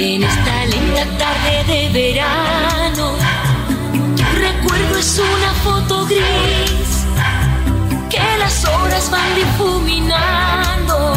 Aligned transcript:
En 0.00 0.22
esta 0.22 0.64
linda 0.66 1.04
tarde 1.18 1.64
de 1.66 1.88
verano, 1.88 3.16
tu 4.16 4.22
recuerdo 4.38 4.96
es 4.96 5.18
una 5.18 5.52
foto 5.64 6.06
gris 6.06 7.04
que 8.08 8.20
las 8.38 8.64
horas 8.64 9.10
van 9.10 9.34
difuminando. 9.34 11.14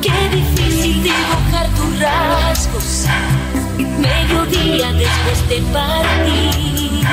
Qué 0.00 0.10
difícil 0.34 1.02
dibujar 1.02 1.68
tus 1.76 2.00
rasgos, 2.00 3.04
mediodía 3.98 4.90
después 4.92 5.48
de 5.50 5.60
partir. 5.70 7.06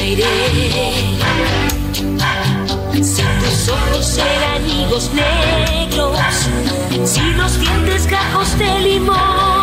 Aire. 0.00 1.24
Si 3.04 3.22
tus 3.22 3.68
ojos 3.68 4.18
eran 4.18 4.68
higos 4.68 5.10
negros, 5.12 6.18
si 7.04 7.20
los 7.34 7.58
dientes 7.60 8.06
gajos 8.06 8.58
de 8.58 8.80
limón, 8.80 9.62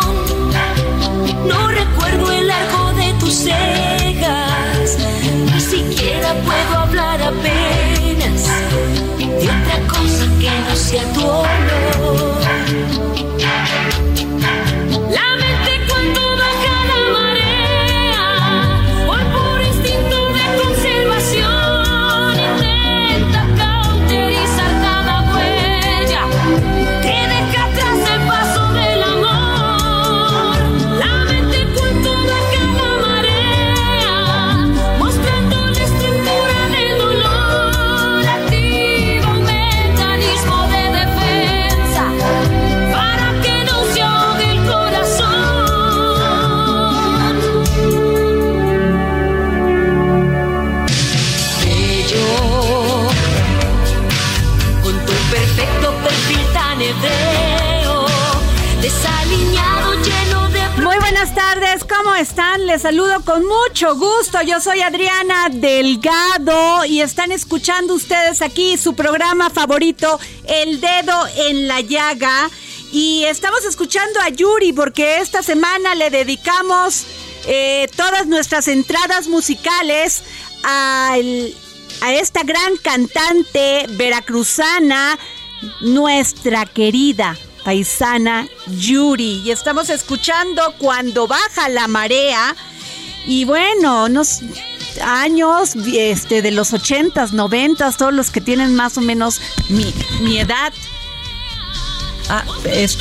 no 1.46 1.68
recuerdo 1.68 2.30
el 2.30 2.46
largo 2.46 2.92
de 2.94 3.12
tus 3.14 3.34
cejas, 3.34 4.98
ni 5.52 5.60
siquiera 5.60 6.34
puedo 6.44 6.78
hablar 6.78 7.20
apenas 7.22 8.46
de 9.18 9.44
otra 9.44 9.78
cosa 9.88 10.26
que 10.40 10.50
no 10.68 10.76
sea 10.76 11.04
tu 11.12 11.22
saludo 62.82 63.24
con 63.24 63.44
mucho 63.46 63.94
gusto. 63.96 64.42
Yo 64.42 64.60
soy 64.60 64.80
Adriana 64.80 65.48
Delgado 65.50 66.84
y 66.84 67.00
están 67.00 67.30
escuchando 67.30 67.94
ustedes 67.94 68.42
aquí 68.42 68.76
su 68.76 68.94
programa 68.94 69.50
favorito, 69.50 70.18
El 70.44 70.80
Dedo 70.80 71.26
en 71.36 71.68
la 71.68 71.80
Llaga. 71.80 72.50
Y 72.90 73.24
estamos 73.24 73.64
escuchando 73.64 74.20
a 74.20 74.28
Yuri 74.30 74.72
porque 74.72 75.18
esta 75.18 75.42
semana 75.42 75.94
le 75.94 76.10
dedicamos 76.10 77.04
eh, 77.46 77.88
todas 77.96 78.26
nuestras 78.26 78.66
entradas 78.68 79.28
musicales 79.28 80.22
al- 80.64 81.54
a 82.00 82.12
esta 82.12 82.42
gran 82.42 82.76
cantante 82.78 83.86
veracruzana, 83.90 85.18
nuestra 85.80 86.66
querida 86.66 87.38
paisana 87.64 88.46
Yuri. 88.78 89.42
Y 89.44 89.50
estamos 89.50 89.90
escuchando 89.90 90.74
cuando 90.78 91.26
baja 91.26 91.68
la 91.68 91.88
marea. 91.88 92.54
Y 93.26 93.44
bueno, 93.44 94.06
unos 94.06 94.40
años 95.02 95.74
este, 95.94 96.42
de 96.42 96.50
los 96.50 96.72
80s, 96.72 97.30
90s, 97.30 97.96
todos 97.96 98.12
los 98.12 98.30
que 98.30 98.40
tienen 98.40 98.74
más 98.74 98.98
o 98.98 99.00
menos 99.00 99.40
mi, 99.68 99.92
mi 100.20 100.38
edad. 100.38 100.72
Ah, 102.28 102.44
es- 102.64 102.98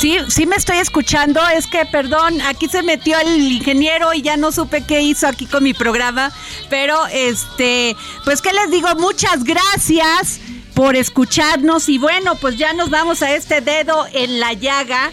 Sí, 0.00 0.16
sí 0.28 0.46
me 0.46 0.56
estoy 0.56 0.78
escuchando. 0.78 1.46
Es 1.48 1.66
que, 1.66 1.84
perdón, 1.84 2.40
aquí 2.40 2.68
se 2.70 2.82
metió 2.82 3.18
el 3.20 3.36
ingeniero 3.52 4.14
y 4.14 4.22
ya 4.22 4.38
no 4.38 4.50
supe 4.50 4.82
qué 4.86 5.02
hizo 5.02 5.26
aquí 5.28 5.44
con 5.44 5.62
mi 5.62 5.74
programa. 5.74 6.32
Pero, 6.70 7.06
este, 7.08 7.94
pues, 8.24 8.40
¿qué 8.40 8.50
les 8.54 8.70
digo? 8.70 8.88
Muchas 8.96 9.44
gracias 9.44 10.40
por 10.80 10.96
escucharnos. 10.96 11.90
Y 11.90 11.98
bueno, 11.98 12.36
pues 12.36 12.56
ya 12.56 12.72
nos 12.72 12.88
vamos 12.88 13.20
a 13.20 13.34
este 13.34 13.60
dedo 13.60 14.06
en 14.14 14.40
la 14.40 14.54
llaga. 14.54 15.10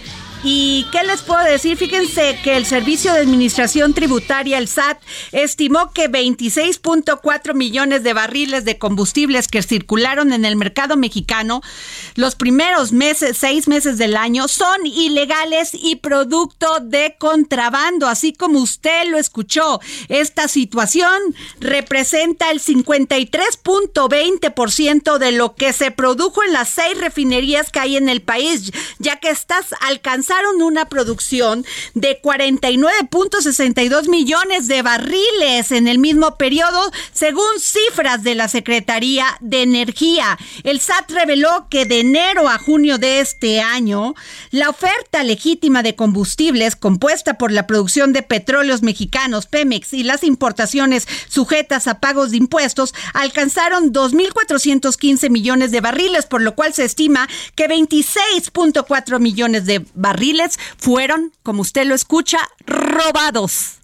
¿Y 0.50 0.86
qué 0.94 1.04
les 1.04 1.24
puedo 1.24 1.44
decir? 1.44 1.76
Fíjense 1.76 2.40
que 2.42 2.56
el 2.56 2.66
Servicio 2.66 3.12
de 3.12 3.20
Administración 3.20 3.94
Tributaria, 3.94 4.58
el 4.58 4.70
SAT, 4.70 4.98
estimó 5.34 5.92
que 5.92 6.10
26.4 6.10 7.54
millones 7.54 8.02
de 8.04 8.14
barriles 8.14 8.64
de 8.64 8.78
combustibles 8.78 9.50
que 9.50 9.62
circularon 9.62 10.32
en 10.32 10.46
el 10.46 10.56
mercado 10.56 10.96
mexicano 10.96 11.62
los 12.16 12.36
primeros 12.36 12.94
meses, 12.94 13.36
seis 13.38 13.68
meses 13.68 13.98
del 13.98 14.16
año, 14.16 14.48
son 14.48 14.86
ilegales 14.86 15.72
y 15.74 15.98
producto 15.98 16.80
de 16.82 17.18
contrabando, 17.20 18.08
así 18.08 18.32
como 18.32 18.60
usted 18.60 19.10
lo 19.10 19.18
escuchó. 19.18 19.82
Esta 20.08 20.48
situación 20.48 21.20
representa 21.60 22.52
el 22.52 22.62
53.20% 22.62 25.18
de 25.18 25.34
lo 25.34 25.56
que 25.56 25.74
se 25.74 25.92
produjo 25.92 26.42
en 26.42 26.54
las 26.54 26.70
seis 26.70 26.98
refinerías 26.98 27.70
que 27.70 27.82
hay 27.82 27.98
en 27.98 28.08
el 28.08 28.22
país, 28.22 28.72
ya 28.98 29.18
que 29.18 29.30
estas 29.30 29.76
alcanzaron 29.82 30.37
una 30.46 30.86
producción 30.86 31.66
de 31.94 32.22
49.62 32.22 34.10
millones 34.10 34.68
de 34.68 34.82
barriles 34.82 35.72
en 35.72 35.88
el 35.88 35.98
mismo 36.00 36.38
periodo, 36.38 36.92
según 37.12 37.60
cifras 37.60 38.24
de 38.24 38.36
la 38.36 38.48
Secretaría 38.48 39.26
de 39.42 39.64
Energía. 39.64 40.38
El 40.64 40.80
SAT 40.80 41.12
reveló 41.12 41.68
que 41.70 41.86
de 41.86 42.02
enero 42.02 42.50
a 42.50 42.58
junio 42.60 42.98
de 42.98 43.20
este 43.20 43.62
año, 43.62 44.16
la 44.52 44.70
oferta 44.70 45.24
legítima 45.24 45.84
de 45.84 45.96
combustibles 45.96 46.76
compuesta 46.76 47.38
por 47.38 47.52
la 47.52 47.68
producción 47.68 48.14
de 48.14 48.24
petróleos 48.24 48.82
mexicanos, 48.82 49.46
Pemex, 49.48 49.94
y 49.94 50.04
las 50.04 50.24
importaciones 50.24 51.08
sujetas 51.28 51.88
a 51.88 52.00
pagos 52.00 52.32
de 52.32 52.38
impuestos 52.38 52.94
alcanzaron 53.14 53.94
2.415 53.94 55.30
millones 55.30 55.72
de 55.72 55.82
barriles, 55.82 56.26
por 56.26 56.42
lo 56.42 56.56
cual 56.56 56.74
se 56.74 56.86
estima 56.86 57.28
que 57.56 57.68
26.4 57.68 59.20
millones 59.20 59.66
de 59.66 59.86
barriles 59.94 60.17
fueron, 60.78 61.32
como 61.44 61.62
usted 61.62 61.86
lo 61.86 61.96
escucha, 61.96 62.40
robados. 62.66 63.80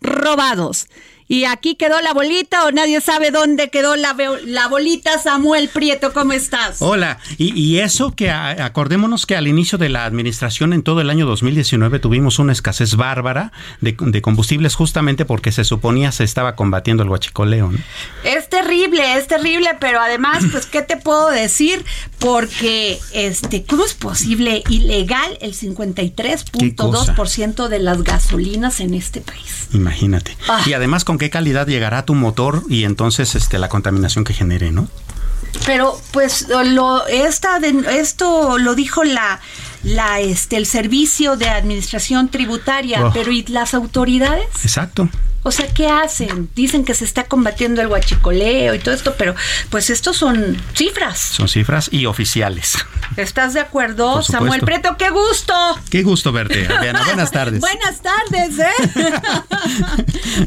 Robados. 0.00 0.88
Y 1.26 1.44
aquí 1.44 1.74
quedó 1.74 2.00
la 2.02 2.12
bolita 2.12 2.66
o 2.66 2.70
nadie 2.70 3.00
sabe 3.00 3.30
dónde 3.30 3.70
quedó 3.70 3.96
la, 3.96 4.14
la 4.44 4.68
bolita. 4.68 5.18
Samuel 5.18 5.68
Prieto, 5.68 6.12
¿cómo 6.12 6.34
estás? 6.34 6.76
Hola, 6.80 7.18
y, 7.38 7.78
eso 7.78 8.14
que 8.14 8.30
acordémonos 8.30 9.26
que 9.26 9.36
al 9.36 9.48
inicio 9.48 9.78
de 9.78 9.88
la 9.88 10.04
administración 10.04 10.72
en 10.72 10.82
todo 10.82 11.00
el 11.00 11.10
año 11.10 11.26
2019 11.26 11.98
tuvimos 11.98 12.38
una 12.38 12.52
escasez 12.52 12.94
bárbara 12.96 13.52
de, 13.80 13.96
combustibles 14.22 14.74
justamente 14.74 15.24
porque 15.24 15.50
se 15.50 15.64
suponía 15.64 16.12
se 16.12 16.24
estaba 16.24 16.56
combatiendo 16.56 17.02
el 17.02 17.08
huachicoleo. 17.08 17.72
Es 18.22 18.48
terrible, 18.48 19.16
es 19.16 19.26
terrible, 19.26 19.70
pero 19.80 20.00
además, 20.00 20.44
pues, 20.52 20.66
¿qué 20.66 20.82
te 20.82 20.98
puedo 20.98 21.30
decir? 21.30 21.84
Porque, 22.18 23.00
este, 23.12 23.64
¿cómo 23.64 23.84
es 23.84 23.94
posible 23.94 24.62
ilegal 24.68 25.38
el 25.40 25.54
53.2% 25.54 27.68
de 27.68 27.78
las 27.78 28.02
gasolinas 28.02 28.80
en 28.80 28.94
este 28.94 29.20
país? 29.20 29.68
Imagínate. 29.72 30.36
Ah. 30.48 30.62
Y 30.66 30.72
además 30.72 31.04
con 31.04 31.13
con 31.14 31.18
qué 31.20 31.30
calidad 31.30 31.68
llegará 31.68 32.04
tu 32.04 32.16
motor 32.16 32.64
y 32.68 32.82
entonces 32.82 33.36
este 33.36 33.60
la 33.60 33.68
contaminación 33.68 34.24
que 34.24 34.34
genere, 34.34 34.72
¿no? 34.72 34.88
Pero 35.64 35.96
pues 36.10 36.48
lo 36.48 37.06
esta 37.06 37.58
esto 37.58 38.58
lo 38.58 38.74
dijo 38.74 39.04
la 39.04 39.38
la 39.84 40.18
este 40.18 40.56
el 40.56 40.66
servicio 40.66 41.36
de 41.36 41.48
administración 41.50 42.30
tributaria, 42.30 43.06
oh. 43.06 43.12
pero 43.14 43.30
¿y 43.30 43.44
las 43.44 43.74
autoridades? 43.74 44.46
Exacto. 44.64 45.08
O 45.46 45.50
sea, 45.50 45.68
¿qué 45.68 45.86
hacen? 45.88 46.48
Dicen 46.54 46.86
que 46.86 46.94
se 46.94 47.04
está 47.04 47.24
combatiendo 47.24 47.82
el 47.82 47.88
huachicoleo 47.88 48.74
y 48.74 48.78
todo 48.78 48.94
esto, 48.94 49.14
pero 49.18 49.34
pues 49.68 49.90
estos 49.90 50.16
son 50.16 50.56
cifras. 50.74 51.20
Son 51.20 51.48
cifras 51.48 51.90
y 51.92 52.06
oficiales. 52.06 52.72
¿Estás 53.18 53.52
de 53.52 53.60
acuerdo, 53.60 54.22
Samuel 54.22 54.62
Preto? 54.62 54.96
¡Qué 54.96 55.10
gusto! 55.10 55.54
Qué 55.90 56.02
gusto 56.02 56.32
verte, 56.32 56.66
Buenas 57.06 57.30
tardes. 57.30 57.60
Buenas 57.60 58.00
tardes, 58.00 58.58
¿eh? 58.58 59.12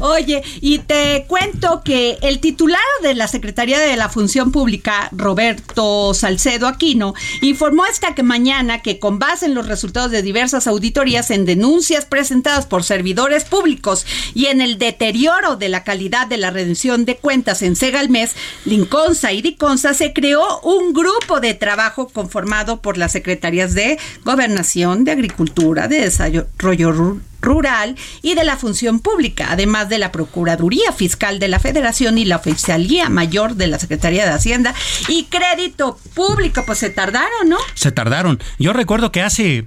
Oye, 0.00 0.42
y 0.60 0.80
te 0.80 1.24
cuento 1.28 1.82
que 1.84 2.18
el 2.22 2.40
titular 2.40 2.80
de 3.02 3.14
la 3.14 3.28
Secretaría 3.28 3.78
de 3.78 3.96
la 3.96 4.08
Función 4.08 4.50
Pública, 4.50 5.08
Roberto 5.12 6.12
Salcedo 6.12 6.66
Aquino, 6.66 7.14
informó 7.40 7.86
esta 7.86 8.16
que 8.16 8.24
mañana 8.24 8.82
que 8.82 8.98
con 8.98 9.20
base 9.20 9.46
en 9.46 9.54
los 9.54 9.68
resultados 9.68 10.10
de 10.10 10.22
diversas 10.22 10.66
auditorías 10.66 11.30
en 11.30 11.44
denuncias 11.44 12.04
presentadas 12.04 12.66
por 12.66 12.82
servidores 12.82 13.44
públicos 13.44 14.04
y 14.34 14.46
en 14.46 14.60
el 14.60 14.78
de 14.78 14.87
deterioro 14.88 15.56
de 15.56 15.68
la 15.68 15.84
calidad 15.84 16.26
de 16.26 16.38
la 16.38 16.50
redención 16.50 17.04
de 17.04 17.16
cuentas 17.16 17.60
en 17.60 17.76
Segalmes, 17.76 18.34
Linconsa 18.64 19.32
y 19.32 19.42
Diconsa, 19.42 19.92
se 19.92 20.14
creó 20.14 20.60
un 20.60 20.94
grupo 20.94 21.40
de 21.40 21.52
trabajo 21.52 22.08
conformado 22.08 22.80
por 22.80 22.96
las 22.96 23.12
secretarías 23.12 23.74
de 23.74 23.98
Gobernación, 24.24 25.04
de 25.04 25.12
Agricultura, 25.12 25.88
de 25.88 26.00
Desarrollo 26.00 27.18
Rural 27.48 27.96
y 28.20 28.34
de 28.34 28.44
la 28.44 28.56
Función 28.56 29.00
Pública, 29.00 29.48
además 29.50 29.88
de 29.88 29.98
la 29.98 30.12
Procuraduría 30.12 30.92
Fiscal 30.92 31.38
de 31.38 31.48
la 31.48 31.58
Federación 31.58 32.18
y 32.18 32.26
la 32.26 32.36
Oficialía 32.36 33.08
Mayor 33.08 33.54
de 33.54 33.68
la 33.68 33.78
Secretaría 33.78 34.26
de 34.26 34.32
Hacienda 34.32 34.74
y 35.08 35.24
Crédito 35.24 35.98
Público. 36.14 36.64
Pues 36.66 36.78
se 36.78 36.90
tardaron, 36.90 37.48
¿no? 37.48 37.56
Se 37.74 37.90
tardaron. 37.90 38.38
Yo 38.58 38.72
recuerdo 38.72 39.12
que 39.12 39.22
hace 39.22 39.66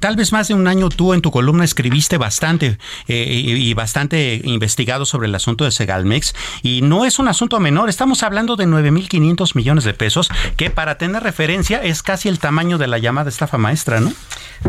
tal 0.00 0.16
vez 0.16 0.32
más 0.32 0.48
de 0.48 0.54
un 0.54 0.66
año 0.66 0.88
tú 0.88 1.14
en 1.14 1.22
tu 1.22 1.30
columna 1.30 1.64
escribiste 1.64 2.18
bastante 2.18 2.78
eh, 3.06 3.24
y 3.24 3.72
bastante 3.74 4.40
investigado 4.44 5.04
sobre 5.06 5.28
el 5.28 5.34
asunto 5.34 5.64
de 5.64 5.70
Segalmex 5.70 6.34
y 6.62 6.82
no 6.82 7.04
es 7.04 7.18
un 7.18 7.28
asunto 7.28 7.60
menor. 7.60 7.88
Estamos 7.88 8.22
hablando 8.22 8.56
de 8.56 8.66
9.500 8.66 9.54
millones 9.54 9.84
de 9.84 9.94
pesos 9.94 10.30
que 10.56 10.70
para 10.70 10.98
tener 10.98 11.22
referencia 11.22 11.82
es 11.82 12.02
casi 12.02 12.28
el 12.28 12.38
tamaño 12.38 12.78
de 12.78 12.88
la 12.88 12.98
llamada 12.98 13.28
estafa 13.28 13.58
maestra, 13.58 14.00
¿no? 14.00 14.12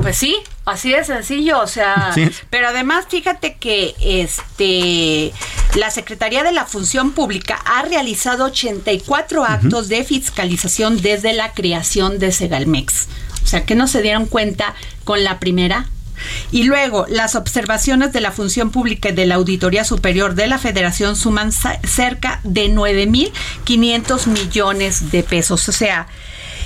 Pues 0.01 0.17
sí, 0.17 0.37
así 0.65 0.91
de 0.91 1.03
sencillo, 1.03 1.59
o 1.59 1.67
sea, 1.67 2.13
pero 2.51 2.67
además 2.67 3.05
fíjate 3.09 3.55
que 3.55 3.95
este 3.99 5.33
la 5.79 5.89
Secretaría 5.89 6.43
de 6.43 6.51
la 6.51 6.65
Función 6.65 7.13
Pública 7.13 7.59
ha 7.65 7.81
realizado 7.81 8.45
84 8.45 9.45
actos 9.45 9.87
de 9.87 10.03
fiscalización 10.03 11.01
desde 11.01 11.33
la 11.33 11.53
creación 11.53 12.19
de 12.19 12.31
Segalmex. 12.31 13.07
O 13.43 13.47
sea, 13.47 13.65
que 13.65 13.73
no 13.73 13.87
se 13.87 14.01
dieron 14.01 14.25
cuenta 14.25 14.75
con 15.05 15.23
la 15.23 15.39
primera 15.39 15.87
y 16.51 16.63
luego, 16.63 17.05
las 17.09 17.35
observaciones 17.35 18.13
de 18.13 18.21
la 18.21 18.31
función 18.31 18.71
pública 18.71 19.09
y 19.09 19.13
de 19.13 19.25
la 19.25 19.35
Auditoría 19.35 19.83
Superior 19.83 20.35
de 20.35 20.47
la 20.47 20.57
Federación 20.57 21.15
suman 21.15 21.51
cerca 21.51 22.41
de 22.43 22.69
9.500 22.69 24.27
millones 24.27 25.11
de 25.11 25.23
pesos. 25.23 25.67
O 25.69 25.71
sea, 25.71 26.07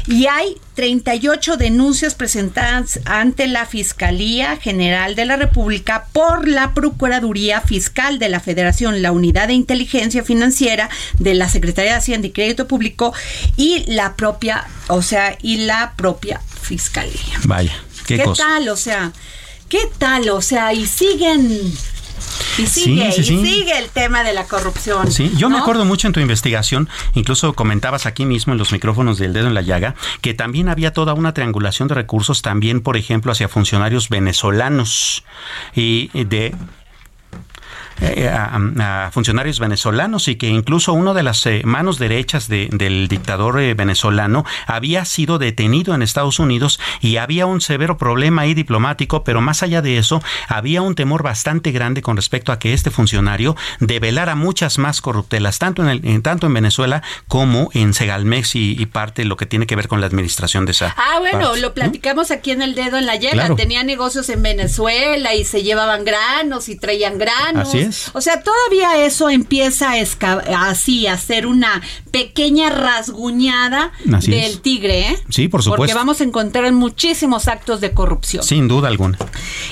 y 0.08 0.28
hay 0.28 0.58
38 0.76 1.58
denuncias 1.58 2.16
presentadas 2.16 3.00
ante 3.06 3.48
la 3.48 3.66
Fiscalía 3.66 4.58
General 4.58 5.16
de 5.16 5.26
la 5.26 5.36
República 5.36 6.06
por 6.12 6.48
la 6.48 6.74
Procuraduría 6.74 7.62
Fiscal 7.62 8.20
de 8.20 8.30
la 8.30 8.40
Federación, 8.40 9.02
la 9.02 9.12
Unidad 9.12 9.48
de 9.48 9.54
Inteligencia 9.54 10.24
Financiera 10.24 10.90
de 11.20 11.34
la 11.34 11.50
Secretaría 11.50 11.92
de 11.92 11.98
Hacienda 11.98 12.28
y 12.28 12.32
Crédito 12.32 12.68
Público 12.68 13.14
y 13.58 13.84
la 13.88 14.16
propia, 14.16 14.66
o 14.88 15.02
sea, 15.02 15.38
y 15.42 15.66
la 15.66 15.94
propia 15.96 16.42
Fiscalía. 16.62 17.40
Vaya, 17.46 17.74
qué, 18.06 18.18
¿Qué 18.18 18.26
tal, 18.38 18.70
o 18.70 18.76
sea, 18.76 19.12
qué 19.70 19.90
tal, 19.98 20.30
o 20.30 20.42
sea, 20.42 20.74
y 20.74 20.86
siguen 20.86 21.74
y 22.58 22.68
sigue, 22.68 23.10
y 23.10 23.24
sigue 23.24 23.78
el 23.78 23.90
tema 23.90 24.24
de 24.24 24.34
la 24.34 24.46
corrupción. 24.46 25.12
Sí, 25.12 25.32
yo 25.38 25.50
me 25.50 25.58
acuerdo 25.58 25.86
mucho 25.86 26.08
en 26.08 26.14
tu 26.14 26.20
investigación, 26.20 26.90
incluso 27.14 27.54
comentabas 27.54 28.06
aquí 28.06 28.26
mismo 28.26 28.54
en 28.54 28.60
los 28.60 28.72
micrófonos 28.72 29.18
del 29.18 29.34
dedo 29.34 29.48
en 29.48 29.54
la 29.54 29.62
llaga, 29.62 29.96
que 30.22 30.34
también 30.34 30.70
había 30.70 30.94
toda 30.94 31.14
una 31.14 31.34
triangulación 31.34 31.88
de 31.88 31.96
recursos 31.96 32.42
también, 32.42 32.82
por 32.82 32.98
ejemplo, 32.98 33.32
hacia 33.32 33.48
funcionarios 33.48 34.10
venezolanos 34.10 35.24
y 35.76 36.10
de 36.14 36.56
eh, 38.02 38.28
a, 38.30 39.10
funcionarios 39.12 39.60
venezolanos 39.60 40.28
y 40.28 40.36
que 40.36 40.48
incluso 40.48 40.92
uno 40.94 41.14
de 41.14 41.24
las 41.24 41.46
eh, 41.46 41.62
manos 41.64 41.98
derechas 41.98 42.50
del 42.50 43.08
dictador 43.08 43.60
eh, 43.60 43.74
venezolano 43.74 44.46
había 44.68 45.06
sido 45.06 45.38
detenido 45.38 45.96
en 45.96 46.02
Estados 46.02 46.40
Unidos 46.40 46.80
y 47.00 47.18
había 47.18 47.46
un 47.46 47.62
severo 47.62 47.98
problema 47.98 48.44
ahí 48.44 48.54
diplomático, 48.54 49.24
pero 49.24 49.40
más 49.40 49.64
allá 49.64 49.82
de 49.82 49.98
eso, 49.98 50.22
había 50.48 50.82
un 50.82 50.96
temor 50.96 51.24
bastante 51.24 51.72
grande 51.72 52.02
con 52.02 52.18
respecto 52.18 52.52
a 52.52 52.60
que 52.60 52.74
este 52.74 52.92
funcionario 52.92 53.56
develara 53.80 54.36
muchas 54.36 54.78
más 54.78 55.00
corruptelas, 55.00 55.58
tanto 55.60 55.82
en, 55.82 55.90
el, 55.90 56.22
tanto 56.22 56.48
en 56.48 56.54
Venezuela 56.54 57.02
como 57.28 57.70
en 57.74 57.94
Segalmex 57.94 58.56
y, 58.56 58.86
parte 58.86 59.24
de 59.24 59.28
lo 59.28 59.36
que 59.36 59.46
tiene 59.46 59.66
que 59.66 59.76
ver 59.76 59.88
con 59.88 60.00
la 60.00 60.08
administración 60.08 60.66
de 60.66 60.72
esa. 60.72 60.96
Ah, 60.96 61.20
bueno, 61.20 61.56
lo 61.56 61.74
platicamos 61.74 62.30
aquí 62.32 62.52
en 62.52 62.62
el 62.62 62.76
dedo 62.76 62.98
en 62.98 63.06
la 63.06 63.16
llaga. 63.16 63.56
Tenía 63.56 63.84
negocios 63.84 64.30
en 64.30 64.44
Venezuela 64.44 65.34
y 65.34 65.44
se 65.44 65.64
llevaban 65.64 66.06
granos 66.06 66.70
y 66.70 66.76
traían 66.76 67.18
granos. 67.18 67.70
Así 67.70 67.85
o 68.14 68.22
sea, 68.22 68.42
todavía 68.42 69.06
eso 69.06 69.30
empieza 69.30 69.92
a 69.92 70.70
así, 70.70 71.08
a 71.08 71.18
ser 71.18 71.48
una 71.48 71.82
pequeña 72.12 72.70
rasguñada 72.70 73.92
del 74.04 74.62
tigre, 74.62 75.10
¿eh? 75.10 75.24
Sí, 75.30 75.48
por 75.48 75.64
supuesto. 75.64 75.82
Porque 75.82 75.94
vamos 75.94 76.22
a 76.22 76.24
encontrar 76.24 76.72
muchísimos 76.72 77.48
actos 77.48 77.82
de 77.82 77.94
corrupción. 77.94 78.44
Sin 78.44 78.68
duda 78.68 78.88
alguna. 78.88 79.18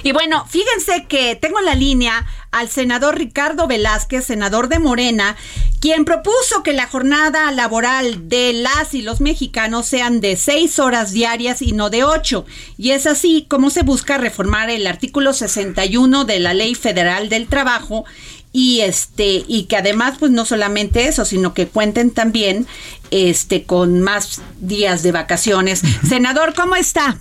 Y 0.03 0.11
bueno, 0.11 0.45
fíjense 0.47 1.05
que 1.07 1.35
tengo 1.35 1.59
en 1.59 1.65
la 1.65 1.75
línea 1.75 2.25
al 2.51 2.69
senador 2.69 3.17
Ricardo 3.17 3.67
Velázquez, 3.67 4.25
senador 4.25 4.69
de 4.69 4.77
Morena, 4.77 5.35
quien 5.81 6.05
propuso 6.05 6.63
que 6.63 6.71
la 6.71 6.87
jornada 6.87 7.51
laboral 7.51 8.29
de 8.29 8.53
las 8.53 8.93
y 8.93 9.01
los 9.01 9.21
mexicanos 9.21 9.87
sean 9.87 10.21
de 10.21 10.37
seis 10.37 10.79
horas 10.79 11.11
diarias 11.11 11.61
y 11.61 11.73
no 11.73 11.89
de 11.89 12.03
ocho. 12.03 12.45
Y 12.77 12.91
es 12.91 13.07
así 13.07 13.47
como 13.49 13.69
se 13.69 13.81
busca 13.81 14.17
reformar 14.17 14.69
el 14.69 14.87
artículo 14.87 15.33
61 15.33 16.25
de 16.25 16.39
la 16.39 16.53
Ley 16.53 16.75
Federal 16.75 17.27
del 17.27 17.47
Trabajo 17.47 18.02
y 18.51 18.81
este 18.81 19.43
y 19.47 19.65
que 19.65 19.77
además 19.77 20.17
pues 20.19 20.31
no 20.31 20.45
solamente 20.45 21.07
eso 21.07 21.25
sino 21.25 21.53
que 21.53 21.67
cuenten 21.67 22.11
también 22.11 22.67
este 23.11 23.63
con 23.63 24.01
más 24.01 24.41
días 24.59 25.03
de 25.03 25.11
vacaciones 25.11 25.81
senador 26.07 26.53
cómo 26.53 26.75
está 26.75 27.17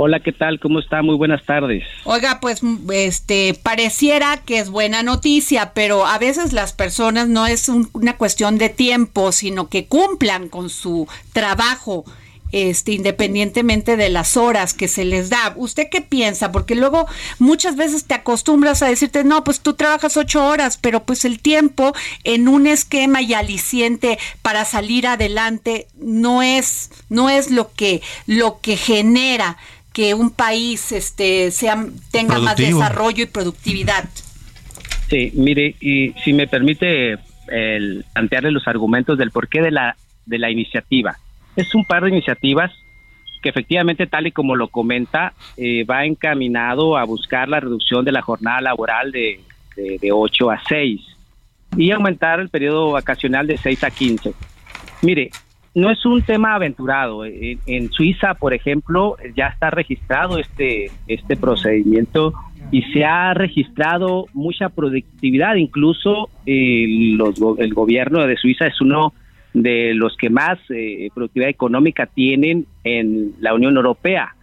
Hola, 0.00 0.20
¿qué 0.20 0.30
tal? 0.30 0.60
¿Cómo 0.60 0.78
está? 0.78 1.02
Muy 1.02 1.16
buenas 1.16 1.44
tardes. 1.44 1.82
Oiga, 2.04 2.38
pues 2.40 2.60
este 2.92 3.58
pareciera 3.60 4.36
que 4.46 4.60
es 4.60 4.70
buena 4.70 5.02
noticia, 5.02 5.72
pero 5.74 6.06
a 6.06 6.20
veces 6.20 6.52
las 6.52 6.72
personas 6.72 7.26
no 7.26 7.48
es 7.48 7.68
una 7.68 8.16
cuestión 8.16 8.58
de 8.58 8.68
tiempo, 8.68 9.32
sino 9.32 9.68
que 9.68 9.86
cumplan 9.86 10.50
con 10.50 10.70
su 10.70 11.08
trabajo 11.32 12.04
este, 12.52 12.92
independientemente 12.92 13.96
de 13.96 14.08
las 14.08 14.36
horas 14.36 14.74
que 14.74 14.88
se 14.88 15.04
les 15.04 15.30
da. 15.30 15.52
¿Usted 15.56 15.88
qué 15.90 16.00
piensa? 16.00 16.52
Porque 16.52 16.74
luego 16.74 17.06
muchas 17.38 17.76
veces 17.76 18.04
te 18.04 18.14
acostumbras 18.14 18.82
a 18.82 18.88
decirte, 18.88 19.24
no, 19.24 19.44
pues 19.44 19.60
tú 19.60 19.74
trabajas 19.74 20.16
ocho 20.16 20.46
horas, 20.46 20.78
pero 20.78 21.04
pues 21.04 21.24
el 21.24 21.40
tiempo 21.40 21.92
en 22.24 22.48
un 22.48 22.66
esquema 22.66 23.22
y 23.22 23.34
aliciente 23.34 24.18
para 24.42 24.64
salir 24.64 25.06
adelante 25.06 25.86
no 25.96 26.42
es, 26.42 26.90
no 27.08 27.30
es 27.30 27.50
lo 27.50 27.72
que, 27.72 28.02
lo 28.26 28.60
que 28.60 28.76
genera 28.76 29.56
que 29.92 30.14
un 30.14 30.30
país 30.30 30.92
este, 30.92 31.50
sea, 31.50 31.86
tenga 32.10 32.38
más 32.38 32.56
desarrollo 32.56 33.24
y 33.24 33.26
productividad. 33.26 34.08
Sí, 35.10 35.32
mire, 35.34 35.74
y 35.80 36.12
si 36.24 36.32
me 36.32 36.46
permite 36.46 37.18
el 37.48 38.04
plantearle 38.12 38.50
los 38.50 38.68
argumentos 38.68 39.18
del 39.18 39.30
porqué 39.30 39.60
de 39.60 39.70
la, 39.70 39.96
de 40.26 40.38
la 40.38 40.50
iniciativa. 40.50 41.18
Es 41.58 41.74
un 41.74 41.84
par 41.84 42.04
de 42.04 42.10
iniciativas 42.10 42.70
que 43.42 43.48
efectivamente, 43.48 44.06
tal 44.06 44.28
y 44.28 44.32
como 44.32 44.54
lo 44.54 44.68
comenta, 44.68 45.32
eh, 45.56 45.84
va 45.84 46.04
encaminado 46.04 46.96
a 46.96 47.02
buscar 47.02 47.48
la 47.48 47.58
reducción 47.58 48.04
de 48.04 48.12
la 48.12 48.22
jornada 48.22 48.60
laboral 48.60 49.10
de, 49.10 49.40
de, 49.76 50.12
8 50.12 50.50
a 50.52 50.62
6 50.68 51.00
y 51.76 51.90
aumentar 51.90 52.38
el 52.38 52.48
periodo 52.48 52.92
vacacional 52.92 53.48
de 53.48 53.56
6 53.56 53.82
a 53.82 53.90
15. 53.90 54.34
Mire, 55.02 55.30
no 55.74 55.90
es 55.90 56.06
un 56.06 56.22
tema 56.22 56.54
aventurado. 56.54 57.24
En, 57.24 57.58
en, 57.66 57.90
Suiza, 57.90 58.34
por 58.34 58.54
ejemplo, 58.54 59.16
ya 59.36 59.48
está 59.48 59.70
registrado 59.70 60.38
este, 60.38 60.92
este 61.08 61.36
procedimiento 61.36 62.34
y 62.70 62.82
se 62.92 63.04
ha 63.04 63.34
registrado 63.34 64.26
mucha 64.32 64.68
productividad. 64.68 65.56
Incluso 65.56 66.30
eh, 66.46 66.84
el 66.84 67.74
gobierno 67.74 68.24
de 68.26 68.36
Suiza 68.36 68.66
es 68.66 68.80
uno 68.80 69.12
de 69.54 69.94
los 69.94 70.16
que 70.16 70.30
más 70.30 70.58
eh, 70.70 71.10
productividad 71.14 71.50
económica 71.50 72.06
tienen 72.06 72.66
en 72.84 73.34
la 73.40 73.54
Unión 73.54 73.76
Europea. 73.76 74.34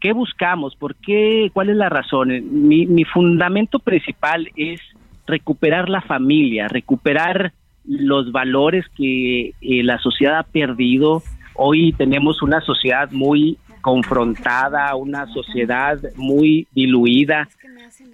¿Qué 0.00 0.12
buscamos? 0.12 0.74
¿Por 0.76 0.96
qué? 0.96 1.50
¿Cuál 1.52 1.70
es 1.70 1.76
la 1.76 1.88
razón? 1.88 2.28
Mi, 2.68 2.86
mi 2.86 3.04
fundamento 3.04 3.78
principal 3.78 4.48
es 4.56 4.80
recuperar 5.26 5.88
la 5.88 6.00
familia, 6.00 6.68
recuperar 6.68 7.52
los 7.84 8.32
valores 8.32 8.84
que 8.96 9.54
eh, 9.60 9.82
la 9.82 9.98
sociedad 9.98 10.38
ha 10.38 10.42
perdido. 10.42 11.22
Hoy 11.54 11.92
tenemos 11.92 12.42
una 12.42 12.60
sociedad 12.60 13.10
muy 13.12 13.58
confrontada, 13.80 14.94
una 14.94 15.26
sociedad 15.26 15.98
muy 16.16 16.68
diluida, 16.72 17.48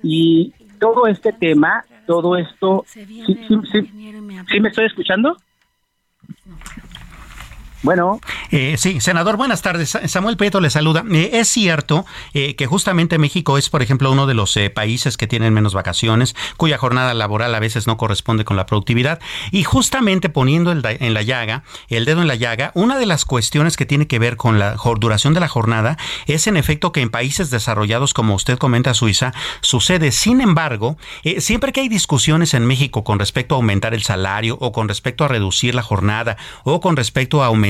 y 0.03 0.53
todo 0.79 1.07
este 1.07 1.33
tema, 1.33 1.85
todo 2.07 2.37
esto, 2.37 2.85
¿sí, 2.87 3.05
sí 4.49 4.61
me 4.61 4.69
estoy 4.69 4.87
escuchando? 4.87 5.37
Okay. 6.31 6.88
Bueno. 7.83 8.21
Eh, 8.51 8.75
sí, 8.77 9.01
senador, 9.01 9.37
buenas 9.37 9.63
tardes. 9.63 9.97
Samuel 10.07 10.37
Prieto 10.37 10.61
le 10.61 10.69
saluda. 10.69 11.05
Eh, 11.13 11.31
es 11.35 11.49
cierto 11.49 12.05
eh, 12.35 12.57
que 12.57 12.67
justamente 12.67 13.19
México 13.19 13.57
es, 13.57 13.71
por 13.71 13.83
ejemplo, 13.83 14.11
uno 14.11 14.27
de 14.27 14.35
los 14.35 14.59
países 14.75 15.17
que 15.17 15.29
tienen 15.29 15.55
menos 15.55 15.75
vacaciones, 15.75 16.35
cuya 16.57 16.77
jornada 16.77 17.15
laboral 17.15 17.55
a 17.55 17.61
veces 17.61 17.87
no 17.87 17.97
corresponde 17.97 18.45
con 18.45 18.57
la 18.57 18.67
productividad. 18.67 19.21
Y 19.53 19.63
justamente 19.63 20.29
poniendo 20.29 20.73
el 20.73 20.85
en 20.85 21.15
la 21.15 21.23
llaga, 21.23 21.63
el 21.89 22.05
dedo 22.05 22.23
en 22.23 22.29
la 22.29 22.35
llaga, 22.35 22.73
una 22.75 22.99
de 22.99 23.07
las 23.07 23.25
cuestiones 23.25 23.77
que 23.77 23.87
tiene 23.87 24.07
que 24.07 24.19
ver 24.19 24.37
con 24.37 24.59
la 24.59 24.77
duración 24.99 25.35
de 25.35 25.41
la 25.41 25.49
jornada 25.49 25.99
es 26.27 26.47
en 26.47 26.57
efecto 26.57 26.93
que 26.93 27.03
en 27.03 27.11
países 27.11 27.51
desarrollados, 27.51 28.15
como 28.15 28.35
usted 28.35 28.59
comenta, 28.59 28.95
Suiza, 28.95 29.33
sucede. 29.61 30.11
Sin 30.11 30.41
embargo, 30.41 30.97
siempre 31.39 31.73
que 31.73 31.81
hay 31.81 31.89
discusiones 31.89 32.55
en 32.55 32.67
México 32.67 33.05
con 33.05 33.19
respecto 33.19 33.55
a 33.55 33.59
aumentar 33.59 33.95
el 33.95 34.03
salario 34.03 34.57
o 34.61 34.73
con 34.73 34.89
respecto 34.89 35.25
a 35.25 35.29
reducir 35.29 35.75
la 35.75 35.83
jornada 35.83 36.37
o 36.65 36.81
con 36.81 36.97
respecto 36.97 37.43
a 37.43 37.47
aumentar 37.47 37.68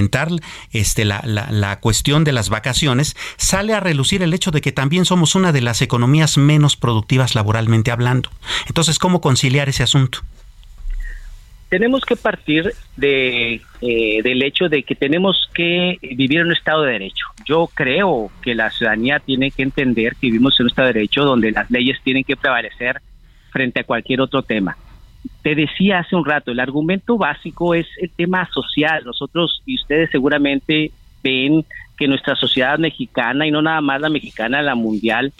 este, 0.72 1.04
la, 1.04 1.22
la, 1.24 1.80
cuestión 1.80 2.24
de 2.24 2.32
las 2.32 2.50
vacaciones, 2.50 3.16
sale 3.36 3.74
a 3.74 3.80
relucir 3.80 4.22
el 4.22 4.34
hecho 4.34 4.50
de 4.50 4.60
que 4.60 4.72
también 4.72 5.04
somos 5.04 5.34
una 5.34 5.52
de 5.52 5.60
las 5.60 5.82
economías 5.82 6.38
menos 6.38 6.76
productivas 6.76 7.34
laboralmente 7.34 7.90
hablando. 7.90 8.30
Entonces, 8.66 8.98
¿cómo 8.98 9.20
conciliar 9.20 9.68
ese 9.68 9.82
asunto? 9.82 10.20
Tenemos 11.68 12.02
que 12.06 12.16
partir 12.16 12.72
de, 12.96 13.60
eh, 13.82 14.22
del 14.22 14.42
hecho 14.42 14.68
de 14.70 14.82
que 14.84 14.94
tenemos 14.94 15.50
que 15.52 15.98
vivir 16.00 16.40
en 16.40 16.46
un 16.46 16.52
Estado 16.52 16.82
de 16.82 16.92
Derecho. 16.92 17.26
Yo 17.44 17.68
creo 17.74 18.30
que 18.42 18.54
la 18.54 18.70
ciudadanía 18.70 19.20
tiene 19.20 19.50
que 19.50 19.62
entender 19.62 20.14
que 20.14 20.28
vivimos 20.28 20.58
en 20.58 20.64
un 20.64 20.70
Estado 20.70 20.88
de 20.88 20.94
Derecho 20.94 21.24
donde 21.24 21.50
las 21.50 21.70
leyes 21.70 21.98
tienen 22.02 22.24
que 22.24 22.36
prevalecer 22.36 23.02
frente 23.50 23.80
a 23.80 23.84
cualquier 23.84 24.22
otro 24.22 24.42
tema 24.42 24.76
te 25.42 25.54
decía 25.54 26.00
hace 26.00 26.16
un 26.16 26.24
rato, 26.24 26.50
el 26.50 26.60
argumento 26.60 27.16
básico 27.16 27.74
es 27.74 27.86
el 28.00 28.10
tema 28.10 28.48
social. 28.52 29.02
Nosotros 29.04 29.62
y 29.66 29.76
ustedes 29.76 30.10
seguramente 30.10 30.90
ven 31.22 31.64
que 31.96 32.08
nuestra 32.08 32.36
sociedad 32.36 32.78
mexicana, 32.78 33.46
y 33.46 33.50
no 33.50 33.62
nada 33.62 33.80
más 33.80 34.00
la 34.00 34.08
mexicana, 34.08 34.62
la 34.62 34.74
mundial, 34.74 35.32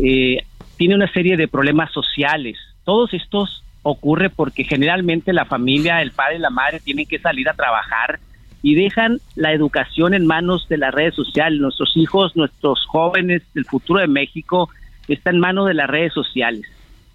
eh, 0.00 0.44
tiene 0.76 0.94
una 0.94 1.10
serie 1.12 1.36
de 1.36 1.48
problemas 1.48 1.92
sociales. 1.92 2.58
Todos 2.84 3.12
estos 3.14 3.64
ocurre 3.82 4.30
porque 4.30 4.64
generalmente 4.64 5.32
la 5.32 5.44
familia, 5.44 6.02
el 6.02 6.12
padre 6.12 6.36
y 6.36 6.40
la 6.40 6.50
madre 6.50 6.80
tienen 6.80 7.06
que 7.06 7.18
salir 7.18 7.48
a 7.48 7.54
trabajar 7.54 8.18
y 8.62 8.74
dejan 8.74 9.18
la 9.36 9.52
educación 9.52 10.14
en 10.14 10.26
manos 10.26 10.66
de 10.68 10.78
las 10.78 10.94
redes 10.94 11.14
sociales. 11.14 11.60
Nuestros 11.60 11.96
hijos, 11.96 12.34
nuestros 12.34 12.84
jóvenes, 12.86 13.42
el 13.54 13.66
futuro 13.66 14.00
de 14.00 14.06
México 14.06 14.70
está 15.06 15.30
en 15.30 15.38
manos 15.38 15.66
de 15.66 15.74
las 15.74 15.88
redes 15.88 16.14
sociales. 16.14 16.62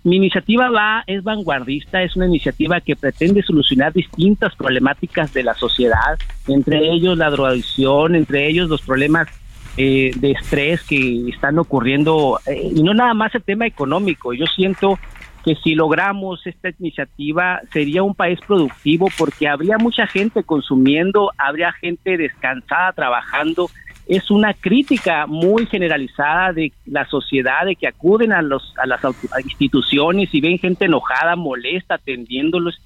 Mi 0.03 0.15
iniciativa 0.15 0.69
va, 0.69 1.03
es 1.07 1.23
vanguardista, 1.23 2.01
es 2.01 2.15
una 2.15 2.27
iniciativa 2.27 2.79
que 2.79 2.95
pretende 2.95 3.43
solucionar 3.43 3.91
distintas 3.91 4.55
problemáticas 4.55 5.33
de 5.33 5.43
la 5.43 5.53
sociedad, 5.55 6.17
entre 6.47 6.89
ellos 6.89 7.17
la 7.17 7.29
drogadicción, 7.29 8.15
entre 8.15 8.47
ellos 8.47 8.69
los 8.69 8.81
problemas 8.81 9.27
eh, 9.75 10.11
de 10.15 10.31
estrés 10.31 10.83
que 10.83 11.29
están 11.29 11.59
ocurriendo, 11.59 12.39
eh, 12.45 12.71
y 12.73 12.81
no 12.81 12.93
nada 12.93 13.13
más 13.13 13.35
el 13.35 13.43
tema 13.43 13.65
económico. 13.65 14.33
Yo 14.33 14.45
siento 14.45 14.97
que 15.43 15.55
si 15.55 15.75
logramos 15.75 16.45
esta 16.45 16.69
iniciativa 16.79 17.61
sería 17.71 18.03
un 18.03 18.15
país 18.15 18.39
productivo 18.45 19.07
porque 19.17 19.47
habría 19.47 19.77
mucha 19.77 20.07
gente 20.07 20.43
consumiendo, 20.43 21.31
habría 21.37 21.71
gente 21.73 22.17
descansada 22.17 22.93
trabajando 22.93 23.69
es 24.09 24.31
una 24.31 24.55
crítica 24.55 25.27
muy 25.27 25.67
generalizada 25.67 26.51
de 26.51 26.73
la 26.87 27.05
sociedad, 27.05 27.63
de 27.63 27.75
que 27.75 27.85
acuden 27.85 28.33
a, 28.33 28.41
los, 28.41 28.73
a 28.81 28.87
las 28.87 29.01
instituciones 29.43 30.33
y 30.33 30.41
ven 30.41 30.57
gente 30.57 30.85
enojada, 30.85 31.35
molesta, 31.35 31.93
atendiéndolos. 31.93 32.81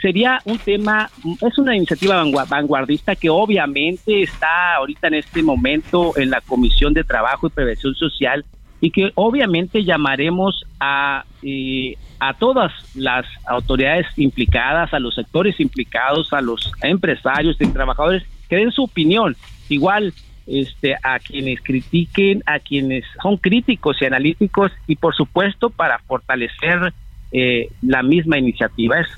Sería 0.00 0.40
un 0.46 0.56
tema, 0.56 1.10
es 1.42 1.58
una 1.58 1.76
iniciativa 1.76 2.24
vanguardista 2.48 3.14
que 3.14 3.28
obviamente 3.28 4.22
está 4.22 4.76
ahorita 4.76 5.08
en 5.08 5.14
este 5.14 5.42
momento 5.42 6.16
en 6.16 6.30
la 6.30 6.40
Comisión 6.40 6.94
de 6.94 7.04
Trabajo 7.04 7.46
y 7.46 7.50
Prevención 7.50 7.94
Social 7.94 8.42
y 8.80 8.90
que 8.90 9.12
obviamente 9.16 9.84
llamaremos 9.84 10.64
a, 10.80 11.24
eh, 11.42 11.94
a 12.18 12.32
todas 12.32 12.72
las 12.94 13.26
autoridades 13.46 14.06
implicadas, 14.16 14.94
a 14.94 14.98
los 14.98 15.14
sectores 15.14 15.60
implicados, 15.60 16.32
a 16.32 16.40
los 16.40 16.72
empresarios 16.80 17.58
y 17.60 17.66
trabajadores 17.66 18.22
que 18.48 18.56
den 18.56 18.72
su 18.72 18.84
opinión. 18.84 19.36
Igual 19.68 20.14
este, 20.46 20.94
a 21.02 21.18
quienes 21.18 21.60
critiquen, 21.62 22.42
a 22.46 22.58
quienes 22.58 23.04
son 23.22 23.36
críticos 23.36 23.96
y 24.00 24.04
analíticos 24.04 24.72
y 24.86 24.96
por 24.96 25.14
supuesto 25.14 25.70
para 25.70 25.98
fortalecer 26.00 26.92
eh, 27.32 27.68
la 27.82 28.02
misma 28.02 28.38
iniciativa. 28.38 29.00
Es, 29.00 29.08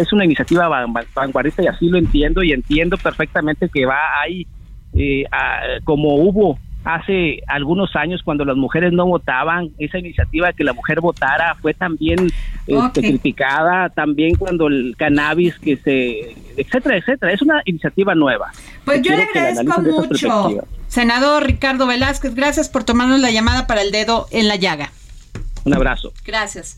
es, 0.00 0.12
una 0.12 0.24
iniciativa 0.24 0.68
vanguardista 1.14 1.62
y 1.62 1.66
así 1.66 1.88
lo 1.88 1.98
entiendo 1.98 2.42
y 2.42 2.52
entiendo 2.52 2.96
perfectamente 2.96 3.68
que 3.72 3.86
va 3.86 4.20
ahí 4.22 4.46
eh, 4.94 5.24
como 5.84 6.16
hubo 6.16 6.58
hace 6.84 7.42
algunos 7.46 7.94
años 7.96 8.22
cuando 8.24 8.44
las 8.44 8.56
mujeres 8.56 8.92
no 8.92 9.06
votaban, 9.06 9.70
esa 9.78 9.98
iniciativa 9.98 10.52
que 10.52 10.64
la 10.64 10.72
mujer 10.72 11.00
votara 11.00 11.54
fue 11.60 11.74
también 11.74 12.28
este, 12.66 13.00
criticada, 13.00 13.90
también 13.90 14.34
cuando 14.36 14.68
el 14.68 14.94
cannabis 14.96 15.58
que 15.58 15.76
se, 15.76 16.36
etcétera, 16.56 16.96
etcétera. 16.96 17.32
Es 17.32 17.42
una 17.42 17.62
iniciativa 17.64 18.14
nueva. 18.14 18.50
Pues 18.84 19.02
yo 19.02 19.14
le 19.14 19.24
agradezco 19.24 19.80
mucho, 19.82 20.66
senador 20.88 21.44
Ricardo 21.44 21.86
Velázquez, 21.86 22.34
gracias 22.34 22.68
por 22.68 22.84
tomarnos 22.84 23.20
la 23.20 23.30
llamada 23.30 23.66
para 23.66 23.82
el 23.82 23.90
dedo 23.90 24.26
en 24.30 24.48
la 24.48 24.56
llaga. 24.56 24.90
Un 25.64 25.74
abrazo. 25.74 26.12
Gracias. 26.24 26.76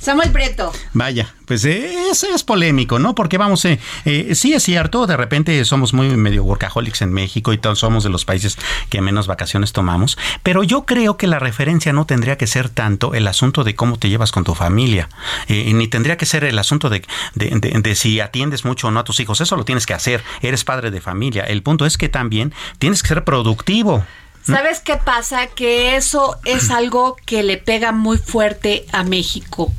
Samuel 0.00 0.30
Preto. 0.30 0.72
Vaya, 0.92 1.34
pues 1.46 1.64
eh, 1.64 2.10
es, 2.10 2.22
es 2.22 2.44
polémico, 2.44 2.98
¿no? 2.98 3.14
Porque 3.14 3.38
vamos, 3.38 3.64
eh, 3.64 3.78
eh, 4.04 4.34
sí 4.34 4.52
es 4.52 4.62
cierto, 4.62 5.06
de 5.06 5.16
repente 5.16 5.64
somos 5.64 5.94
muy 5.94 6.08
medio 6.16 6.44
workaholics 6.44 7.02
en 7.02 7.12
México 7.12 7.52
y 7.52 7.58
todos 7.58 7.78
somos 7.78 8.04
de 8.04 8.10
los 8.10 8.24
países 8.24 8.58
que 8.90 9.00
menos 9.00 9.26
vacaciones 9.26 9.72
tomamos, 9.72 10.18
pero 10.42 10.62
yo 10.62 10.84
creo 10.84 11.16
que 11.16 11.26
la 11.26 11.38
referencia 11.38 11.92
no 11.92 12.04
tendría 12.04 12.36
que 12.36 12.46
ser 12.46 12.68
tanto 12.68 13.14
el 13.14 13.26
asunto 13.26 13.64
de 13.64 13.74
cómo 13.74 13.98
te 13.98 14.08
llevas 14.08 14.32
con 14.32 14.44
tu 14.44 14.54
familia, 14.54 15.08
ni 15.48 15.88
tendría 15.88 16.16
que 16.16 16.26
ser 16.26 16.44
el 16.44 16.58
asunto 16.58 16.90
de, 16.90 17.02
de, 17.34 17.94
si 17.94 18.20
atiendes 18.20 18.64
mucho 18.64 18.88
o 18.88 18.90
no 18.90 19.00
a 19.00 19.04
tus 19.04 19.20
hijos, 19.20 19.40
eso 19.40 19.56
lo 19.56 19.64
tienes 19.64 19.86
que 19.86 19.94
hacer, 19.94 20.22
eres 20.42 20.64
padre 20.64 20.90
de 20.90 21.00
familia, 21.00 21.44
el 21.44 21.62
punto 21.62 21.86
es 21.86 21.96
que 21.96 22.08
también 22.08 22.52
tienes 22.78 23.02
que 23.02 23.08
ser 23.08 23.24
productivo. 23.24 24.04
¿Sabes 24.46 24.80
qué 24.80 24.96
pasa? 24.96 25.48
Que 25.48 25.96
eso 25.96 26.36
es 26.44 26.70
algo 26.70 27.16
que 27.26 27.42
le 27.42 27.56
pega 27.56 27.92
muy 27.92 28.18
fuerte 28.18 28.86
a 28.92 29.02
México. 29.02 29.72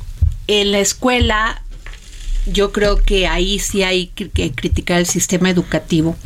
En 0.46 0.72
la 0.72 0.78
escuela 0.78 1.62
yo 2.46 2.72
creo 2.72 3.02
que 3.02 3.26
ahí 3.26 3.58
sí 3.58 3.82
hay 3.82 4.08
que 4.08 4.30
criticar 4.52 4.98
el 4.98 5.06
sistema 5.06 5.50
educativo. 5.50 6.16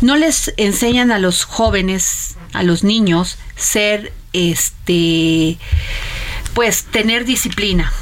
No 0.00 0.16
les 0.16 0.52
enseñan 0.56 1.12
a 1.12 1.18
los 1.18 1.44
jóvenes, 1.44 2.36
a 2.52 2.62
los 2.62 2.82
niños, 2.82 3.38
ser, 3.56 4.12
este, 4.32 5.58
pues 6.54 6.84
tener 6.84 7.24
disciplina. 7.24 7.92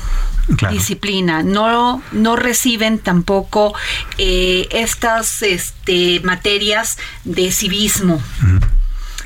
disciplina 0.70 1.42
no 1.42 2.02
no 2.10 2.34
reciben 2.34 2.98
tampoco 2.98 3.74
eh, 4.16 4.66
estas 4.70 5.42
este, 5.42 6.20
materias 6.20 6.96
de 7.24 7.52
civismo 7.52 8.18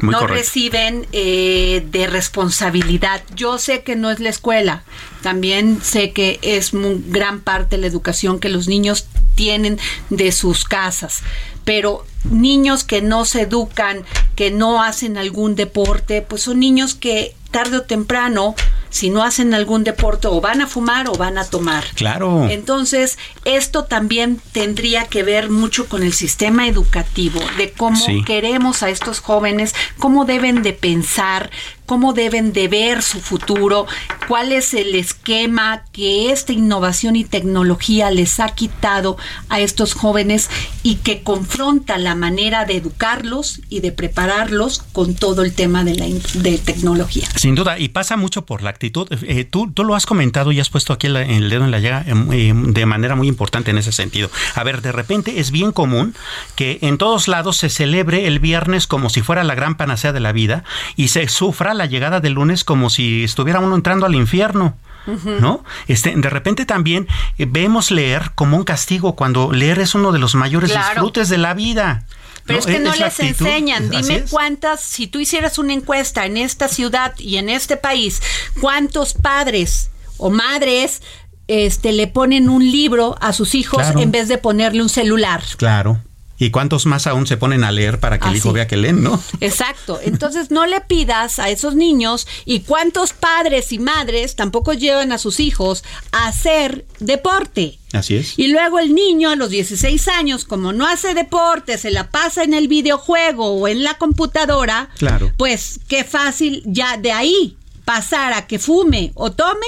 no 0.02 0.26
reciben 0.26 1.06
eh, 1.12 1.86
de 1.90 2.06
responsabilidad. 2.06 3.22
Yo 3.34 3.58
sé 3.58 3.82
que 3.82 3.96
no 3.96 4.10
es 4.10 4.20
la 4.20 4.28
escuela, 4.28 4.84
también 5.22 5.80
sé 5.82 6.12
que 6.12 6.38
es 6.42 6.72
gran 6.72 7.40
parte 7.40 7.76
de 7.76 7.82
la 7.82 7.86
educación 7.86 8.38
que 8.40 8.48
los 8.48 8.68
niños 8.68 9.06
tienen 9.34 9.78
de 10.10 10.32
sus 10.32 10.64
casas, 10.64 11.22
pero 11.64 12.04
niños 12.24 12.84
que 12.84 13.00
no 13.02 13.24
se 13.24 13.42
educan, 13.42 14.04
que 14.36 14.50
no 14.50 14.82
hacen 14.82 15.16
algún 15.16 15.54
deporte, 15.54 16.22
pues 16.22 16.42
son 16.42 16.60
niños 16.60 16.94
que 16.94 17.34
tarde 17.50 17.78
o 17.78 17.82
temprano 17.82 18.54
si 18.92 19.10
no 19.10 19.24
hacen 19.24 19.54
algún 19.54 19.82
deporte 19.82 20.28
o 20.28 20.40
van 20.40 20.60
a 20.60 20.68
fumar 20.68 21.08
o 21.08 21.14
van 21.14 21.38
a 21.38 21.44
tomar. 21.44 21.84
Claro. 21.94 22.48
Entonces, 22.48 23.18
esto 23.44 23.84
también 23.84 24.40
tendría 24.52 25.06
que 25.06 25.24
ver 25.24 25.50
mucho 25.50 25.88
con 25.88 26.04
el 26.04 26.12
sistema 26.12 26.68
educativo, 26.68 27.40
de 27.56 27.72
cómo 27.72 28.04
queremos 28.24 28.84
a 28.84 28.90
estos 28.90 29.18
jóvenes, 29.18 29.74
cómo 29.98 30.24
deben 30.24 30.62
de 30.62 30.74
pensar, 30.74 31.50
cómo 31.92 32.14
deben 32.14 32.54
de 32.54 32.68
ver 32.68 33.02
su 33.02 33.20
futuro, 33.20 33.86
cuál 34.26 34.50
es 34.52 34.72
el 34.72 34.94
esquema 34.94 35.84
que 35.92 36.32
esta 36.32 36.54
innovación 36.54 37.16
y 37.16 37.24
tecnología 37.24 38.10
les 38.10 38.40
ha 38.40 38.48
quitado 38.48 39.18
a 39.50 39.60
estos 39.60 39.92
jóvenes 39.92 40.48
y 40.82 40.94
que 40.94 41.22
confronta 41.22 41.98
la 41.98 42.14
manera 42.14 42.64
de 42.64 42.76
educarlos 42.76 43.60
y 43.68 43.80
de 43.80 43.92
prepararlos 43.92 44.82
con 44.92 45.14
todo 45.14 45.42
el 45.42 45.52
tema 45.52 45.84
de 45.84 45.96
la 45.96 46.06
de 46.06 46.56
tecnología. 46.56 47.28
Sin 47.36 47.54
duda, 47.54 47.78
y 47.78 47.90
pasa 47.90 48.16
mucho 48.16 48.46
por 48.46 48.62
la 48.62 48.70
actitud. 48.70 49.06
Eh, 49.10 49.44
tú, 49.44 49.70
tú 49.70 49.84
lo 49.84 49.94
has 49.94 50.06
comentado 50.06 50.50
y 50.50 50.60
has 50.60 50.70
puesto 50.70 50.94
aquí 50.94 51.08
el, 51.08 51.50
dedo 51.50 51.66
en 51.66 51.70
la 51.70 51.78
llaga 51.78 52.04
em, 52.06 52.32
em, 52.32 52.72
de 52.72 52.86
manera 52.86 53.16
muy 53.16 53.28
importante 53.28 53.70
en 53.70 53.76
ese 53.76 53.92
sentido. 53.92 54.30
A 54.54 54.64
ver, 54.64 54.80
de 54.80 54.92
repente 54.92 55.40
es 55.40 55.50
bien 55.50 55.72
común 55.72 56.14
que 56.56 56.78
en 56.80 56.96
todos 56.96 57.28
lados 57.28 57.58
se 57.58 57.68
celebre 57.68 58.26
el 58.26 58.38
viernes 58.38 58.86
como 58.86 59.10
si 59.10 59.20
fuera 59.20 59.44
la 59.44 59.54
gran 59.54 59.76
panacea 59.76 60.14
de 60.14 60.20
la 60.20 60.32
vida 60.32 60.64
y 60.96 61.08
se 61.08 61.28
sufra 61.28 61.74
la 61.74 61.81
llegada 61.86 62.20
del 62.20 62.34
lunes 62.34 62.64
como 62.64 62.90
si 62.90 63.24
estuviera 63.24 63.60
uno 63.60 63.74
entrando 63.74 64.06
al 64.06 64.14
infierno. 64.14 64.76
¿No? 65.04 65.64
Este, 65.88 66.14
de 66.14 66.30
repente 66.30 66.64
también 66.64 67.08
eh, 67.36 67.46
vemos 67.48 67.90
leer 67.90 68.30
como 68.36 68.56
un 68.56 68.62
castigo 68.62 69.16
cuando 69.16 69.50
leer 69.50 69.80
es 69.80 69.96
uno 69.96 70.12
de 70.12 70.20
los 70.20 70.36
mayores 70.36 70.70
disfrutes 70.70 71.28
de 71.28 71.38
la 71.38 71.54
vida. 71.54 72.06
Pero 72.46 72.60
es 72.60 72.66
que 72.66 72.78
no 72.78 72.94
les 72.94 73.18
enseñan. 73.20 73.90
Dime 73.90 74.24
cuántas, 74.30 74.80
si 74.80 75.08
tú 75.08 75.18
hicieras 75.18 75.58
una 75.58 75.72
encuesta 75.72 76.24
en 76.24 76.36
esta 76.36 76.68
ciudad 76.68 77.14
y 77.18 77.36
en 77.36 77.48
este 77.48 77.76
país, 77.76 78.22
cuántos 78.60 79.14
padres 79.14 79.90
o 80.18 80.30
madres 80.30 81.02
este, 81.48 81.92
le 81.92 82.06
ponen 82.06 82.48
un 82.48 82.62
libro 82.62 83.16
a 83.20 83.32
sus 83.32 83.54
hijos 83.54 83.84
en 83.96 84.10
vez 84.10 84.28
de 84.28 84.38
ponerle 84.38 84.82
un 84.82 84.88
celular. 84.88 85.42
Claro. 85.56 86.00
¿Y 86.42 86.50
cuántos 86.50 86.86
más 86.86 87.06
aún 87.06 87.28
se 87.28 87.36
ponen 87.36 87.62
a 87.62 87.70
leer 87.70 88.00
para 88.00 88.18
que 88.18 88.28
el 88.28 88.34
hijo 88.34 88.52
vea 88.52 88.66
que 88.66 88.76
leen, 88.76 89.00
no? 89.00 89.22
Exacto. 89.40 90.00
Entonces 90.02 90.50
no 90.50 90.66
le 90.66 90.80
pidas 90.80 91.38
a 91.38 91.50
esos 91.50 91.76
niños 91.76 92.26
y 92.44 92.62
cuántos 92.62 93.12
padres 93.12 93.70
y 93.70 93.78
madres 93.78 94.34
tampoco 94.34 94.72
llevan 94.72 95.12
a 95.12 95.18
sus 95.18 95.38
hijos 95.38 95.84
a 96.10 96.26
hacer 96.26 96.84
deporte. 96.98 97.78
Así 97.92 98.16
es. 98.16 98.36
Y 98.36 98.48
luego 98.48 98.80
el 98.80 98.92
niño 98.92 99.30
a 99.30 99.36
los 99.36 99.50
16 99.50 100.08
años, 100.08 100.44
como 100.44 100.72
no 100.72 100.88
hace 100.88 101.14
deporte, 101.14 101.78
se 101.78 101.92
la 101.92 102.10
pasa 102.10 102.42
en 102.42 102.54
el 102.54 102.66
videojuego 102.66 103.52
o 103.52 103.68
en 103.68 103.84
la 103.84 103.94
computadora. 103.98 104.88
Claro. 104.98 105.30
Pues 105.36 105.78
qué 105.86 106.02
fácil 106.02 106.64
ya 106.66 106.96
de 106.96 107.12
ahí 107.12 107.56
pasar 107.84 108.32
a 108.32 108.48
que 108.48 108.58
fume 108.58 109.12
o 109.14 109.30
tome 109.30 109.66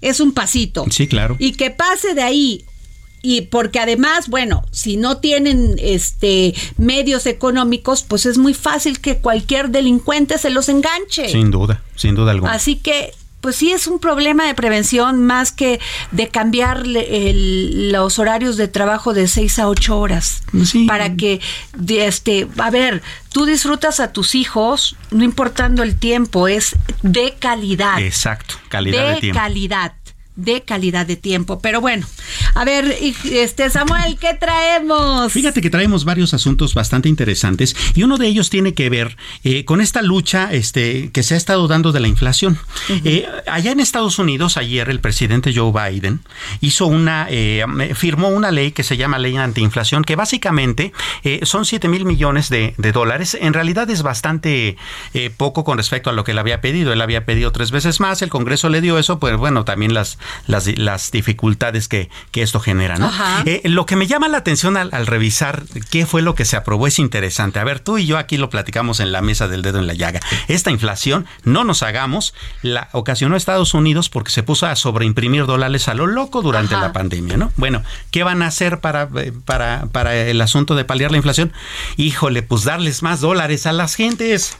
es 0.00 0.20
un 0.20 0.32
pasito. 0.32 0.86
Sí, 0.90 1.08
claro. 1.08 1.36
Y 1.38 1.52
que 1.52 1.70
pase 1.70 2.14
de 2.14 2.22
ahí 2.22 2.64
y 3.28 3.40
porque 3.40 3.80
además, 3.80 4.28
bueno, 4.28 4.64
si 4.70 4.96
no 4.96 5.16
tienen 5.16 5.74
este 5.78 6.54
medios 6.76 7.26
económicos, 7.26 8.04
pues 8.04 8.24
es 8.24 8.38
muy 8.38 8.54
fácil 8.54 9.00
que 9.00 9.18
cualquier 9.18 9.70
delincuente 9.70 10.38
se 10.38 10.48
los 10.48 10.68
enganche. 10.68 11.28
Sin 11.28 11.50
duda, 11.50 11.82
sin 11.96 12.14
duda 12.14 12.30
alguna. 12.30 12.52
Así 12.52 12.76
que 12.76 13.12
pues 13.40 13.56
sí 13.56 13.72
es 13.72 13.88
un 13.88 13.98
problema 13.98 14.46
de 14.46 14.54
prevención 14.54 15.24
más 15.24 15.50
que 15.50 15.80
de 16.12 16.28
cambiar 16.28 16.84
los 16.86 18.18
horarios 18.20 18.56
de 18.56 18.68
trabajo 18.68 19.12
de 19.12 19.26
seis 19.26 19.58
a 19.58 19.66
ocho 19.68 19.98
horas. 19.98 20.44
Para 20.86 21.16
que, 21.16 21.40
este, 21.88 22.46
a 22.58 22.70
ver, 22.70 23.02
tú 23.32 23.44
disfrutas 23.44 23.98
a 23.98 24.12
tus 24.12 24.36
hijos, 24.36 24.94
no 25.10 25.24
importando 25.24 25.82
el 25.82 25.96
tiempo, 25.96 26.46
es 26.46 26.76
de 27.02 27.34
calidad. 27.38 28.00
Exacto, 28.00 28.54
calidad 28.68 29.08
de, 29.08 29.14
de 29.14 29.20
tiempo. 29.20 29.40
calidad 29.40 29.92
de 30.36 30.62
calidad 30.62 31.06
de 31.06 31.16
tiempo. 31.16 31.58
Pero 31.60 31.80
bueno, 31.80 32.06
a 32.54 32.64
ver, 32.64 32.96
este 33.30 33.70
Samuel, 33.70 34.18
¿qué 34.20 34.34
traemos? 34.34 35.32
Fíjate 35.32 35.60
que 35.60 35.70
traemos 35.70 36.04
varios 36.04 36.34
asuntos 36.34 36.74
bastante 36.74 37.08
interesantes 37.08 37.74
y 37.94 38.02
uno 38.02 38.18
de 38.18 38.26
ellos 38.26 38.50
tiene 38.50 38.74
que 38.74 38.90
ver 38.90 39.16
eh, 39.44 39.64
con 39.64 39.80
esta 39.80 40.02
lucha 40.02 40.52
este, 40.52 41.10
que 41.10 41.22
se 41.22 41.34
ha 41.34 41.36
estado 41.36 41.66
dando 41.68 41.92
de 41.92 42.00
la 42.00 42.08
inflación. 42.08 42.58
Eh, 42.88 43.26
allá 43.46 43.72
en 43.72 43.80
Estados 43.80 44.18
Unidos, 44.18 44.56
ayer 44.56 44.88
el 44.90 45.00
presidente 45.00 45.52
Joe 45.54 45.72
Biden 45.72 46.20
hizo 46.60 46.86
una, 46.86 47.26
eh, 47.30 47.64
firmó 47.94 48.28
una 48.28 48.50
ley 48.50 48.72
que 48.72 48.82
se 48.82 48.96
llama 48.96 49.18
ley 49.18 49.36
antiinflación, 49.36 50.04
que 50.04 50.16
básicamente 50.16 50.92
son 51.42 51.64
7 51.64 51.88
mil 51.88 52.04
millones 52.04 52.48
de, 52.48 52.74
de, 52.76 52.92
dólares. 52.92 53.36
En 53.40 53.52
realidad 53.52 53.88
es 53.90 54.02
bastante 54.02 54.76
poco 55.36 55.64
con 55.64 55.78
respecto 55.78 56.10
a 56.10 56.12
lo 56.12 56.24
que 56.24 56.32
él 56.32 56.38
había 56.38 56.60
pedido. 56.60 56.92
Él 56.92 57.00
había 57.00 57.24
pedido 57.24 57.52
tres 57.52 57.70
veces 57.70 58.00
más, 58.00 58.22
el 58.22 58.30
Congreso 58.30 58.68
le 58.68 58.80
dio 58.80 58.98
eso, 58.98 59.18
pues 59.18 59.36
bueno, 59.36 59.64
también 59.64 59.94
las 59.94 60.18
las, 60.46 60.66
las 60.78 61.10
dificultades 61.10 61.88
que, 61.88 62.10
que, 62.30 62.42
esto 62.42 62.60
genera. 62.60 62.96
¿no? 62.96 63.10
Eh, 63.44 63.62
lo 63.64 63.86
que 63.86 63.96
me 63.96 64.06
llama 64.06 64.28
la 64.28 64.38
atención 64.38 64.76
al, 64.76 65.06
revisar 65.06 65.64
qué 65.90 66.06
fue 66.06 66.22
lo 66.22 66.34
que 66.34 66.44
se 66.44 66.56
aprobó 66.56 66.86
es 66.86 66.98
interesante. 66.98 67.58
A 67.58 67.64
ver, 67.64 67.80
tú 67.80 67.98
y 67.98 68.06
yo 68.06 68.18
aquí 68.18 68.36
lo 68.36 68.50
platicamos 68.50 69.00
en 69.00 69.12
la 69.12 69.22
mesa 69.22 69.48
del 69.48 69.62
dedo 69.62 69.78
en 69.78 69.86
la 69.86 69.94
llaga. 69.94 70.20
Esta 70.48 70.70
inflación, 70.70 71.26
no 71.44 71.64
nos 71.64 71.82
hagamos, 71.82 72.34
la 72.62 72.88
ocasionó 72.92 73.36
Estados 73.36 73.74
Unidos 73.74 74.08
porque 74.08 74.30
se 74.30 74.42
puso 74.42 74.66
a 74.66 74.76
sobreimprimir 74.76 75.46
dólares 75.46 75.88
a 75.88 75.94
lo 75.94 76.06
loco 76.06 76.42
durante 76.42 76.76
la 76.76 76.92
pandemia, 76.92 77.36
¿no? 77.36 77.52
Bueno, 77.56 77.82
¿qué 78.10 78.22
van 78.22 78.42
a 78.42 78.46
hacer 78.46 78.80
para, 78.80 79.08
eh, 79.16 79.32
para, 79.44 79.86
para 79.92 80.16
el 80.16 80.40
asunto 80.40 80.74
de 80.74 80.84
paliar 80.84 81.10
la 81.10 81.18
inflación? 81.18 81.52
Híjole, 81.96 82.42
pues 82.42 82.64
darles 82.64 83.02
más 83.02 83.20
dólares 83.20 83.66
a 83.66 83.72
las 83.72 83.94
gentes. 83.94 84.58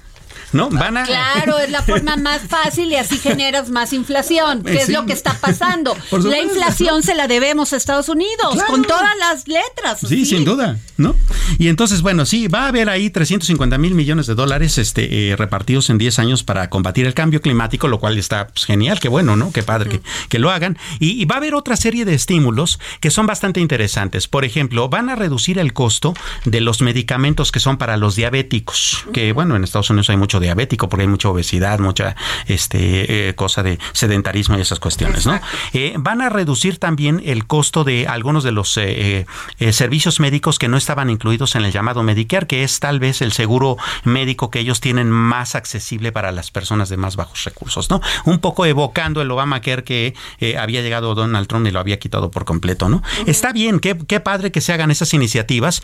¿No? 0.53 0.69
Van 0.71 0.97
a... 0.97 1.05
Claro, 1.05 1.59
es 1.59 1.71
la 1.71 1.83
forma 1.83 2.17
más 2.17 2.43
fácil 2.43 2.91
y 2.91 2.97
así 2.97 3.19
generas 3.19 3.71
más 3.71 3.93
inflación, 3.93 4.63
que 4.63 4.77
es 4.77 4.89
lo 4.89 5.07
que 5.07 5.13
está 5.13 5.35
pasando. 5.41 5.97
La 6.11 6.41
inflación 6.41 7.03
se 7.03 7.15
la 7.15 7.29
debemos 7.29 7.73
a 7.73 7.77
Estados 7.77 8.09
Unidos, 8.09 8.63
con 8.67 8.83
todas 8.83 9.17
las 9.19 9.47
letras. 9.47 10.01
Sí, 10.07 10.25
sin 10.25 10.45
duda, 10.45 10.79
¿no? 10.97 11.15
Y 11.59 11.69
entonces, 11.69 12.03
bueno, 12.03 12.27
sí, 12.27 12.49
va 12.49 12.65
a 12.65 12.69
haber 12.69 12.89
ahí 12.89 13.11
350 13.11 13.79
mil 13.79 13.95
millones 13.95 14.27
de 14.27 14.35
dólares 14.35 14.79
este, 14.79 15.31
eh, 15.31 15.37
repartidos 15.37 15.91
en 15.91 15.99
10 15.99 16.19
años 16.19 16.43
para 16.43 16.69
combatir 16.71 17.07
el 17.07 17.15
cambio 17.15 17.41
climático, 17.41 17.89
lo 17.89 17.99
cual 17.99 18.19
está 18.19 18.49
pues, 18.49 18.65
genial, 18.65 18.99
qué 19.01 19.09
bueno, 19.09 19.37
¿no? 19.37 19.53
Qué 19.53 19.63
padre 19.63 20.01
que, 20.29 20.39
lo 20.39 20.51
hagan. 20.51 20.77
Y, 21.01 21.25
va 21.25 21.37
a 21.37 21.39
haber 21.39 21.55
otra 21.55 21.77
serie 21.77 22.05
de 22.05 22.15
estímulos 22.15 22.79
que 23.01 23.11
son 23.11 23.27
bastante 23.27 23.61
interesantes. 23.61 24.29
Por 24.29 24.45
ejemplo, 24.45 24.89
van 24.89 25.09
a 25.09 25.17
reducir 25.17 25.59
el 25.59 25.73
costo 25.73 26.15
de 26.45 26.61
los 26.61 26.83
medicamentos 26.83 27.53
que 27.53 27.61
son 27.61 27.79
para 27.79 27.97
los 27.97 28.17
diabéticos, 28.17 29.05
que 29.13 29.33
bueno, 29.33 29.57
en 29.57 29.65
Estados 29.65 29.91
Unidos 29.91 30.11
hay 30.11 30.17
mucho 30.37 30.41
diabético 30.41 30.89
porque 30.89 31.03
hay 31.03 31.09
mucha 31.09 31.29
obesidad, 31.29 31.79
mucha 31.79 32.17
este, 32.47 33.29
eh, 33.29 33.35
cosa 33.35 33.63
de 33.63 33.79
sedentarismo 33.93 34.59
y 34.59 34.61
esas 34.61 34.81
cuestiones, 34.81 35.27
¿no? 35.27 35.41
Eh, 35.73 35.95
van 35.99 36.21
a 36.21 36.29
reducir 36.29 36.79
también 36.79 37.23
el 37.25 37.47
costo 37.47 37.85
de 37.85 38.07
algunos 38.07 38.45
de 38.45 38.53
los 38.53 38.77
eh, 38.77 39.27
servicios 39.71 40.21
médicos 40.21 40.59
que 40.59 40.69
no 40.69 40.77
estaban 40.77 41.11
incluidos 41.11 41.55
en 41.55 41.65
el 41.65 41.73
llamado 41.73 42.03
Medicare, 42.03 42.47
que 42.47 42.65
es 42.65 42.81
tal 42.81 42.99
vez 42.99 43.23
el 43.23 43.33
seguro 43.33 43.77
médico 44.05 44.51
que 44.51 44.61
ellos 44.61 44.81
tienen 44.81 45.11
más 45.11 45.55
accesible 45.55 46.13
para 46.13 46.33
las 46.33 46.51
personas 46.51 46.89
de 46.89 46.97
más 46.97 47.17
bajos 47.17 47.45
recursos, 47.45 47.91
¿no? 47.91 48.01
Un 48.25 48.39
poco 48.41 48.67
evocando 48.67 49.23
el 49.23 49.31
Obamacare 49.31 49.85
que 49.85 50.15
había 50.59 50.83
llegado 50.83 51.15
Donald 51.15 51.47
Trump 51.47 51.67
y 51.67 51.71
lo 51.71 51.81
había 51.81 51.99
quitado 51.99 52.31
por 52.31 52.45
completo, 52.45 52.89
¿no? 52.89 53.03
Está 53.27 53.53
bien, 53.53 53.81
qué, 53.81 53.97
qué, 53.97 54.21
padre 54.21 54.51
que 54.51 54.61
se 54.61 54.73
hagan 54.73 54.91
esas 54.91 55.13
iniciativas. 55.15 55.83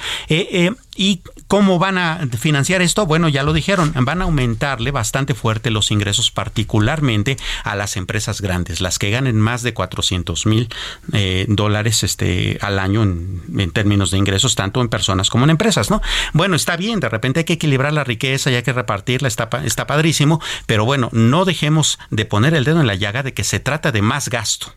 ¿Y 0.94 1.22
cómo 1.48 1.78
van 1.78 1.96
a 1.96 2.20
financiar 2.38 2.82
esto? 2.82 3.06
Bueno, 3.06 3.28
ya 3.28 3.42
lo 3.42 3.52
dijeron, 3.52 3.92
van 3.94 4.20
a 4.20 4.24
aumentar 4.24 4.41
aumentarle 4.42 4.90
bastante 4.90 5.34
fuerte 5.34 5.70
los 5.70 5.90
ingresos, 5.90 6.30
particularmente 6.30 7.36
a 7.64 7.76
las 7.76 7.96
empresas 7.96 8.40
grandes, 8.40 8.80
las 8.80 8.98
que 8.98 9.10
ganen 9.10 9.40
más 9.40 9.62
de 9.62 9.72
400 9.72 10.46
mil 10.46 10.68
eh, 11.12 11.46
dólares 11.48 12.02
este, 12.02 12.58
al 12.60 12.78
año 12.78 13.02
en, 13.02 13.70
términos 13.72 14.10
de 14.10 14.18
ingresos, 14.18 14.54
tanto 14.54 14.80
en 14.80 14.88
personas 14.88 15.30
como 15.30 15.44
en 15.44 15.50
empresas, 15.50 15.90
¿no? 15.90 16.02
Bueno, 16.32 16.56
está 16.56 16.76
bien, 16.76 17.00
de 17.00 17.08
repente 17.08 17.40
hay 17.40 17.44
que 17.44 17.54
equilibrar 17.54 17.92
la 17.92 18.04
riqueza 18.04 18.50
y 18.50 18.56
hay 18.56 18.62
que 18.62 18.72
repartirla, 18.72 19.28
está, 19.28 19.48
está 19.64 19.86
padrísimo, 19.86 20.40
pero 20.66 20.84
bueno, 20.84 21.08
no 21.12 21.44
dejemos 21.44 21.98
de 22.10 22.24
poner 22.24 22.54
el 22.54 22.64
dedo 22.64 22.80
en 22.80 22.86
la 22.86 22.96
llaga 22.96 23.22
de 23.22 23.32
que 23.32 23.44
se 23.44 23.60
trata 23.60 23.92
de 23.92 24.02
más 24.02 24.28
gasto 24.28 24.74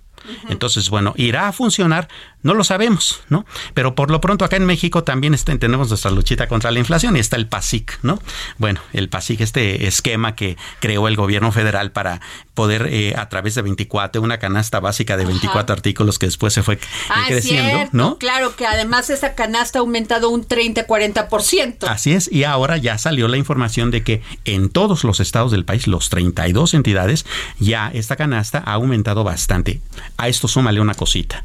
Entonces, 0.49 0.89
bueno, 0.89 1.13
irá 1.17 1.47
a 1.47 1.51
funcionar, 1.53 2.07
no 2.43 2.53
lo 2.53 2.63
sabemos, 2.63 3.21
¿no? 3.29 3.45
Pero 3.73 3.95
por 3.95 4.11
lo 4.11 4.21
pronto 4.21 4.45
acá 4.45 4.55
en 4.55 4.65
México 4.65 5.03
también 5.03 5.33
está, 5.33 5.57
tenemos 5.57 5.89
nuestra 5.89 6.11
luchita 6.11 6.47
contra 6.47 6.71
la 6.71 6.79
inflación 6.79 7.17
y 7.17 7.19
está 7.19 7.35
el 7.35 7.47
PASIC, 7.47 7.99
¿no? 8.03 8.19
Bueno, 8.57 8.81
el 8.93 9.09
PASIC, 9.09 9.41
este 9.41 9.87
esquema 9.87 10.35
que 10.35 10.57
creó 10.79 11.07
el 11.07 11.15
gobierno 11.15 11.51
federal 11.51 11.91
para 11.91 12.21
poder 12.53 12.87
eh, 12.89 13.13
a 13.17 13.29
través 13.29 13.55
de 13.55 13.61
24, 13.61 14.21
una 14.21 14.37
canasta 14.37 14.79
básica 14.79 15.17
de 15.17 15.25
24 15.25 15.73
artículos 15.73 16.19
que 16.19 16.27
después 16.27 16.53
se 16.53 16.63
fue 16.63 16.79
ah, 17.09 17.25
creciendo, 17.27 17.89
¿no? 17.91 18.17
Claro 18.17 18.55
que 18.55 18.65
además 18.65 19.09
esa 19.09 19.35
canasta 19.35 19.79
ha 19.79 19.81
aumentado 19.81 20.29
un 20.29 20.47
30-40%. 20.47 21.87
Así 21.87 22.13
es, 22.13 22.31
y 22.31 22.43
ahora 22.43 22.77
ya 22.77 22.97
salió 22.97 23.27
la 23.27 23.37
información 23.37 23.91
de 23.91 24.03
que 24.03 24.21
en 24.45 24.69
todos 24.69 25.03
los 25.03 25.19
estados 25.19 25.51
del 25.51 25.65
país, 25.65 25.87
los 25.87 26.09
32 26.09 26.73
entidades, 26.73 27.25
ya 27.59 27.91
esta 27.93 28.15
canasta 28.15 28.63
ha 28.65 28.73
aumentado 28.73 29.23
bastante. 29.23 29.81
A 30.17 30.29
esto 30.29 30.47
súmale 30.47 30.79
una 30.79 30.93
cosita. 30.93 31.43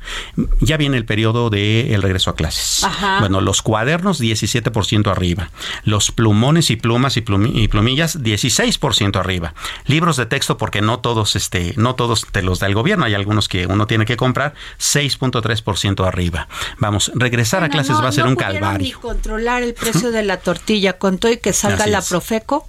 Ya 0.60 0.76
viene 0.76 0.96
el 0.96 1.04
periodo 1.04 1.50
de 1.50 1.92
el 1.94 2.02
regreso 2.02 2.30
a 2.30 2.36
clases. 2.36 2.86
Bueno, 3.18 3.40
los 3.40 3.62
cuadernos 3.62 4.20
17% 4.20 5.10
arriba, 5.10 5.50
los 5.84 6.12
plumones 6.12 6.70
y 6.70 6.76
plumas 6.76 7.16
y, 7.16 7.22
plumillas 7.22 8.20
16% 8.20 9.16
arriba. 9.16 9.54
Libros 9.86 10.16
de 10.16 10.26
texto 10.26 10.56
porque 10.56 10.82
no 10.82 11.00
todos 11.00 11.36
este 11.36 11.74
no 11.76 11.94
todos 11.94 12.26
te 12.30 12.42
los 12.42 12.60
da 12.60 12.66
el 12.68 12.74
gobierno, 12.74 13.04
hay 13.04 13.14
algunos 13.14 13.48
que 13.48 13.66
uno 13.66 13.86
tiene 13.86 14.04
que 14.04 14.16
comprar 14.16 14.54
6.3% 14.78 16.06
arriba. 16.06 16.48
Vamos, 16.78 17.10
regresar 17.14 17.64
a 17.64 17.68
clases 17.68 17.96
va 17.96 18.08
a 18.08 18.12
ser 18.12 18.26
un 18.26 18.36
calvario. 18.36 18.86
Ni 18.86 18.92
controlar 18.92 19.62
el 19.62 19.74
precio 19.74 20.10
de 20.12 20.22
la 20.22 20.38
tortilla 20.38 20.98
con 20.98 21.18
todo 21.18 21.32
y 21.32 21.38
que 21.38 21.52
salga 21.52 21.86
la 21.86 22.02
Profeco 22.02 22.68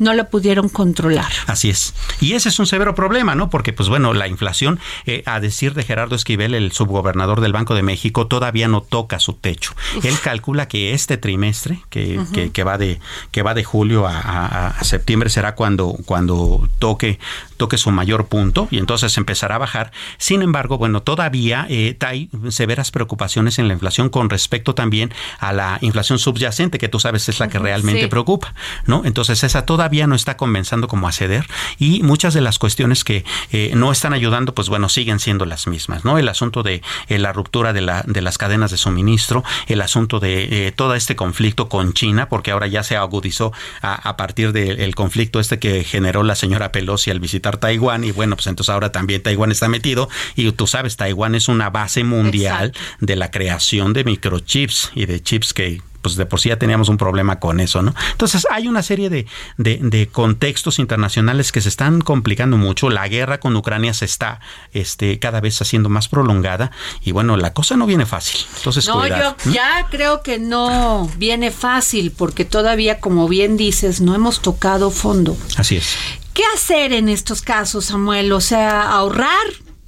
no 0.00 0.14
la 0.14 0.24
pudieron 0.24 0.68
controlar. 0.68 1.30
Así 1.46 1.70
es. 1.70 1.94
Y 2.20 2.32
ese 2.32 2.48
es 2.48 2.58
un 2.58 2.66
severo 2.66 2.94
problema, 2.94 3.34
¿no? 3.34 3.50
Porque, 3.50 3.72
pues 3.72 3.88
bueno, 3.88 4.12
la 4.14 4.26
inflación, 4.26 4.80
eh, 5.06 5.22
a 5.26 5.38
decir 5.38 5.74
de 5.74 5.84
Gerardo 5.84 6.16
Esquivel, 6.16 6.54
el 6.54 6.72
subgobernador 6.72 7.40
del 7.40 7.52
Banco 7.52 7.74
de 7.74 7.82
México, 7.82 8.26
todavía 8.26 8.66
no 8.66 8.80
toca 8.80 9.20
su 9.20 9.34
techo. 9.34 9.74
Él 10.02 10.18
calcula 10.18 10.66
que 10.66 10.94
este 10.94 11.18
trimestre, 11.18 11.82
que, 11.90 12.50
que, 12.52 12.64
va 12.64 12.78
de 12.78 12.98
que 13.30 13.42
va 13.42 13.54
de 13.54 13.62
julio 13.62 14.06
a, 14.06 14.74
septiembre, 14.82 15.28
será 15.28 15.54
cuando, 15.54 15.96
cuando 16.06 16.66
toque 16.78 17.18
toque 17.60 17.76
su 17.76 17.90
mayor 17.90 18.26
punto 18.26 18.68
y 18.70 18.78
entonces 18.78 19.18
empezará 19.18 19.56
a 19.56 19.58
bajar. 19.58 19.92
Sin 20.16 20.40
embargo, 20.40 20.78
bueno, 20.78 21.02
todavía 21.02 21.66
eh, 21.68 21.94
hay 22.00 22.30
severas 22.48 22.90
preocupaciones 22.90 23.58
en 23.58 23.68
la 23.68 23.74
inflación 23.74 24.08
con 24.08 24.30
respecto 24.30 24.74
también 24.74 25.12
a 25.38 25.52
la 25.52 25.76
inflación 25.82 26.18
subyacente, 26.18 26.78
que 26.78 26.88
tú 26.88 26.98
sabes 26.98 27.28
es 27.28 27.38
la 27.38 27.48
que 27.48 27.58
realmente 27.58 28.08
preocupa, 28.08 28.54
¿no? 28.86 29.02
Entonces 29.04 29.44
esa 29.44 29.66
todavía 29.66 30.06
no 30.06 30.14
está 30.14 30.38
comenzando 30.38 30.88
como 30.88 31.06
a 31.06 31.12
ceder 31.12 31.46
y 31.78 32.02
muchas 32.02 32.32
de 32.32 32.40
las 32.40 32.58
cuestiones 32.58 33.04
que 33.04 33.26
eh, 33.52 33.72
no 33.76 33.92
están 33.92 34.14
ayudando, 34.14 34.54
pues 34.54 34.70
bueno, 34.70 34.88
siguen 34.88 35.20
siendo 35.20 35.44
las 35.44 35.66
mismas, 35.66 36.02
¿no? 36.02 36.16
El 36.16 36.30
asunto 36.30 36.62
de 36.62 36.80
eh, 37.08 37.18
la 37.18 37.34
ruptura 37.34 37.74
de, 37.74 37.82
la, 37.82 38.04
de 38.06 38.22
las 38.22 38.38
cadenas 38.38 38.70
de 38.70 38.78
suministro, 38.78 39.44
el 39.66 39.82
asunto 39.82 40.18
de 40.18 40.72
todo 40.74 40.94
este 40.94 41.14
conflicto 41.14 41.68
con 41.68 41.92
China, 41.92 42.30
porque 42.30 42.52
ahora 42.52 42.68
ya 42.68 42.82
se 42.82 42.96
agudizó 42.96 43.52
a, 43.82 44.08
a 44.08 44.16
partir 44.16 44.52
del 44.52 44.94
conflicto 44.94 45.40
este 45.40 45.58
que 45.58 45.84
generó 45.84 46.22
la 46.22 46.36
señora 46.36 46.72
Pelosi 46.72 47.10
al 47.10 47.20
visitar 47.20 47.49
Taiwán 47.58 48.04
y 48.04 48.12
bueno, 48.12 48.36
pues 48.36 48.46
entonces 48.46 48.72
ahora 48.72 48.92
también 48.92 49.22
Taiwán 49.22 49.50
está 49.50 49.68
metido 49.68 50.08
y 50.36 50.50
tú 50.52 50.66
sabes, 50.66 50.96
Taiwán 50.96 51.34
es 51.34 51.48
una 51.48 51.70
base 51.70 52.04
mundial 52.04 52.72
de 53.00 53.16
la 53.16 53.30
creación 53.30 53.92
de 53.92 54.04
microchips 54.04 54.92
y 54.94 55.06
de 55.06 55.22
chips 55.22 55.52
que 55.52 55.80
pues 56.02 56.16
de 56.16 56.26
por 56.26 56.40
sí 56.40 56.48
ya 56.48 56.56
teníamos 56.56 56.88
un 56.88 56.96
problema 56.96 57.40
con 57.40 57.60
eso, 57.60 57.82
¿no? 57.82 57.94
Entonces 58.12 58.46
hay 58.50 58.68
una 58.68 58.82
serie 58.82 59.10
de, 59.10 59.26
de, 59.58 60.08
contextos 60.08 60.78
internacionales 60.78 61.52
que 61.52 61.60
se 61.60 61.68
están 61.68 62.00
complicando 62.00 62.56
mucho. 62.56 62.90
La 62.90 63.06
guerra 63.08 63.38
con 63.38 63.54
Ucrania 63.56 63.92
se 63.94 64.06
está 64.06 64.40
este, 64.72 65.18
cada 65.18 65.40
vez 65.40 65.60
haciendo 65.60 65.88
más 65.88 66.08
prolongada 66.08 66.70
y 67.02 67.12
bueno, 67.12 67.36
la 67.36 67.52
cosa 67.52 67.76
no 67.76 67.86
viene 67.86 68.06
fácil. 68.06 68.40
Entonces, 68.56 68.86
no, 68.86 69.06
yo 69.06 69.36
ya 69.52 69.86
creo 69.90 70.22
que 70.22 70.38
no 70.38 71.10
viene 71.16 71.50
fácil 71.50 72.12
porque 72.16 72.44
todavía, 72.44 73.00
como 73.00 73.28
bien 73.28 73.56
dices, 73.56 74.00
no 74.00 74.14
hemos 74.14 74.40
tocado 74.40 74.90
fondo. 74.90 75.36
Así 75.56 75.76
es. 75.76 75.96
¿Qué 76.34 76.42
hacer 76.54 76.92
en 76.92 77.08
estos 77.08 77.42
casos, 77.42 77.86
Samuel? 77.86 78.32
O 78.32 78.40
sea, 78.40 78.90
ahorrar 78.90 79.46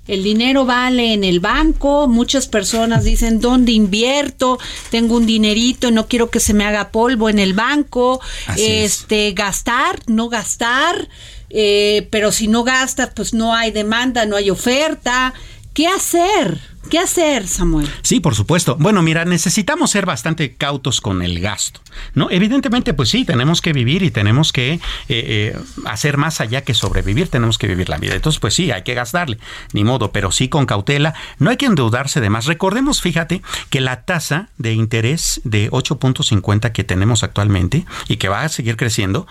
el 0.09 0.25
dinero 0.25 0.65
vale 0.65 1.13
en 1.13 1.23
el 1.23 1.39
banco, 1.39 2.09
muchas 2.09 2.49
personas 2.49 3.05
dicen, 3.05 3.41
¿dónde 3.41 3.71
invierto? 3.71 4.59
Tengo 4.91 5.17
un 5.17 5.27
dinerito, 5.27 5.93
no 5.93 6.09
quiero 6.09 6.29
que 6.29 6.41
se 6.41 6.55
me 6.55 6.65
haga 6.65 6.91
polvo 6.91 7.29
en 7.29 7.39
el 7.39 7.55
banco. 7.55 8.21
este, 8.57 9.33
gastar, 9.33 10.01
no 10.09 10.29
gastar, 10.29 11.09
eh, 11.51 12.09
pero 12.11 12.33
si 12.33 12.49
no 12.49 12.65
gastas, 12.65 13.11
pues 13.15 13.33
no 13.33 13.55
hay 13.55 13.71
demanda, 13.71 14.27
no 14.27 14.37
hay 14.37 14.51
oferta. 14.51 15.35
¿Qué 15.75 15.87
hacer? 15.87 16.61
¿Qué 16.91 16.99
hacer, 16.99 17.49
Samuel? 17.49 17.89
Sí, 18.03 18.21
por 18.21 18.35
supuesto. 18.35 18.77
Bueno, 18.79 19.01
mira, 19.01 19.25
necesitamos 19.25 19.91
ser 19.91 20.05
bastante 20.05 20.55
cautos 20.55 21.01
con 21.01 21.23
el 21.23 21.41
gasto, 21.41 21.81
¿no? 22.15 22.31
Evidentemente, 22.31 22.93
pues 22.93 23.09
sí, 23.09 23.25
tenemos 23.25 23.63
que 23.63 23.73
vivir 23.73 24.03
y 24.03 24.11
tenemos 24.11 24.53
que 24.53 24.75
eh, 24.75 24.81
eh, 25.09 25.59
hacer 25.87 26.19
más 26.19 26.43
allá 26.43 26.61
que 26.63 26.75
sobrevivir, 26.75 27.29
tenemos 27.29 27.57
que 27.57 27.69
vivir 27.69 27.89
la 27.89 27.97
vida. 27.97 28.15
Entonces, 28.15 28.39
pues 28.39 28.53
sí, 28.53 28.71
hay 28.71 28.83
que 28.83 28.93
gastarle, 28.93 29.39
ni 29.73 29.85
modo, 29.85 30.13
pero 30.13 30.31
sí 30.31 30.49
con 30.49 30.67
cautela. 30.67 31.15
No 31.39 31.49
hay 31.49 31.57
que 31.57 31.67
endeudarse 31.67 32.21
de 32.21 32.29
más. 32.29 32.45
Recordemos, 32.45 33.01
fíjate, 33.01 33.41
que 33.71 33.81
la 33.81 34.05
tasa 34.05 34.51
de 34.59 34.75
interés 34.75 35.41
de 35.45 35.71
8.50 35.71 36.73
que 36.73 36.85
tenemos 36.85 37.23
actualmente 37.23 37.87
y 38.09 38.17
que 38.17 38.29
va 38.29 38.43
a 38.43 38.49
seguir 38.51 38.77
creciendo 38.77 39.27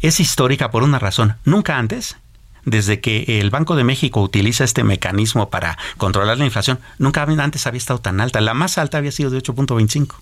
es 0.00 0.18
histórica 0.18 0.72
por 0.72 0.82
una 0.82 0.98
razón. 0.98 1.36
Nunca 1.44 1.78
antes 1.78 2.16
desde 2.64 3.00
que 3.00 3.40
el 3.40 3.50
Banco 3.50 3.76
de 3.76 3.84
México 3.84 4.20
utiliza 4.20 4.64
este 4.64 4.84
mecanismo 4.84 5.50
para 5.50 5.78
controlar 5.96 6.38
la 6.38 6.44
inflación, 6.44 6.78
nunca 6.98 7.22
antes 7.22 7.66
había 7.66 7.78
estado 7.78 8.00
tan 8.00 8.20
alta. 8.20 8.40
La 8.40 8.54
más 8.54 8.78
alta 8.78 8.98
había 8.98 9.12
sido 9.12 9.30
de 9.30 9.42
8.25. 9.42 10.14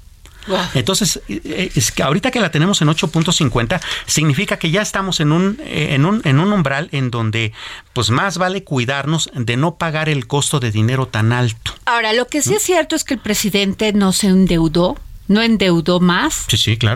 Entonces, 0.74 1.20
eh, 1.28 1.70
es 1.74 1.92
que 1.92 2.02
ahorita 2.02 2.30
que 2.30 2.40
la 2.40 2.50
tenemos 2.50 2.82
en 2.82 2.88
8.50, 2.88 3.80
significa 4.06 4.58
que 4.58 4.70
ya 4.70 4.82
estamos 4.82 5.20
en 5.20 5.32
un, 5.32 5.58
eh, 5.60 5.88
en, 5.90 6.04
un, 6.04 6.20
en 6.24 6.40
un 6.40 6.52
umbral 6.52 6.88
en 6.92 7.10
donde 7.10 7.52
pues 7.92 8.10
más 8.10 8.38
vale 8.38 8.64
cuidarnos 8.64 9.30
de 9.34 9.56
no 9.56 9.76
pagar 9.76 10.08
el 10.08 10.26
costo 10.26 10.60
de 10.60 10.70
dinero 10.70 11.06
tan 11.06 11.32
alto. 11.32 11.74
Ahora, 11.84 12.12
lo 12.12 12.26
que 12.26 12.42
sí 12.42 12.54
es 12.54 12.62
cierto 12.62 12.96
es 12.96 13.04
que 13.04 13.14
el 13.14 13.20
presidente 13.20 13.92
no 13.92 14.12
se 14.12 14.28
endeudó, 14.28 14.96
no 15.28 15.42
endeudó 15.42 16.00
más 16.00 16.46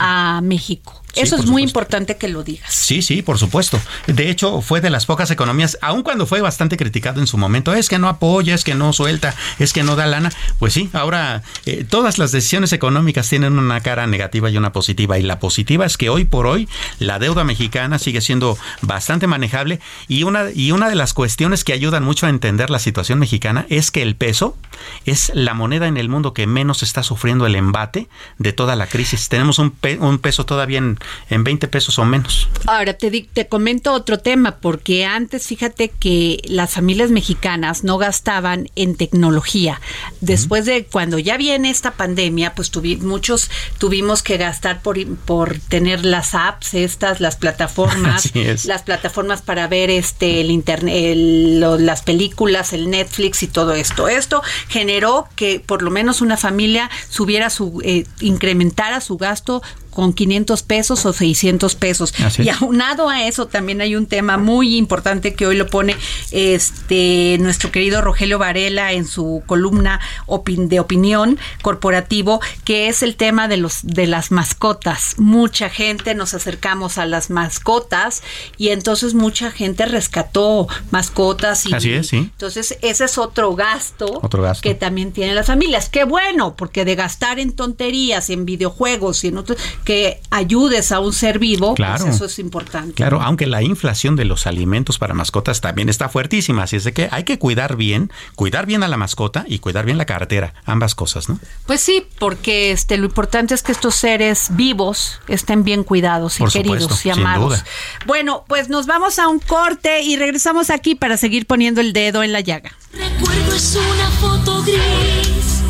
a 0.00 0.40
México. 0.42 1.02
Eso 1.16 1.36
es 1.36 1.46
muy 1.46 1.62
importante 1.62 2.16
que 2.16 2.28
lo 2.28 2.42
digas. 2.42 2.72
Sí, 2.72 3.02
sí, 3.02 3.22
por 3.22 3.38
supuesto. 3.38 3.80
De 4.06 4.30
hecho, 4.30 4.60
fue 4.60 4.80
de 4.80 4.90
las 4.90 5.06
pocas 5.06 5.30
economías, 5.30 5.78
aun 5.80 6.02
cuando 6.02 6.26
fue 6.26 6.40
bastante 6.40 6.76
criticado 6.76 7.20
en 7.20 7.26
su 7.26 7.38
momento, 7.38 7.74
es 7.74 7.88
que 7.88 7.98
no 7.98 8.08
apoya, 8.08 8.54
es 8.54 8.64
que 8.64 8.74
no 8.74 8.92
suelta, 8.92 9.34
es 9.58 9.72
que 9.72 9.82
no 9.82 9.96
da 9.96 10.06
lana. 10.06 10.30
Pues 10.58 10.72
sí, 10.72 10.90
ahora 10.92 11.42
eh, 11.64 11.84
todas 11.88 12.18
las 12.18 12.32
decisiones 12.32 12.72
económicas 12.72 13.28
tienen 13.28 13.58
una 13.58 13.80
cara 13.80 14.06
negativa 14.06 14.50
y 14.50 14.56
una 14.56 14.72
positiva. 14.72 15.18
Y 15.18 15.22
la 15.22 15.38
positiva 15.38 15.86
es 15.86 15.96
que 15.96 16.10
hoy 16.10 16.24
por 16.24 16.46
hoy 16.46 16.68
la 16.98 17.18
deuda 17.18 17.44
mexicana 17.44 17.98
sigue 17.98 18.20
siendo 18.20 18.58
bastante 18.82 19.26
manejable 19.26 19.80
y 20.08 20.22
una, 20.22 20.50
y 20.54 20.72
una 20.72 20.88
de 20.88 20.94
las 20.94 21.14
cuestiones 21.14 21.64
que 21.64 21.72
ayudan 21.72 22.04
mucho 22.04 22.26
a 22.26 22.30
entender 22.30 22.70
la 22.70 22.78
situación 22.78 23.18
mexicana 23.18 23.66
es 23.68 23.90
que 23.90 24.02
el 24.02 24.16
peso 24.16 24.56
es 25.04 25.32
la 25.34 25.54
moneda 25.54 25.86
en 25.86 25.96
el 25.96 26.08
mundo 26.08 26.34
que 26.34 26.46
menos 26.46 26.82
está 26.82 27.02
sufriendo 27.02 27.46
el 27.46 27.54
embate 27.54 28.08
de 28.38 28.52
toda 28.52 28.76
la 28.76 28.86
crisis. 28.86 29.28
Tenemos 29.28 29.58
un, 29.58 29.74
un 30.00 30.18
peso 30.18 30.46
todavía 30.46 30.78
en, 30.78 30.98
en 31.30 31.44
20 31.44 31.68
pesos 31.68 31.98
o 31.98 32.04
menos. 32.04 32.48
Ahora 32.66 32.94
te, 32.94 33.10
te 33.32 33.48
comento 33.48 33.92
otro 33.92 34.18
tema, 34.18 34.56
porque 34.56 35.04
antes 35.04 35.46
fíjate 35.46 35.88
que 35.88 36.40
las 36.44 36.72
familias 36.72 37.10
mexicanas 37.10 37.84
no 37.84 37.98
gastaban 37.98 38.68
en 38.76 38.96
tecnología. 38.96 39.80
Después 40.20 40.64
de 40.64 40.84
cuando 40.84 41.18
ya 41.18 41.36
viene 41.36 41.70
esta 41.70 41.92
pandemia, 41.92 42.54
pues 42.54 42.70
muchos 43.00 43.50
tuvimos 43.78 44.22
que 44.22 44.36
gastar 44.36 44.82
por, 44.82 45.04
por 45.18 45.58
tener 45.58 46.04
las 46.04 46.34
apps 46.34 46.74
estas, 46.74 47.20
las 47.20 47.36
plataformas, 47.36 48.32
las 48.64 48.82
plataformas 48.82 49.42
para 49.42 49.66
ver 49.68 49.90
este 49.90 50.40
el 50.40 50.50
internet, 50.50 51.16
las 51.16 52.02
películas, 52.02 52.72
el 52.72 52.90
Netflix 52.90 53.42
y 53.42 53.46
todo 53.46 53.74
esto. 53.74 54.08
Esto 54.08 54.42
generó 54.68 55.28
que 55.36 55.60
por 55.60 55.82
lo 55.82 55.90
menos 55.90 56.20
una 56.20 56.36
familia 56.36 56.90
subiera 57.08 57.50
su 57.50 57.80
eh, 57.84 58.06
incrementara 58.20 59.00
su 59.00 59.16
gasto 59.16 59.62
con 59.96 60.12
500 60.12 60.62
pesos 60.62 61.06
o 61.06 61.14
600 61.14 61.74
pesos. 61.74 62.12
Y 62.36 62.50
aunado 62.50 63.08
a 63.08 63.24
eso 63.26 63.46
también 63.46 63.80
hay 63.80 63.96
un 63.96 64.04
tema 64.04 64.36
muy 64.36 64.76
importante 64.76 65.32
que 65.32 65.46
hoy 65.46 65.56
lo 65.56 65.68
pone 65.68 65.96
este 66.32 67.38
nuestro 67.40 67.72
querido 67.72 68.02
Rogelio 68.02 68.38
Varela 68.38 68.92
en 68.92 69.06
su 69.06 69.42
columna 69.46 69.98
de 70.46 70.80
opinión 70.80 71.38
corporativo, 71.62 72.42
que 72.64 72.88
es 72.88 73.02
el 73.02 73.16
tema 73.16 73.48
de 73.48 73.56
los 73.56 73.78
de 73.84 74.06
las 74.06 74.32
mascotas. 74.32 75.14
Mucha 75.16 75.70
gente 75.70 76.14
nos 76.14 76.34
acercamos 76.34 76.98
a 76.98 77.06
las 77.06 77.30
mascotas 77.30 78.22
y 78.58 78.68
entonces 78.68 79.14
mucha 79.14 79.50
gente 79.50 79.86
rescató 79.86 80.68
mascotas 80.90 81.64
y 81.64 81.72
Así 81.72 81.92
es, 81.94 82.08
sí. 82.08 82.18
entonces 82.18 82.76
ese 82.82 83.06
es 83.06 83.16
otro 83.16 83.54
gasto, 83.54 84.20
otro 84.22 84.42
gasto 84.42 84.60
que 84.60 84.74
también 84.74 85.12
tienen 85.12 85.34
las 85.34 85.46
familias. 85.46 85.88
Qué 85.88 86.04
bueno, 86.04 86.54
porque 86.54 86.84
de 86.84 86.96
gastar 86.96 87.38
en 87.38 87.56
tonterías, 87.56 88.28
en 88.28 88.44
videojuegos 88.44 89.24
y 89.24 89.28
en 89.28 89.38
otros 89.38 89.58
que 89.86 90.20
ayudes 90.30 90.90
a 90.92 90.98
un 90.98 91.12
ser 91.12 91.38
vivo, 91.38 91.68
pues 91.74 91.76
Claro. 91.76 92.08
eso 92.08 92.24
es 92.26 92.38
importante. 92.40 92.92
Claro, 92.94 93.22
aunque 93.22 93.46
la 93.46 93.62
inflación 93.62 94.16
de 94.16 94.24
los 94.24 94.46
alimentos 94.48 94.98
para 94.98 95.14
mascotas 95.14 95.60
también 95.60 95.88
está 95.88 96.08
fuertísima, 96.08 96.64
así 96.64 96.74
es 96.76 96.82
de 96.84 96.92
que 96.92 97.08
hay 97.12 97.22
que 97.22 97.38
cuidar 97.38 97.76
bien, 97.76 98.10
cuidar 98.34 98.66
bien 98.66 98.82
a 98.82 98.88
la 98.88 98.96
mascota 98.96 99.44
y 99.48 99.60
cuidar 99.60 99.84
bien 99.86 99.96
la 99.96 100.04
cartera, 100.04 100.54
ambas 100.64 100.94
cosas, 100.96 101.28
¿no? 101.28 101.38
Pues 101.66 101.80
sí, 101.80 102.04
porque 102.18 102.72
este 102.72 102.98
lo 102.98 103.06
importante 103.06 103.54
es 103.54 103.62
que 103.62 103.70
estos 103.72 103.94
seres 103.94 104.48
vivos 104.50 105.20
estén 105.28 105.62
bien 105.62 105.84
cuidados 105.84 106.36
y 106.36 106.40
Por 106.40 106.52
queridos 106.52 106.82
supuesto, 106.82 107.08
y 107.08 107.12
sin 107.14 107.22
amados. 107.22 107.50
duda. 107.50 107.64
Bueno, 108.06 108.44
pues 108.48 108.68
nos 108.68 108.86
vamos 108.86 109.20
a 109.20 109.28
un 109.28 109.38
corte 109.38 110.02
y 110.02 110.16
regresamos 110.16 110.68
aquí 110.70 110.96
para 110.96 111.16
seguir 111.16 111.46
poniendo 111.46 111.80
el 111.80 111.92
dedo 111.92 112.24
en 112.24 112.32
la 112.32 112.40
llaga. 112.40 112.72
Recuerdo 112.92 113.54
es 113.54 113.76
una 113.76 114.10
foto 114.20 114.62
gris 114.62 115.62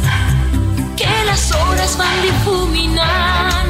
que 0.97 1.07
las 1.27 1.53
horas 1.53 1.99
van 1.99 2.23
difuminando. 2.23 3.66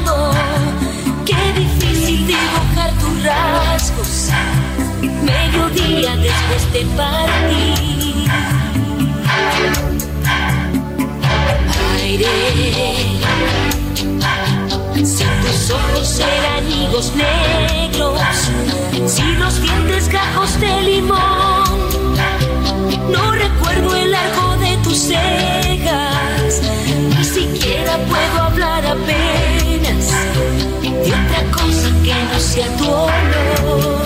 Sea 32.57 32.75
tu 32.77 32.85
olor. 32.85 34.03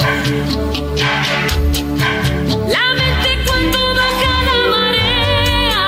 La 2.68 2.86
mente 3.00 3.30
cuando 3.48 3.80
baja 4.00 4.34
la 4.50 4.58
marea, 4.76 5.84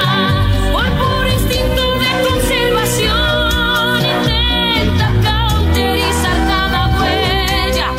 por 0.71 0.87
puro 0.99 1.27
instinto 1.29 1.83
de 2.03 2.11
conservación, 2.29 3.97
intenta 4.15 5.07
cauterizar 5.27 6.37
cada 6.47 6.81
huella. 6.97 7.89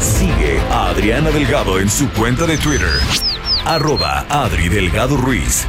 Sigue 0.00 0.60
a 0.72 0.88
Adriana 0.88 1.30
Delgado 1.30 1.78
en 1.78 1.88
su 1.88 2.08
cuenta 2.10 2.46
de 2.46 2.58
Twitter. 2.58 2.98
Arroba 3.64 4.26
Adri 4.28 4.68
Delgado 4.68 5.16
Ruiz. 5.16 5.68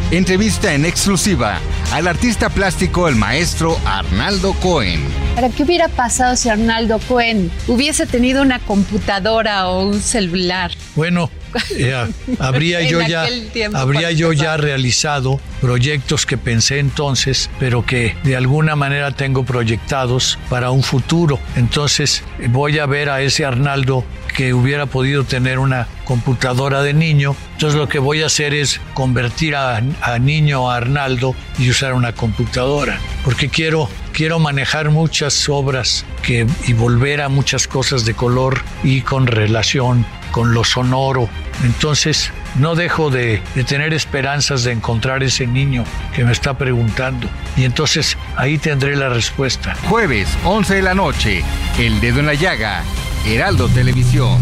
entrevista 0.11 0.73
en 0.73 0.85
exclusiva 0.85 1.59
al 1.93 2.05
artista 2.05 2.49
plástico 2.49 3.07
el 3.07 3.15
maestro 3.15 3.79
Arnaldo 3.85 4.53
Cohen. 4.55 5.01
¿Para 5.35 5.49
qué 5.49 5.63
hubiera 5.63 5.87
pasado 5.87 6.35
si 6.35 6.49
Arnaldo 6.49 6.99
Cohen 7.07 7.49
hubiese 7.67 8.05
tenido 8.05 8.41
una 8.41 8.59
computadora 8.59 9.69
o 9.69 9.87
un 9.87 10.01
celular? 10.01 10.71
Bueno, 10.95 11.29
eh, 11.77 11.93
habría 12.39 12.81
yo 12.89 13.01
ya 13.01 13.25
habría 13.73 14.11
yo 14.11 14.33
ya 14.33 14.57
realizado 14.57 15.39
proyectos 15.61 16.25
que 16.25 16.37
pensé 16.37 16.79
entonces, 16.79 17.49
pero 17.59 17.85
que 17.85 18.15
de 18.23 18.35
alguna 18.35 18.75
manera 18.75 19.11
tengo 19.11 19.45
proyectados 19.45 20.37
para 20.49 20.71
un 20.71 20.83
futuro. 20.83 21.39
Entonces 21.55 22.23
voy 22.49 22.79
a 22.79 22.85
ver 22.85 23.09
a 23.09 23.21
ese 23.21 23.45
Arnaldo 23.45 24.03
que 24.35 24.53
hubiera 24.53 24.85
podido 24.85 25.23
tener 25.23 25.59
una 25.59 25.87
computadora 26.05 26.81
de 26.81 26.93
niño. 26.93 27.35
Entonces 27.53 27.77
lo 27.77 27.87
que 27.87 27.99
voy 27.99 28.21
a 28.23 28.27
hacer 28.27 28.53
es 28.53 28.81
convertir 28.93 29.55
a, 29.55 29.81
a 30.01 30.19
niño 30.19 30.69
a 30.69 30.77
Arnaldo 30.77 31.35
y 31.57 31.69
usar 31.69 31.93
una 31.93 32.13
computadora, 32.13 32.99
porque 33.23 33.49
quiero 33.49 33.89
quiero 34.11 34.39
manejar 34.39 34.89
muchas 34.89 35.49
obras 35.49 36.05
que, 36.21 36.45
y 36.67 36.73
volver 36.73 37.21
a 37.21 37.29
muchas 37.29 37.67
cosas 37.67 38.05
de 38.05 38.13
color 38.13 38.61
y 38.83 39.01
con 39.01 39.27
relación 39.27 40.05
con 40.31 40.53
lo 40.53 40.63
sonoro. 40.63 41.29
Entonces, 41.63 42.31
no 42.55 42.75
dejo 42.75 43.09
de, 43.09 43.41
de 43.55 43.63
tener 43.63 43.93
esperanzas 43.93 44.63
de 44.63 44.71
encontrar 44.71 45.23
ese 45.23 45.47
niño 45.47 45.83
que 46.15 46.23
me 46.23 46.31
está 46.31 46.57
preguntando. 46.57 47.29
Y 47.57 47.63
entonces 47.63 48.17
ahí 48.35 48.57
tendré 48.57 48.95
la 48.95 49.09
respuesta. 49.09 49.75
Jueves, 49.89 50.27
11 50.43 50.75
de 50.75 50.81
la 50.81 50.93
noche, 50.93 51.43
El 51.77 51.99
Dedo 51.99 52.19
en 52.19 52.27
la 52.27 52.33
Llaga, 52.33 52.83
Heraldo 53.25 53.67
Televisión. 53.69 54.39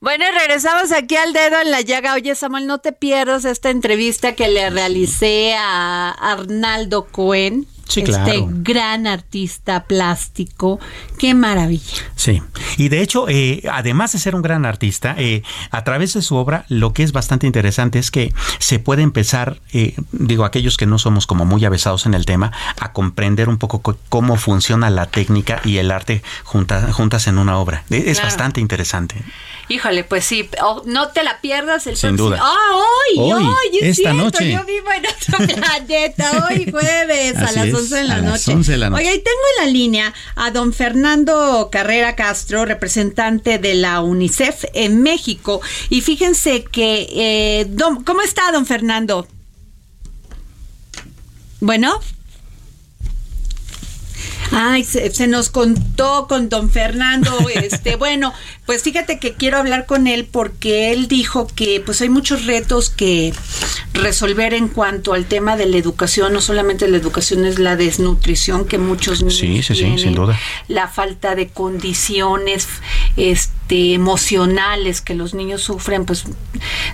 Bueno, 0.00 0.26
regresamos 0.38 0.92
aquí 0.92 1.16
al 1.16 1.32
dedo 1.32 1.62
en 1.62 1.70
la 1.70 1.80
llaga. 1.80 2.12
Oye, 2.12 2.34
Samuel, 2.34 2.66
no 2.66 2.78
te 2.78 2.92
pierdas 2.92 3.46
esta 3.46 3.70
entrevista 3.70 4.34
que 4.34 4.48
le 4.48 4.68
realicé 4.68 5.54
a 5.56 6.10
Arnaldo 6.10 7.06
Cohen. 7.10 7.66
Sí, 7.88 8.00
este 8.00 8.12
claro. 8.12 8.48
gran 8.50 9.06
artista 9.06 9.84
plástico. 9.84 10.80
Qué 11.18 11.34
maravilla. 11.34 11.84
Sí, 12.16 12.42
y 12.76 12.88
de 12.88 13.02
hecho, 13.02 13.28
eh, 13.28 13.62
además 13.70 14.12
de 14.12 14.18
ser 14.18 14.34
un 14.34 14.42
gran 14.42 14.64
artista, 14.66 15.14
eh, 15.18 15.42
a 15.70 15.84
través 15.84 16.14
de 16.14 16.22
su 16.22 16.36
obra, 16.36 16.64
lo 16.68 16.92
que 16.92 17.02
es 17.02 17.12
bastante 17.12 17.46
interesante 17.46 17.98
es 17.98 18.10
que 18.10 18.32
se 18.58 18.78
puede 18.78 19.02
empezar, 19.02 19.60
eh, 19.72 19.94
digo, 20.12 20.44
aquellos 20.44 20.76
que 20.76 20.86
no 20.86 20.98
somos 20.98 21.26
como 21.26 21.44
muy 21.44 21.64
avesados 21.64 22.06
en 22.06 22.14
el 22.14 22.24
tema, 22.26 22.52
a 22.80 22.92
comprender 22.92 23.48
un 23.48 23.58
poco 23.58 23.80
co- 23.82 23.98
cómo 24.08 24.36
funciona 24.36 24.90
la 24.90 25.06
técnica 25.06 25.60
y 25.64 25.76
el 25.78 25.90
arte 25.90 26.22
junta- 26.44 26.92
juntas 26.92 27.26
en 27.26 27.38
una 27.38 27.58
obra. 27.58 27.84
Eh, 27.90 28.04
Es 28.06 28.18
Claro. 28.18 28.28
bastante 28.28 28.60
interesante. 28.60 29.16
Híjole, 29.68 30.04
pues 30.04 30.24
sí, 30.26 30.48
oh, 30.62 30.82
no 30.84 31.08
te 31.08 31.22
la 31.24 31.40
pierdas 31.40 31.86
el 31.86 31.96
Sin 31.96 32.16
duda. 32.16 32.38
Ah, 32.40 32.54
hoy, 32.74 33.18
Hoy, 33.18 33.44
hoy, 33.44 33.78
es 33.80 33.98
esta 33.98 34.10
cierto, 34.12 34.24
noche. 34.24 34.52
yo 34.52 34.64
vivo 34.64 34.86
en 34.92 35.04
otro 35.06 35.56
planeta, 35.60 36.48
hoy 36.50 36.70
jueves 36.70 37.36
a 37.36 37.40
las 37.52 37.56
es, 37.56 37.74
11 37.74 37.94
de 37.96 38.04
la 38.04 38.14
a 38.14 38.18
las 38.18 38.24
noche. 38.46 38.52
11 38.52 38.72
de 38.72 38.78
la 38.78 38.90
noche. 38.90 39.02
Oye, 39.02 39.14
y 39.14 39.18
tengo 39.18 39.38
en 39.58 39.64
la 39.66 39.72
línea 39.72 40.14
a 40.36 40.50
don 40.50 40.72
Fernando 40.74 41.68
Carrera 41.72 42.14
Castro, 42.14 42.64
representante 42.66 43.58
de 43.58 43.74
la 43.74 44.00
UNICEF 44.00 44.64
en 44.74 45.02
México. 45.02 45.60
Y 45.88 46.02
fíjense 46.02 46.64
que, 46.64 47.08
eh, 47.10 47.66
don- 47.70 48.04
¿cómo 48.04 48.20
está 48.22 48.52
don 48.52 48.66
Fernando? 48.66 49.26
Bueno. 51.60 51.98
Ay, 54.52 54.84
se, 54.84 55.10
se 55.12 55.26
nos 55.26 55.48
contó 55.50 56.26
con 56.28 56.48
don 56.48 56.70
Fernando, 56.70 57.30
este, 57.54 57.96
bueno, 58.04 58.32
pues 58.66 58.82
fíjate 58.82 59.18
que 59.18 59.34
quiero 59.34 59.58
hablar 59.58 59.86
con 59.86 60.06
él 60.06 60.26
porque 60.30 60.92
él 60.92 61.08
dijo 61.08 61.46
que 61.46 61.80
pues 61.84 62.00
hay 62.02 62.08
muchos 62.08 62.44
retos 62.46 62.90
que 62.90 63.32
resolver 63.92 64.54
en 64.54 64.68
cuanto 64.68 65.14
al 65.14 65.26
tema 65.26 65.56
de 65.56 65.66
la 65.66 65.76
educación, 65.76 66.32
no 66.32 66.40
solamente 66.40 66.88
la 66.88 66.96
educación 66.96 67.44
es 67.44 67.58
la 67.58 67.76
desnutrición 67.76 68.64
que 68.66 68.78
muchos 68.78 69.20
niños 69.22 69.38
Sí, 69.38 69.62
sí, 69.62 69.74
sí, 69.74 69.80
tienen, 69.80 69.98
sin 69.98 70.14
duda. 70.14 70.38
la 70.68 70.88
falta 70.88 71.34
de 71.34 71.48
condiciones 71.48 72.68
este 73.16 73.53
emocionales 73.68 75.00
que 75.00 75.14
los 75.14 75.34
niños 75.34 75.62
sufren, 75.62 76.04
pues 76.04 76.24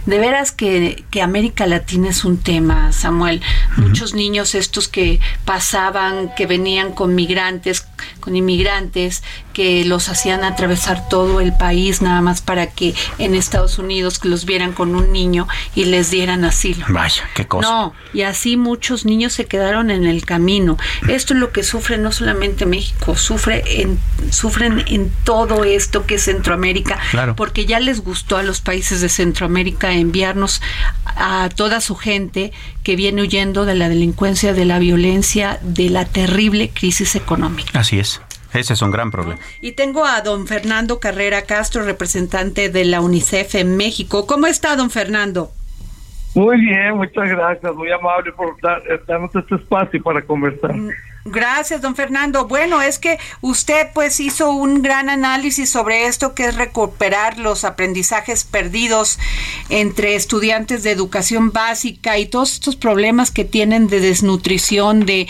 de 0.06 0.18
veras 0.18 0.52
que, 0.52 1.04
que 1.10 1.22
América 1.22 1.66
Latina 1.66 2.10
es 2.10 2.24
un 2.24 2.38
tema, 2.38 2.92
Samuel. 2.92 3.42
Muchos 3.76 4.14
niños 4.14 4.54
estos 4.54 4.88
que 4.88 5.20
pasaban, 5.44 6.34
que 6.36 6.46
venían 6.46 6.92
con 6.92 7.14
migrantes, 7.14 7.86
con 8.20 8.36
inmigrantes, 8.36 9.22
que 9.52 9.84
los 9.84 10.08
hacían 10.08 10.44
atravesar 10.44 11.08
todo 11.08 11.40
el 11.40 11.52
país 11.52 12.02
nada 12.02 12.20
más 12.20 12.40
para 12.42 12.68
que 12.68 12.94
en 13.18 13.34
Estados 13.34 13.78
Unidos 13.78 14.18
que 14.18 14.28
los 14.28 14.44
vieran 14.44 14.72
con 14.72 14.94
un 14.94 15.12
niño 15.12 15.48
y 15.74 15.86
les 15.86 16.10
dieran 16.10 16.44
asilo. 16.44 16.86
Vaya, 16.88 17.22
qué 17.34 17.46
cosa. 17.46 17.68
No, 17.68 17.94
y 18.12 18.22
así 18.22 18.56
muchos 18.56 19.04
niños 19.04 19.32
se 19.32 19.46
quedaron 19.46 19.90
en 19.90 20.06
el 20.06 20.24
camino. 20.24 20.76
Esto 21.08 21.34
es 21.34 21.40
lo 21.40 21.50
que 21.52 21.62
sufre 21.62 21.98
no 21.98 22.12
solamente 22.12 22.66
México, 22.66 23.16
sufre 23.16 23.82
en, 23.82 23.98
sufren 24.30 24.84
en 24.86 25.10
todo 25.24 25.64
esto 25.64 26.06
que 26.06 26.16
es 26.16 26.22
Centroamérica, 26.24 26.98
Claro. 27.10 27.34
porque 27.36 27.66
ya 27.66 27.80
les 27.80 28.00
gustó 28.00 28.36
a 28.36 28.42
los 28.42 28.60
países 28.60 29.00
de 29.00 29.08
Centroamérica 29.08 29.92
enviarnos 29.92 30.60
a 31.04 31.48
toda 31.54 31.80
su 31.80 31.94
gente 31.96 32.52
que 32.82 32.96
viene 32.96 33.22
huyendo 33.22 33.64
de 33.64 33.74
la 33.74 33.88
delincuencia, 33.88 34.52
de 34.52 34.64
la 34.64 34.78
violencia, 34.78 35.58
de 35.62 35.90
la 35.90 36.04
terrible 36.06 36.70
crisis 36.72 37.14
económica. 37.14 37.78
Así 37.78 37.98
es. 37.98 38.09
Ese 38.52 38.72
es 38.74 38.82
un 38.82 38.90
gran 38.90 39.10
problema. 39.10 39.38
Y 39.60 39.72
tengo 39.72 40.04
a 40.04 40.20
don 40.22 40.46
Fernando 40.46 40.98
Carrera 41.00 41.42
Castro, 41.42 41.84
representante 41.84 42.68
de 42.68 42.84
la 42.84 43.00
UNICEF 43.00 43.54
en 43.54 43.76
México. 43.76 44.26
¿Cómo 44.26 44.46
está, 44.46 44.74
don 44.76 44.90
Fernando? 44.90 45.52
Muy 46.34 46.60
bien, 46.60 46.96
muchas 46.96 47.28
gracias, 47.28 47.74
muy 47.74 47.90
amable 47.90 48.32
por 48.32 48.60
dar- 48.60 48.82
darnos 49.06 49.34
este 49.34 49.56
espacio 49.56 50.02
para 50.02 50.22
conversar. 50.22 50.74
Gracias, 51.24 51.82
don 51.82 51.94
Fernando. 51.94 52.46
Bueno, 52.46 52.80
es 52.80 52.98
que 52.98 53.18
usted 53.42 53.88
pues 53.92 54.20
hizo 54.20 54.52
un 54.52 54.80
gran 54.80 55.10
análisis 55.10 55.68
sobre 55.68 56.06
esto 56.06 56.34
que 56.34 56.46
es 56.46 56.54
recuperar 56.54 57.38
los 57.38 57.64
aprendizajes 57.64 58.44
perdidos 58.44 59.18
entre 59.68 60.14
estudiantes 60.14 60.82
de 60.82 60.92
educación 60.92 61.52
básica 61.52 62.18
y 62.18 62.26
todos 62.26 62.54
estos 62.54 62.76
problemas 62.76 63.30
que 63.30 63.44
tienen 63.44 63.88
de 63.88 64.00
desnutrición, 64.00 65.04
de 65.04 65.28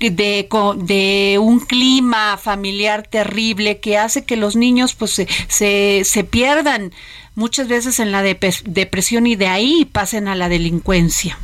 de, 0.00 1.38
un 1.40 1.60
clima 1.60 2.36
familiar 2.36 3.06
terrible 3.08 3.80
que 3.80 3.98
hace 3.98 4.24
que 4.24 4.36
los 4.36 4.54
niños 4.54 4.94
pues 4.94 5.26
se, 5.48 6.04
se, 6.04 6.24
pierdan 6.24 6.92
muchas 7.34 7.68
veces 7.68 7.98
en 7.98 8.12
la 8.12 8.22
depresión 8.22 9.26
y 9.26 9.36
de 9.36 9.48
ahí 9.48 9.84
pasen 9.84 10.28
a 10.28 10.34
la 10.34 10.48
delincuencia. 10.48 11.38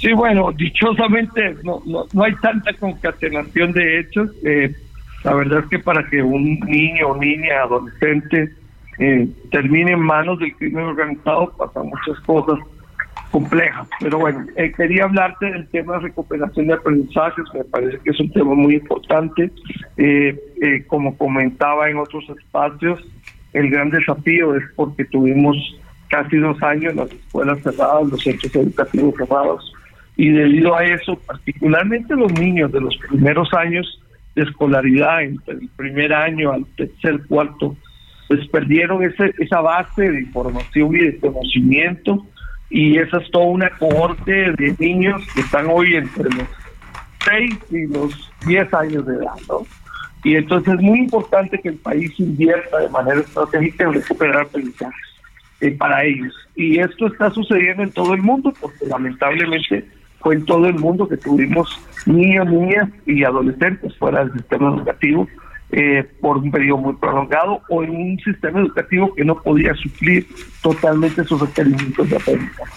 Sí, 0.00 0.12
bueno, 0.12 0.52
dichosamente 0.52 1.56
no, 1.64 1.82
no, 1.86 2.06
no 2.12 2.22
hay 2.22 2.34
tanta 2.36 2.72
concatenación 2.74 3.72
de 3.72 4.00
hechos. 4.00 4.30
Eh, 4.44 4.74
la 5.24 5.34
verdad 5.34 5.60
es 5.60 5.66
que 5.66 5.78
para 5.80 6.08
que 6.08 6.22
un 6.22 6.60
niño 6.60 7.08
o 7.08 7.16
niña, 7.16 7.62
adolescente, 7.62 8.52
eh, 8.98 9.28
termine 9.50 9.92
en 9.92 10.00
manos 10.00 10.38
del 10.38 10.54
crimen 10.56 10.84
organizado 10.84 11.52
pasan 11.56 11.86
muchas 11.86 12.18
cosas 12.24 12.58
complejas. 13.30 13.88
Pero 14.00 14.18
bueno, 14.18 14.46
eh, 14.56 14.72
quería 14.76 15.04
hablarte 15.04 15.46
del 15.46 15.68
tema 15.68 15.94
de 15.94 16.00
recuperación 16.00 16.68
de 16.68 16.74
aprendizajes, 16.74 17.44
me 17.54 17.64
parece 17.64 17.98
que 17.98 18.10
es 18.10 18.20
un 18.20 18.32
tema 18.32 18.54
muy 18.54 18.74
importante. 18.76 19.50
Eh, 19.96 20.38
eh, 20.62 20.84
como 20.86 21.16
comentaba 21.16 21.88
en 21.90 21.98
otros 21.98 22.24
espacios, 22.30 23.00
el 23.52 23.70
gran 23.70 23.90
desafío 23.90 24.54
es 24.54 24.64
porque 24.76 25.04
tuvimos 25.06 25.56
casi 26.08 26.36
dos 26.38 26.60
años 26.62 26.94
las 26.94 27.10
escuelas 27.12 27.60
cerradas, 27.62 28.08
los 28.08 28.22
centros 28.22 28.54
educativos 28.54 29.14
cerrados, 29.16 29.72
y 30.18 30.30
debido 30.30 30.76
a 30.76 30.84
eso, 30.84 31.16
particularmente 31.16 32.14
los 32.16 32.32
niños 32.32 32.72
de 32.72 32.80
los 32.80 32.96
primeros 33.08 33.54
años 33.54 34.02
de 34.34 34.42
escolaridad, 34.42 35.22
entre 35.22 35.54
el 35.54 35.68
primer 35.76 36.12
año 36.12 36.50
al 36.50 36.66
tercer, 36.76 37.24
cuarto, 37.28 37.76
pues 38.26 38.46
perdieron 38.48 39.04
ese, 39.04 39.32
esa 39.38 39.60
base 39.60 40.10
de 40.10 40.22
información 40.22 40.96
y 40.96 40.98
de 40.98 41.18
conocimiento, 41.18 42.26
y 42.68 42.98
esa 42.98 43.18
es 43.18 43.30
toda 43.30 43.46
una 43.46 43.70
cohorte 43.78 44.32
de 44.32 44.74
niños 44.80 45.22
que 45.34 45.40
están 45.40 45.68
hoy 45.70 45.94
entre 45.94 46.24
los 46.24 46.48
6 47.24 47.58
y 47.70 47.86
los 47.86 48.32
10 48.44 48.74
años 48.74 49.06
de 49.06 49.14
edad, 49.14 49.36
¿no? 49.48 49.64
Y 50.24 50.34
entonces 50.34 50.74
es 50.74 50.80
muy 50.80 50.98
importante 50.98 51.60
que 51.60 51.68
el 51.68 51.76
país 51.76 52.12
invierta 52.18 52.78
de 52.78 52.88
manera 52.88 53.20
estratégica 53.20 53.84
en 53.84 53.94
recuperar 53.94 54.42
aprendizajes 54.42 55.06
eh, 55.60 55.70
para 55.70 56.04
ellos. 56.04 56.34
Y 56.56 56.80
esto 56.80 57.06
está 57.06 57.30
sucediendo 57.30 57.84
en 57.84 57.92
todo 57.92 58.14
el 58.14 58.22
mundo, 58.22 58.52
porque 58.60 58.84
lamentablemente 58.84 59.86
fue 60.20 60.34
en 60.34 60.44
todo 60.44 60.66
el 60.66 60.74
mundo 60.74 61.08
que 61.08 61.16
tuvimos 61.16 61.80
niños, 62.06 62.46
niñas 62.46 62.88
y 63.06 63.24
adolescentes 63.24 63.96
fuera 63.96 64.24
del 64.24 64.32
sistema 64.32 64.74
educativo 64.74 65.28
eh, 65.70 66.04
por 66.20 66.38
un 66.38 66.50
periodo 66.50 66.78
muy 66.78 66.94
prolongado 66.94 67.60
o 67.68 67.82
en 67.82 67.90
un 67.90 68.18
sistema 68.20 68.60
educativo 68.60 69.14
que 69.14 69.24
no 69.24 69.40
podía 69.42 69.74
suplir 69.74 70.26
totalmente 70.62 71.24
sus 71.24 71.40
requerimientos 71.40 72.08
de 72.08 72.16
aprendizaje. 72.16 72.72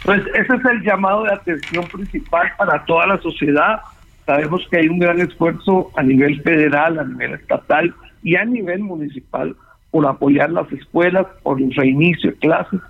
Entonces, 0.00 0.26
ese 0.34 0.54
es 0.54 0.64
el 0.64 0.82
llamado 0.82 1.24
de 1.24 1.32
atención 1.32 1.84
principal 1.86 2.52
para 2.56 2.84
toda 2.84 3.08
la 3.08 3.18
sociedad. 3.18 3.80
Sabemos 4.24 4.66
que 4.70 4.78
hay 4.78 4.88
un 4.88 5.00
gran 5.00 5.20
esfuerzo 5.20 5.90
a 5.96 6.02
nivel 6.02 6.40
federal, 6.42 6.98
a 6.98 7.04
nivel 7.04 7.34
estatal 7.34 7.94
y 8.22 8.36
a 8.36 8.44
nivel 8.44 8.80
municipal 8.80 9.56
por 9.90 10.06
apoyar 10.06 10.50
las 10.50 10.70
escuelas, 10.72 11.26
por 11.42 11.60
el 11.60 11.74
reinicio 11.74 12.30
de 12.30 12.36
clases. 12.36 12.80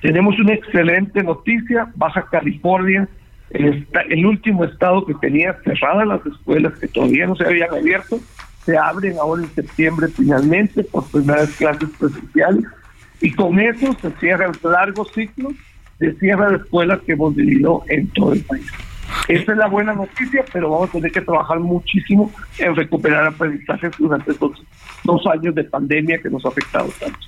Tenemos 0.00 0.38
una 0.38 0.54
excelente 0.54 1.22
noticia, 1.22 1.92
Baja 1.96 2.26
California, 2.30 3.08
el, 3.54 3.86
el 4.10 4.26
último 4.26 4.64
estado 4.64 5.04
que 5.06 5.14
tenía 5.14 5.56
cerradas 5.64 6.06
las 6.06 6.26
escuelas, 6.26 6.78
que 6.78 6.88
todavía 6.88 7.26
no 7.26 7.36
se 7.36 7.46
habían 7.46 7.72
abierto, 7.72 8.20
se 8.64 8.76
abren 8.76 9.16
ahora 9.18 9.42
en 9.42 9.54
septiembre 9.54 10.08
finalmente 10.08 10.84
por 10.84 11.08
primeras 11.10 11.50
clases 11.56 11.88
presenciales 11.98 12.64
y 13.20 13.32
con 13.32 13.58
eso 13.60 13.96
se 14.00 14.10
cierra 14.12 14.46
el 14.46 14.70
largo 14.70 15.04
ciclo 15.06 15.50
de 15.98 16.12
cierre 16.14 16.50
de 16.50 16.56
escuelas 16.56 17.00
que 17.06 17.12
hemos 17.12 17.34
vivido 17.34 17.82
en 17.88 18.08
todo 18.08 18.32
el 18.32 18.40
país. 18.42 18.66
Esa 19.28 19.52
es 19.52 19.58
la 19.58 19.68
buena 19.68 19.94
noticia, 19.94 20.44
pero 20.52 20.70
vamos 20.70 20.88
a 20.88 20.92
tener 20.92 21.12
que 21.12 21.20
trabajar 21.20 21.60
muchísimo 21.60 22.32
en 22.58 22.74
recuperar 22.74 23.26
aprendizajes 23.26 23.92
durante 23.98 24.32
estos 24.32 24.62
dos 25.04 25.26
años 25.26 25.54
de 25.54 25.64
pandemia 25.64 26.18
que 26.18 26.30
nos 26.30 26.44
ha 26.44 26.48
afectado 26.48 26.88
tanto. 26.98 27.18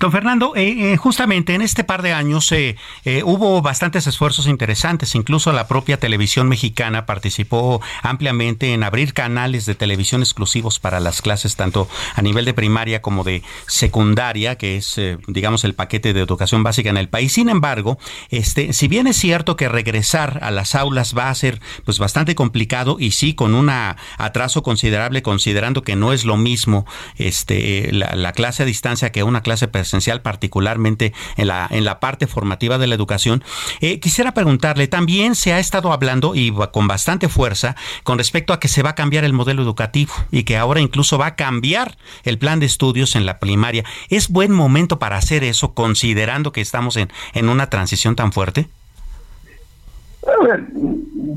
Don 0.00 0.10
Fernando, 0.12 0.54
eh, 0.56 0.92
eh, 0.92 0.96
justamente 0.96 1.54
en 1.54 1.62
este 1.62 1.84
par 1.84 2.02
de 2.02 2.12
años 2.12 2.50
eh, 2.52 2.76
eh, 3.04 3.22
hubo 3.24 3.62
bastantes 3.62 4.06
esfuerzos 4.06 4.46
interesantes, 4.46 5.14
incluso 5.14 5.52
la 5.52 5.68
propia 5.68 5.98
televisión 5.98 6.48
mexicana 6.48 7.06
participó 7.06 7.80
ampliamente 8.02 8.74
en 8.74 8.82
abrir 8.82 9.14
canales 9.14 9.66
de 9.66 9.74
televisión 9.74 10.20
exclusivos 10.20 10.78
para 10.78 11.00
las 11.00 11.22
clases, 11.22 11.56
tanto 11.56 11.88
a 12.14 12.22
nivel 12.22 12.44
de 12.44 12.54
primaria 12.54 13.02
como 13.02 13.24
de 13.24 13.42
secundaria, 13.66 14.56
que 14.56 14.76
es, 14.76 14.98
eh, 14.98 15.18
digamos, 15.28 15.64
el 15.64 15.74
paquete 15.74 16.12
de 16.12 16.20
educación 16.20 16.62
básica 16.62 16.90
en 16.90 16.96
el 16.96 17.08
país. 17.08 17.32
Sin 17.32 17.48
embargo, 17.48 17.98
este, 18.30 18.72
si 18.72 18.88
bien 18.88 19.06
es 19.06 19.16
cierto 19.16 19.56
que 19.56 19.68
regresar 19.68 20.40
a 20.42 20.50
las 20.50 20.74
aulas 20.74 21.14
va 21.16 21.30
a 21.30 21.34
ser 21.34 21.60
pues 21.84 21.98
bastante 21.98 22.34
complicado 22.34 22.96
y 22.98 23.12
sí 23.12 23.34
con 23.34 23.54
un 23.54 23.70
atraso 23.70 24.62
considerable, 24.62 25.22
considerando 25.22 25.82
que 25.82 25.96
no 25.96 26.12
es 26.12 26.24
lo 26.24 26.36
mismo 26.36 26.84
este, 27.16 27.92
la, 27.92 28.14
la 28.14 28.32
clase 28.32 28.64
a 28.64 28.66
distancia 28.66 29.12
que 29.12 29.22
una 29.22 29.42
clase 29.42 29.68
presencial, 29.68 29.83
particularmente 30.22 31.12
en 31.36 31.48
la, 31.48 31.66
en 31.70 31.84
la 31.84 32.00
parte 32.00 32.26
formativa 32.26 32.78
de 32.78 32.86
la 32.86 32.94
educación. 32.94 33.42
Eh, 33.80 34.00
quisiera 34.00 34.32
preguntarle, 34.32 34.88
también 34.88 35.34
se 35.34 35.52
ha 35.52 35.58
estado 35.58 35.92
hablando 35.92 36.34
y 36.34 36.52
con 36.72 36.88
bastante 36.88 37.28
fuerza 37.28 37.76
con 38.02 38.18
respecto 38.18 38.52
a 38.52 38.60
que 38.60 38.68
se 38.68 38.82
va 38.82 38.90
a 38.90 38.94
cambiar 38.94 39.24
el 39.24 39.32
modelo 39.32 39.62
educativo 39.62 40.12
y 40.30 40.44
que 40.44 40.56
ahora 40.56 40.80
incluso 40.80 41.18
va 41.18 41.26
a 41.26 41.36
cambiar 41.36 41.96
el 42.24 42.38
plan 42.38 42.60
de 42.60 42.66
estudios 42.66 43.16
en 43.16 43.26
la 43.26 43.38
primaria. 43.38 43.84
¿Es 44.08 44.28
buen 44.28 44.52
momento 44.52 44.98
para 44.98 45.16
hacer 45.16 45.44
eso 45.44 45.74
considerando 45.74 46.52
que 46.52 46.60
estamos 46.60 46.96
en, 46.96 47.08
en 47.32 47.48
una 47.48 47.68
transición 47.70 48.16
tan 48.16 48.32
fuerte? 48.32 48.68
A 50.26 50.44
ver, 50.44 50.64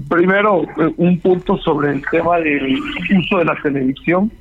primero, 0.09 0.63
eh, 0.63 0.93
un 0.97 1.19
punto 1.19 1.57
sobre 1.57 1.91
el 1.91 2.05
tema 2.09 2.37
del 2.37 2.79
uso 3.17 3.37
de 3.39 3.45
la 3.45 3.55
televisión. 3.61 4.31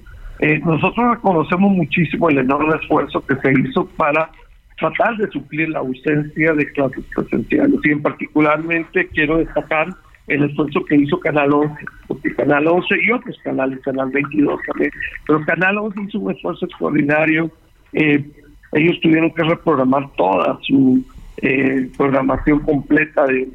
Eh, 0.40 0.60
nosotros 0.64 1.16
reconocemos 1.16 1.72
muchísimo 1.72 2.28
el 2.28 2.38
enorme 2.38 2.76
esfuerzo 2.80 3.24
que 3.26 3.36
se 3.36 3.52
hizo 3.60 3.86
para 3.96 4.30
tratar 4.78 5.16
de 5.16 5.28
suplir 5.30 5.70
la 5.70 5.78
ausencia 5.78 6.52
de 6.52 6.72
clases 6.72 7.04
presenciales 7.14 7.80
y 7.82 7.90
en 7.90 8.02
particularmente 8.02 9.08
quiero 9.08 9.38
destacar 9.38 9.88
el 10.26 10.44
esfuerzo 10.44 10.84
que 10.84 10.96
hizo 10.96 11.18
Canal 11.20 11.52
11, 11.52 11.84
porque 12.08 12.34
Canal 12.34 12.66
11 12.66 12.94
y 13.02 13.12
otros 13.12 13.38
canales, 13.44 13.80
Canal 13.80 14.10
22 14.10 14.60
también, 14.66 14.90
pero 15.26 15.44
Canal 15.44 15.78
11 15.78 16.02
hizo 16.02 16.18
un 16.18 16.32
esfuerzo 16.32 16.66
extraordinario. 16.66 17.50
Eh, 17.92 18.24
ellos 18.72 19.00
tuvieron 19.00 19.30
que 19.32 19.44
reprogramar 19.44 20.10
toda 20.16 20.58
su 20.62 21.04
eh, 21.38 21.88
programación 21.96 22.60
completa 22.60 23.24
de, 23.26 23.48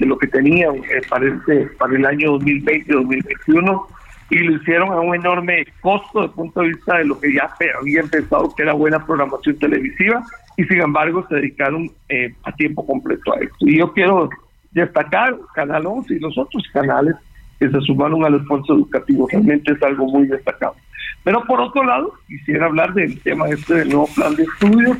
lo 0.00 0.18
que 0.18 0.26
tenían 0.26 0.76
eh, 0.76 1.00
para, 1.08 1.26
este, 1.26 1.66
para 1.78 1.96
el 1.96 2.04
año 2.04 2.38
2020-2021 2.38 3.86
y 4.30 4.38
lo 4.38 4.56
hicieron 4.56 4.90
a 4.90 5.00
un 5.00 5.14
enorme 5.14 5.66
costo 5.80 6.20
desde 6.20 6.30
el 6.30 6.34
punto 6.34 6.60
de 6.60 6.68
vista 6.68 6.98
de 6.98 7.04
lo 7.04 7.20
que 7.20 7.34
ya 7.34 7.50
habían 7.78 8.08
pensado 8.08 8.54
que 8.54 8.62
era 8.62 8.72
buena 8.72 9.04
programación 9.04 9.58
televisiva 9.58 10.24
y 10.56 10.64
sin 10.64 10.80
embargo 10.80 11.26
se 11.28 11.36
dedicaron 11.36 11.90
eh, 12.08 12.34
a 12.44 12.52
tiempo 12.52 12.86
completo 12.86 13.34
a 13.34 13.40
esto. 13.40 13.56
Y 13.60 13.78
yo 13.78 13.92
quiero 13.92 14.28
destacar 14.72 15.36
Canal 15.54 15.86
11 15.86 16.14
y 16.14 16.18
los 16.18 16.36
otros 16.38 16.62
canales 16.72 17.14
que 17.58 17.70
se 17.70 17.80
sumaron 17.82 18.24
al 18.24 18.34
esfuerzo 18.34 18.74
educativo. 18.74 19.28
Realmente 19.30 19.72
es 19.72 19.82
algo 19.82 20.06
muy 20.06 20.26
destacado. 20.26 20.74
Pero 21.22 21.42
por 21.44 21.60
otro 21.60 21.84
lado, 21.84 22.12
quisiera 22.26 22.66
hablar 22.66 22.92
del 22.94 23.18
tema 23.20 23.48
este 23.48 23.74
del 23.74 23.88
nuevo 23.88 24.08
plan 24.14 24.34
de 24.36 24.42
estudios. 24.44 24.98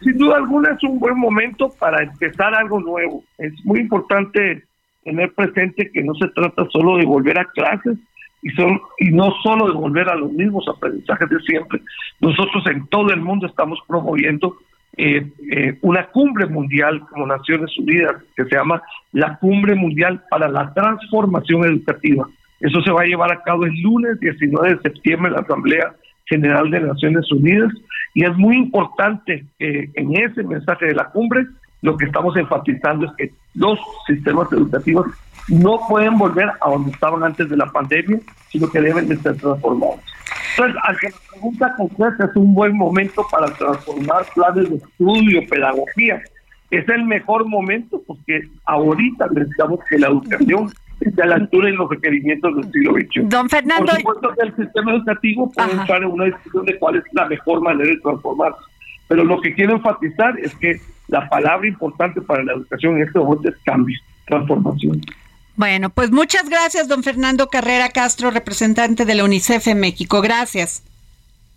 Sin 0.00 0.18
duda 0.18 0.36
alguna 0.36 0.70
es 0.70 0.82
un 0.84 0.98
buen 0.98 1.18
momento 1.18 1.70
para 1.78 2.02
empezar 2.02 2.54
algo 2.54 2.80
nuevo. 2.80 3.24
Es 3.38 3.52
muy 3.64 3.80
importante 3.80 4.64
tener 5.04 5.32
presente 5.32 5.90
que 5.90 6.02
no 6.02 6.14
se 6.14 6.28
trata 6.28 6.66
solo 6.70 6.96
de 6.96 7.04
volver 7.04 7.38
a 7.38 7.44
clases 7.46 7.98
y, 8.42 8.50
son, 8.50 8.80
y 8.98 9.10
no 9.10 9.32
solo 9.42 9.68
de 9.68 9.74
volver 9.74 10.08
a 10.08 10.16
los 10.16 10.32
mismos 10.32 10.66
aprendizajes 10.68 11.30
de 11.30 11.40
siempre. 11.40 11.80
Nosotros 12.20 12.64
en 12.66 12.86
todo 12.88 13.10
el 13.10 13.20
mundo 13.20 13.46
estamos 13.46 13.78
promoviendo 13.86 14.56
eh, 14.96 15.26
eh, 15.50 15.78
una 15.80 16.06
cumbre 16.08 16.46
mundial 16.46 17.00
como 17.08 17.26
Naciones 17.26 17.70
Unidas 17.78 18.16
que 18.36 18.44
se 18.44 18.56
llama 18.56 18.82
la 19.12 19.38
Cumbre 19.38 19.74
Mundial 19.74 20.22
para 20.28 20.48
la 20.48 20.74
Transformación 20.74 21.64
Educativa. 21.64 22.28
Eso 22.60 22.82
se 22.82 22.90
va 22.90 23.02
a 23.02 23.06
llevar 23.06 23.32
a 23.32 23.42
cabo 23.42 23.64
el 23.64 23.80
lunes 23.80 24.20
19 24.20 24.74
de 24.74 24.80
septiembre 24.82 25.28
en 25.28 25.34
la 25.34 25.42
Asamblea 25.42 25.94
General 26.26 26.70
de 26.70 26.80
Naciones 26.80 27.30
Unidas 27.32 27.72
y 28.14 28.24
es 28.24 28.36
muy 28.36 28.56
importante 28.56 29.46
que 29.58 29.90
en 29.94 30.16
ese 30.16 30.42
mensaje 30.42 30.86
de 30.86 30.94
la 30.94 31.10
cumbre 31.10 31.46
lo 31.80 31.96
que 31.96 32.04
estamos 32.04 32.36
enfatizando 32.36 33.06
es 33.06 33.12
que 33.16 33.30
los 33.54 33.78
sistemas 34.06 34.52
educativos 34.52 35.06
no 35.48 35.80
pueden 35.88 36.18
volver 36.18 36.50
a 36.60 36.70
donde 36.70 36.90
estaban 36.90 37.22
antes 37.24 37.48
de 37.48 37.56
la 37.56 37.66
pandemia, 37.66 38.18
sino 38.48 38.68
que 38.70 38.80
deben 38.80 39.08
de 39.08 39.16
ser 39.16 39.36
transformados. 39.36 40.00
Entonces, 40.56 40.82
al 40.84 40.98
que 40.98 41.08
la 41.08 41.16
pregunta 41.30 41.74
concreta 41.76 42.24
es 42.26 42.36
un 42.36 42.54
buen 42.54 42.76
momento 42.76 43.26
para 43.30 43.46
transformar 43.54 44.24
planes 44.34 44.70
de 44.70 44.76
estudio, 44.76 45.40
pedagogía. 45.48 46.22
Es 46.70 46.88
el 46.88 47.04
mejor 47.04 47.46
momento 47.46 48.00
porque 48.06 48.48
ahorita 48.64 49.28
necesitamos 49.32 49.80
que 49.88 49.98
la 49.98 50.08
educación 50.08 50.70
esté 51.00 51.22
a 51.22 51.26
la 51.26 51.34
altura 51.36 51.66
de 51.66 51.72
los 51.74 51.90
requerimientos 51.90 52.54
del 52.54 52.72
siglo 52.72 52.92
XXI. 52.94 53.20
Don 53.24 53.48
Fernando. 53.48 53.86
Por 53.86 53.96
supuesto 53.96 54.34
que 54.38 54.46
el 54.46 54.56
sistema 54.56 54.92
educativo 54.92 55.50
puede 55.50 55.72
entrar 55.72 56.02
en 56.02 56.10
una 56.10 56.24
discusión 56.26 56.64
de 56.66 56.78
cuál 56.78 56.96
es 56.96 57.04
la 57.12 57.26
mejor 57.26 57.60
manera 57.60 57.90
de 57.90 57.98
transformarse. 57.98 58.60
Pero 59.08 59.24
lo 59.24 59.40
que 59.40 59.54
quiero 59.54 59.74
enfatizar 59.74 60.38
es 60.38 60.54
que 60.56 60.80
la 61.08 61.28
palabra 61.28 61.66
importante 61.66 62.20
para 62.22 62.42
la 62.44 62.54
educación 62.54 62.96
en 62.96 63.02
este 63.02 63.18
momento 63.18 63.48
es 63.48 63.56
cambio, 63.64 63.98
transformación. 64.26 65.00
Bueno, 65.56 65.90
pues 65.90 66.10
muchas 66.10 66.48
gracias, 66.48 66.88
don 66.88 67.02
Fernando 67.02 67.48
Carrera 67.48 67.90
Castro, 67.90 68.30
representante 68.30 69.04
de 69.04 69.14
la 69.14 69.24
UNICEF 69.24 69.68
en 69.68 69.80
México. 69.80 70.20
Gracias. 70.20 70.82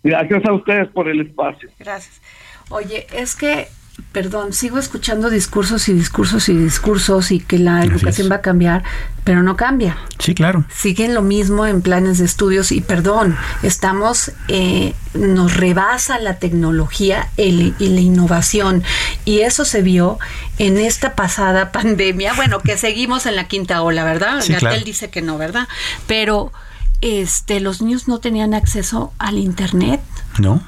Gracias 0.02 0.44
a 0.44 0.52
ustedes 0.52 0.88
por 0.88 1.08
el 1.08 1.20
espacio. 1.20 1.70
Gracias. 1.78 2.20
Oye, 2.68 3.06
es 3.12 3.34
que 3.34 3.68
perdón, 4.12 4.52
sigo 4.52 4.78
escuchando 4.78 5.30
discursos 5.30 5.88
y 5.88 5.94
discursos 5.94 6.48
y 6.48 6.56
discursos 6.56 7.30
y 7.30 7.40
que 7.40 7.58
la 7.58 7.82
educación 7.82 8.30
va 8.30 8.36
a 8.36 8.40
cambiar, 8.40 8.82
pero 9.24 9.42
no 9.42 9.56
cambia. 9.56 9.96
Sí, 10.18 10.34
claro. 10.34 10.64
Siguen 10.74 11.14
lo 11.14 11.22
mismo 11.22 11.66
en 11.66 11.80
planes 11.80 12.18
de 12.18 12.26
estudios 12.26 12.72
y 12.72 12.82
perdón, 12.82 13.36
estamos, 13.62 14.32
eh, 14.48 14.94
nos 15.14 15.56
rebasa 15.56 16.18
la 16.18 16.38
tecnología 16.38 17.28
y 17.36 17.72
la 17.78 18.00
innovación 18.00 18.82
y 19.24 19.40
eso 19.40 19.64
se 19.64 19.80
vio 19.80 20.18
en 20.58 20.78
esta 20.78 21.14
pasada 21.14 21.72
pandemia. 21.72 22.34
Bueno, 22.34 22.60
que 22.60 22.76
seguimos 22.76 23.24
en 23.24 23.36
la 23.36 23.48
quinta 23.48 23.82
ola, 23.82 24.04
¿verdad? 24.04 24.40
Sí, 24.42 24.52
Gatel 24.52 24.84
dice 24.84 25.08
que 25.08 25.22
no, 25.22 25.38
¿verdad? 25.38 25.68
Pero 26.06 26.52
este, 27.00 27.60
los 27.60 27.80
niños 27.80 28.08
no 28.08 28.18
tenían 28.18 28.52
acceso 28.52 29.12
al 29.18 29.38
internet. 29.38 30.02
No, 30.38 30.62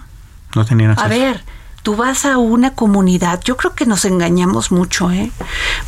no 0.55 0.65
tenían 0.65 0.93
acceso. 0.93 1.07
A 1.07 1.09
ver 1.09 1.58
tú 1.83 1.97
vas 1.97 2.25
a 2.25 2.39
una 2.39 2.75
comunidad, 2.75 3.41
yo 3.45 3.57
creo 3.57 3.75
que 3.75 3.87
nos 3.87 4.05
engañamos 4.05 4.71
mucho, 4.71 5.11
¿eh? 5.11 5.31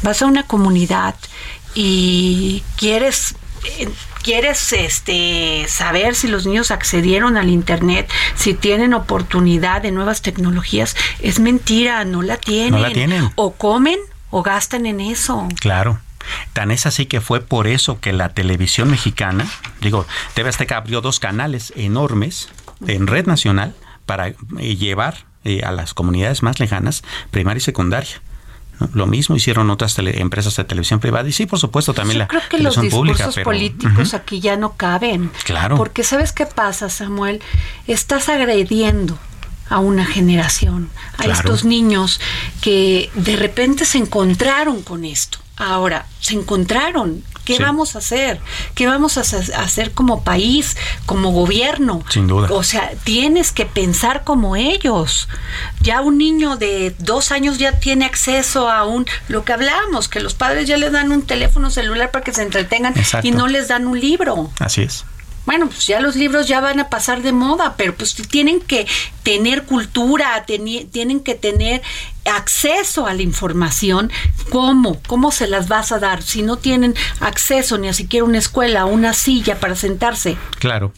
Vas 0.03 0.22
a 0.22 0.26
una 0.26 0.45
comunidad 0.45 1.14
y 1.74 2.62
quieres 2.76 3.34
eh, 3.64 3.88
quieres 4.22 4.72
este 4.72 5.66
saber 5.68 6.14
si 6.14 6.28
los 6.28 6.47
niños 6.47 6.70
accedieron 6.70 7.36
al 7.36 7.49
internet, 7.49 8.11
si 8.34 8.55
tienen 8.55 8.95
oportunidad 8.95 9.82
de 9.82 9.93
nuevas 9.93 10.22
tecnologías, 10.22 10.97
es 11.20 11.41
mentira, 11.41 12.05
no 12.05 12.22
la 12.22 12.36
tienen. 12.36 12.72
No 12.72 12.78
la 12.78 12.93
tienen. 12.93 13.30
O 13.36 13.53
comen 13.53 13.99
o 14.30 14.43
gastan 14.43 14.86
en 14.86 15.01
eso. 15.01 15.49
Claro. 15.61 16.01
Tan 16.53 16.70
es 16.70 16.86
así 16.86 17.07
que 17.07 17.20
fue 17.20 17.41
por 17.41 17.66
eso 17.66 17.99
que 17.99 18.12
la 18.12 18.28
televisión 18.30 18.91
mexicana, 18.91 19.47
digo, 19.80 20.07
TV 20.34 20.51
Azteca 20.51 20.76
abrió 20.76 21.01
dos 21.01 21.18
canales 21.18 21.72
enormes 21.76 22.49
en 22.86 23.07
red 23.07 23.26
nacional 23.26 23.74
para 24.07 24.28
eh, 24.28 24.36
llevar 24.76 25.30
eh, 25.45 25.62
a 25.64 25.72
las 25.72 25.95
comunidades 25.95 26.43
más 26.43 26.61
lejanas, 26.61 27.03
primaria 27.30 27.59
y 27.59 27.62
secundaria. 27.62 28.20
Lo 28.95 29.07
mismo 29.07 29.36
hicieron 29.36 29.70
otras 29.70 29.99
empresas 29.99 30.57
de 30.57 30.64
televisión 30.64 31.01
privada 31.01 31.28
y 31.28 31.32
sí, 31.32 31.45
por 31.45 31.59
supuesto, 31.59 31.93
también 31.93 32.14
Yo 32.14 32.18
la 32.20 32.28
creo 32.28 32.43
que 32.49 32.59
los 32.59 32.80
discursos 32.80 33.36
políticos 33.45 34.14
aquí 34.14 34.41
ya 34.41 34.57
no 34.57 34.72
caben. 34.72 35.30
Claro. 35.45 35.76
Porque 35.76 36.03
¿sabes 36.03 36.32
qué 36.32 36.47
pasa, 36.47 36.88
Samuel? 36.88 37.43
Estás 37.86 38.30
agrediendo 38.30 39.18
a 39.68 39.78
una 39.78 40.05
generación, 40.05 40.91
a 41.18 41.26
estos 41.26 41.64
niños 41.64 42.20
que 42.61 43.11
de 43.14 43.36
repente 43.36 43.84
se 43.84 43.99
encontraron 43.99 44.82
con 44.82 45.05
esto. 45.05 45.38
Ahora, 45.61 46.06
se 46.20 46.34
encontraron. 46.34 47.22
¿Qué 47.44 47.58
vamos 47.58 47.96
a 47.96 47.98
hacer? 47.98 48.40
¿Qué 48.74 48.86
vamos 48.86 49.18
a 49.18 49.20
hacer 49.20 49.92
como 49.92 50.22
país, 50.22 50.76
como 51.04 51.32
gobierno? 51.32 52.02
Sin 52.08 52.28
duda. 52.28 52.48
O 52.50 52.62
sea, 52.62 52.92
tienes 53.04 53.50
que 53.50 53.66
pensar 53.66 54.24
como 54.24 54.56
ellos. 54.56 55.28
Ya 55.80 56.00
un 56.00 56.16
niño 56.16 56.56
de 56.56 56.94
dos 56.98 57.32
años 57.32 57.58
ya 57.58 57.78
tiene 57.80 58.04
acceso 58.04 58.70
a 58.70 58.86
un, 58.86 59.04
lo 59.28 59.44
que 59.44 59.52
hablamos, 59.52 60.08
que 60.08 60.20
los 60.20 60.34
padres 60.34 60.66
ya 60.68 60.76
les 60.76 60.92
dan 60.92 61.12
un 61.12 61.22
teléfono 61.22 61.70
celular 61.70 62.11
para 62.11 62.24
que 62.24 62.32
se 62.32 62.42
entretengan 62.42 62.94
y 63.22 63.32
no 63.32 63.48
les 63.48 63.68
dan 63.68 63.86
un 63.86 63.98
libro. 63.98 64.50
Así 64.61 64.82
es 64.82 65.04
bueno, 65.46 65.66
pues 65.66 65.86
ya 65.86 66.00
los 66.00 66.16
libros 66.16 66.46
ya 66.46 66.61
van 66.61 66.78
a 66.80 66.90
pasar 66.90 67.22
de 67.22 67.32
moda, 67.32 67.74
pero 67.76 67.94
pues 67.94 68.14
tienen 68.14 68.61
que 68.61 68.86
tener 69.22 69.64
cultura, 69.64 70.44
tienen 70.44 71.20
que 71.20 71.34
tener 71.34 71.82
acceso 72.31 73.07
a 73.07 73.14
la 73.14 73.22
información. 73.22 74.11
¿Cómo? 74.51 75.01
¿Cómo 75.07 75.31
se 75.31 75.47
las 75.47 75.68
vas 75.68 75.93
a 75.93 75.99
dar 75.99 76.22
si 76.22 76.43
no 76.43 76.57
tienen 76.57 76.95
acceso 77.20 77.78
ni 77.78 77.89
a 77.89 77.93
siquiera 77.93 78.24
una 78.24 78.39
escuela, 78.39 78.85
una 78.87 79.12
silla 79.12 79.61
para 79.61 79.74
sentarse? 79.74 80.37
Claro. 80.59 80.93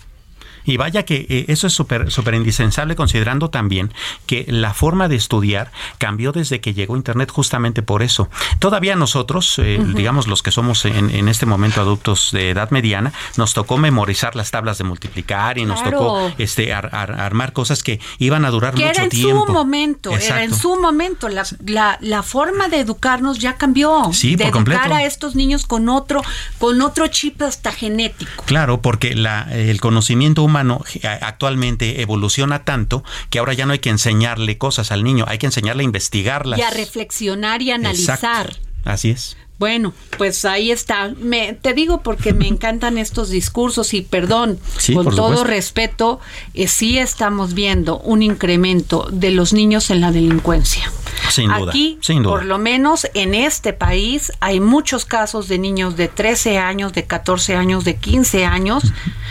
Y 0.64 0.76
vaya 0.76 1.04
que 1.04 1.26
eh, 1.28 1.44
eso 1.48 1.66
es 1.66 1.72
súper 1.72 2.10
súper 2.10 2.34
indispensable 2.34 2.94
considerando 2.96 3.50
también 3.50 3.92
que 4.26 4.44
la 4.48 4.74
forma 4.74 5.08
de 5.08 5.16
estudiar 5.16 5.72
cambió 5.98 6.32
desde 6.32 6.60
que 6.60 6.74
llegó 6.74 6.96
Internet 6.96 7.30
justamente 7.30 7.82
por 7.82 8.02
eso. 8.02 8.28
Todavía 8.58 8.96
nosotros, 8.96 9.58
eh, 9.58 9.80
digamos 9.94 10.26
los 10.26 10.42
que 10.42 10.50
somos 10.50 10.84
en, 10.84 11.28
este 11.28 11.46
momento 11.46 11.80
adultos 11.80 12.30
de 12.32 12.50
edad 12.50 12.70
mediana, 12.70 13.12
nos 13.36 13.54
tocó 13.54 13.78
memorizar 13.78 14.36
las 14.36 14.50
tablas 14.50 14.78
de 14.78 14.84
multiplicar 14.84 15.58
y 15.58 15.64
nos 15.64 15.82
tocó 15.82 16.32
este 16.38 16.72
armar 16.72 17.52
cosas 17.52 17.82
que 17.82 18.00
iban 18.18 18.44
a 18.44 18.50
durar 18.50 18.74
que 18.74 18.84
mucho 18.84 18.90
era 18.90 19.04
en 19.04 19.10
tiempo. 19.10 19.46
su 19.46 19.52
momento, 19.52 20.10
era 20.10 20.44
en 20.44 20.54
su 20.54 20.76
momento. 20.80 21.28
La, 21.28 21.98
la, 22.00 22.22
forma 22.22 22.68
de 22.68 22.80
educarnos 22.80 23.38
ya 23.38 23.56
cambió. 23.56 24.10
Sí, 24.12 24.36
de 24.36 24.46
por 24.46 24.68
educar 24.68 24.92
a 24.92 25.04
estos 25.04 25.34
niños 25.34 25.66
con 25.66 25.88
otro, 25.88 26.22
con 26.58 26.80
otro 26.82 27.08
chip 27.08 27.42
hasta 27.42 27.72
genético. 27.72 28.44
Claro, 28.44 28.80
porque 28.80 29.14
la, 29.14 29.48
el 29.50 29.80
conocimiento 29.80 30.42
humano 30.42 30.51
humano 30.53 30.84
actualmente 31.22 32.03
evoluciona 32.03 32.64
tanto 32.64 33.05
que 33.30 33.38
ahora 33.38 33.55
ya 33.55 33.64
no 33.64 33.72
hay 33.72 33.78
que 33.78 33.88
enseñarle 33.88 34.59
cosas 34.59 34.92
al 34.92 35.03
niño, 35.03 35.24
hay 35.26 35.38
que 35.38 35.46
enseñarle 35.46 35.82
a 35.82 35.84
investigarlas. 35.84 36.59
Y 36.59 36.62
a 36.62 36.70
reflexionar 36.70 37.62
y 37.62 37.70
analizar. 37.70 38.55
Así 38.84 39.11
es. 39.11 39.36
Bueno, 39.59 39.94
pues 40.18 40.44
ahí 40.44 40.72
está. 40.72 41.14
Me, 41.20 41.53
te 41.53 41.72
digo 41.72 42.03
porque 42.03 42.32
me 42.32 42.48
encantan 42.48 42.98
estos 42.98 43.30
discursos 43.30 43.94
y 43.94 44.03
perdón, 44.03 44.59
con 44.92 45.14
todo 45.14 45.44
respeto, 45.44 46.18
eh, 46.55 46.66
sí 46.66 46.98
estamos 46.98 47.55
viendo 47.55 47.98
un 48.00 48.22
incremento 48.22 49.07
de 49.12 49.30
los 49.30 49.53
niños 49.53 49.90
en 49.90 50.00
la 50.00 50.11
delincuencia. 50.11 50.90
Sin 51.30 51.48
duda. 51.48 51.70
Aquí, 51.70 51.96
sin 52.03 52.24
duda. 52.24 52.32
por 52.32 52.44
lo 52.44 52.59
menos 52.59 53.07
en 53.14 53.34
este 53.34 53.72
país, 53.72 54.32
hay 54.40 54.59
muchos 54.59 55.05
casos 55.05 55.46
de 55.46 55.59
niños 55.59 55.96
de 55.96 56.09
13 56.09 56.59
años, 56.59 56.92
de 56.92 57.05
14 57.05 57.55
años, 57.55 57.84
de 57.84 57.94
15 57.94 58.44
años, 58.44 58.82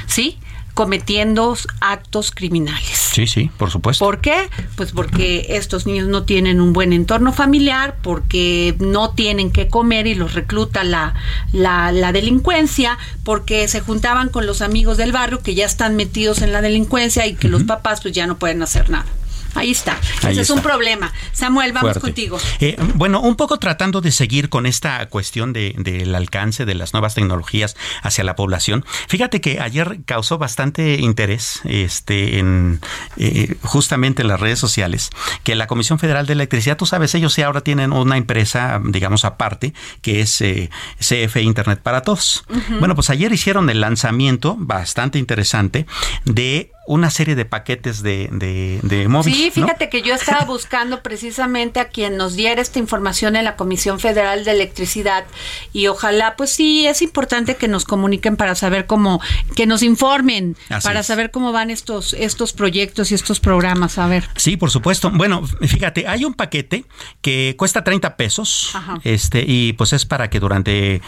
¿sí? 0.07 0.39
Cometiendo 0.81 1.55
actos 1.79 2.31
criminales. 2.31 3.09
Sí, 3.13 3.27
sí, 3.27 3.51
por 3.59 3.69
supuesto. 3.69 4.03
¿Por 4.03 4.19
qué? 4.19 4.49
Pues 4.75 4.93
porque 4.93 5.45
estos 5.49 5.85
niños 5.85 6.07
no 6.07 6.23
tienen 6.23 6.59
un 6.59 6.73
buen 6.73 6.91
entorno 6.91 7.33
familiar, 7.33 7.97
porque 8.01 8.75
no 8.79 9.11
tienen 9.11 9.51
que 9.51 9.67
comer 9.67 10.07
y 10.07 10.15
los 10.15 10.33
recluta 10.33 10.83
la, 10.83 11.13
la, 11.53 11.91
la 11.91 12.11
delincuencia, 12.11 12.97
porque 13.23 13.67
se 13.67 13.81
juntaban 13.81 14.29
con 14.29 14.47
los 14.47 14.63
amigos 14.63 14.97
del 14.97 15.11
barrio 15.11 15.43
que 15.43 15.53
ya 15.53 15.67
están 15.67 15.95
metidos 15.95 16.41
en 16.41 16.51
la 16.51 16.63
delincuencia 16.63 17.27
y 17.27 17.35
que 17.35 17.47
los 17.47 17.61
papás 17.61 18.01
pues 18.01 18.15
ya 18.15 18.25
no 18.25 18.39
pueden 18.39 18.63
hacer 18.63 18.89
nada. 18.89 19.05
Ahí 19.55 19.71
está. 19.71 19.99
Ahí 20.23 20.31
Ese 20.33 20.41
es 20.41 20.49
un 20.49 20.61
problema. 20.61 21.11
Samuel, 21.33 21.71
vamos 21.73 21.81
Fuerte. 21.91 21.99
contigo. 22.01 22.39
Eh, 22.59 22.77
bueno, 22.95 23.19
un 23.21 23.35
poco 23.35 23.57
tratando 23.57 24.01
de 24.01 24.11
seguir 24.11 24.49
con 24.49 24.65
esta 24.65 25.05
cuestión 25.07 25.53
de- 25.53 25.75
del 25.77 26.13
alcance 26.15 26.65
de 26.65 26.75
las 26.75 26.93
nuevas 26.93 27.15
tecnologías 27.15 27.75
hacia 28.01 28.23
la 28.23 28.35
población. 28.35 28.85
Fíjate 29.07 29.41
que 29.41 29.59
ayer 29.59 29.99
causó 30.05 30.37
bastante 30.37 30.95
interés 30.99 31.61
este, 31.65 32.39
en 32.39 32.79
eh, 33.17 33.55
justamente 33.63 34.21
en 34.21 34.27
las 34.29 34.39
redes 34.39 34.59
sociales 34.59 35.09
que 35.43 35.55
la 35.55 35.67
Comisión 35.67 35.99
Federal 35.99 36.25
de 36.25 36.33
Electricidad, 36.33 36.77
tú 36.77 36.85
sabes, 36.85 37.13
ellos 37.15 37.33
sí 37.33 37.41
ahora 37.41 37.61
tienen 37.61 37.91
una 37.91 38.17
empresa, 38.17 38.79
digamos, 38.83 39.25
aparte, 39.25 39.73
que 40.01 40.21
es 40.21 40.39
eh, 40.41 40.69
CFE 40.99 41.41
Internet 41.41 41.79
para 41.81 42.01
Todos. 42.01 42.45
Bueno, 42.79 42.95
pues 42.95 43.09
ayer 43.09 43.31
hicieron 43.31 43.69
el 43.69 43.81
lanzamiento 43.81 44.55
bastante 44.59 45.19
interesante 45.19 45.85
de 46.25 46.71
una 46.87 47.11
serie 47.11 47.35
de 47.35 47.45
paquetes 47.45 48.01
de, 48.01 48.27
de, 48.31 48.79
de 48.83 49.07
móvil. 49.07 49.33
Sí, 49.33 49.45
¿no? 49.45 49.51
fíjate 49.51 49.89
que 49.89 50.01
yo 50.01 50.13
estaba 50.15 50.45
buscando 50.45 51.01
precisamente 51.01 51.79
a 51.79 51.89
quien 51.89 52.17
nos 52.17 52.35
diera 52.35 52.61
esta 52.61 52.79
información 52.79 53.35
en 53.35 53.45
la 53.45 53.55
Comisión 53.55 53.99
Federal 53.99 54.43
de 54.43 54.51
Electricidad 54.51 55.25
y 55.73 55.87
ojalá, 55.87 56.35
pues 56.35 56.51
sí, 56.51 56.87
es 56.87 57.01
importante 57.01 57.55
que 57.55 57.67
nos 57.67 57.85
comuniquen 57.85 58.35
para 58.35 58.55
saber 58.55 58.85
cómo, 58.87 59.21
que 59.55 59.65
nos 59.65 59.83
informen, 59.83 60.57
Así 60.69 60.87
para 60.87 61.01
es. 61.01 61.05
saber 61.05 61.31
cómo 61.31 61.51
van 61.51 61.69
estos, 61.69 62.13
estos 62.13 62.53
proyectos 62.53 63.11
y 63.11 63.15
estos 63.15 63.39
programas. 63.39 63.97
A 63.97 64.07
ver. 64.07 64.27
Sí, 64.35 64.57
por 64.57 64.71
supuesto. 64.71 65.11
Bueno, 65.11 65.43
fíjate, 65.61 66.07
hay 66.07 66.25
un 66.25 66.33
paquete 66.33 66.85
que 67.21 67.55
cuesta 67.57 67.83
30 67.83 68.15
pesos. 68.17 68.71
Ajá. 68.73 68.99
Este, 69.03 69.43
y 69.47 69.73
pues 69.73 69.93
es 69.93 70.05
para 70.05 70.29
que 70.29 70.39
durante 70.39 71.01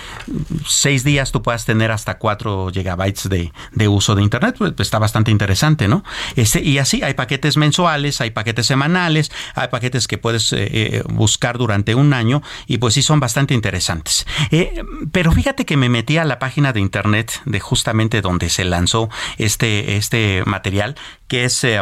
seis 0.68 1.04
días 1.04 1.32
tú 1.32 1.42
puedas 1.42 1.66
tener 1.66 1.92
hasta 1.92 2.18
4 2.18 2.70
gigabytes 2.74 3.30
de, 3.30 3.52
de 3.72 3.88
uso 3.88 4.16
de 4.16 4.22
internet. 4.22 4.56
Pues, 4.58 4.74
está 4.78 5.00
bastante 5.00 5.32
interesante, 5.32 5.63
¿no? 5.64 6.04
Este, 6.36 6.62
y 6.62 6.78
así 6.78 7.04
hay 7.04 7.14
paquetes 7.14 7.56
mensuales, 7.56 8.20
hay 8.20 8.32
paquetes 8.32 8.66
semanales, 8.66 9.32
hay 9.56 9.70
paquetes 9.70 10.08
que 10.08 10.18
puedes 10.18 10.52
eh, 10.52 10.68
eh, 10.72 11.04
buscar 11.08 11.58
durante 11.58 11.96
un 11.96 12.14
año, 12.14 12.44
y 12.68 12.80
pues 12.80 12.96
sí 12.96 13.02
son 13.02 13.20
bastante 13.20 13.54
interesantes. 13.54 14.28
Eh, 14.52 14.84
pero 15.12 15.32
fíjate 15.32 15.66
que 15.66 15.78
me 15.78 15.88
metí 15.88 16.18
a 16.18 16.26
la 16.26 16.38
página 16.38 16.74
de 16.74 16.82
internet 16.82 17.42
de 17.46 17.60
justamente 17.60 18.22
donde 18.22 18.50
se 18.50 18.66
lanzó 18.66 19.10
este, 19.38 19.96
este 19.96 20.44
material, 20.46 20.96
que 21.28 21.46
es 21.46 21.64
eh. 21.64 21.82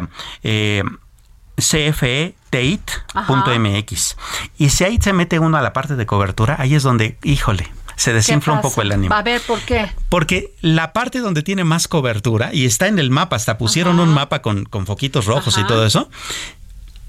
Y 4.58 4.70
si 4.70 4.84
ahí 4.84 5.00
se 5.02 5.14
mete 5.14 5.40
uno 5.40 5.58
a 5.58 5.62
la 5.62 5.74
parte 5.74 5.96
de 5.96 6.06
cobertura, 6.06 6.56
ahí 6.60 6.76
es 6.76 6.84
donde, 6.84 7.18
híjole, 7.24 7.72
se 8.02 8.14
desinfla 8.14 8.54
¿Qué 8.54 8.58
un 8.58 8.62
poco 8.64 8.82
el 8.82 8.92
ánimo. 8.92 9.14
A 9.14 9.22
ver, 9.22 9.42
¿por 9.42 9.60
qué? 9.60 9.92
Porque 10.10 10.56
la 10.62 10.92
parte 10.92 11.20
donde 11.20 11.44
tiene 11.44 11.64
más 11.64 11.88
cobertura, 11.88 12.50
y 12.52 12.66
está 12.66 12.88
en 12.88 12.98
el 12.98 13.12
mapa, 13.12 13.36
hasta 13.36 13.60
pusieron 13.60 14.00
un 14.00 14.10
mapa 14.10 14.42
con, 14.42 14.66
con 14.66 14.88
foquitos 14.88 15.26
rojos 15.26 15.56
y 15.60 15.68
todo 15.68 15.86
eso, 15.86 16.10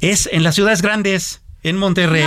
es 0.02 0.28
en 0.30 0.42
las 0.42 0.54
ciudades 0.54 0.82
grandes. 0.82 1.40
En 1.64 1.76
Monterrey, 1.76 2.22
en 2.22 2.26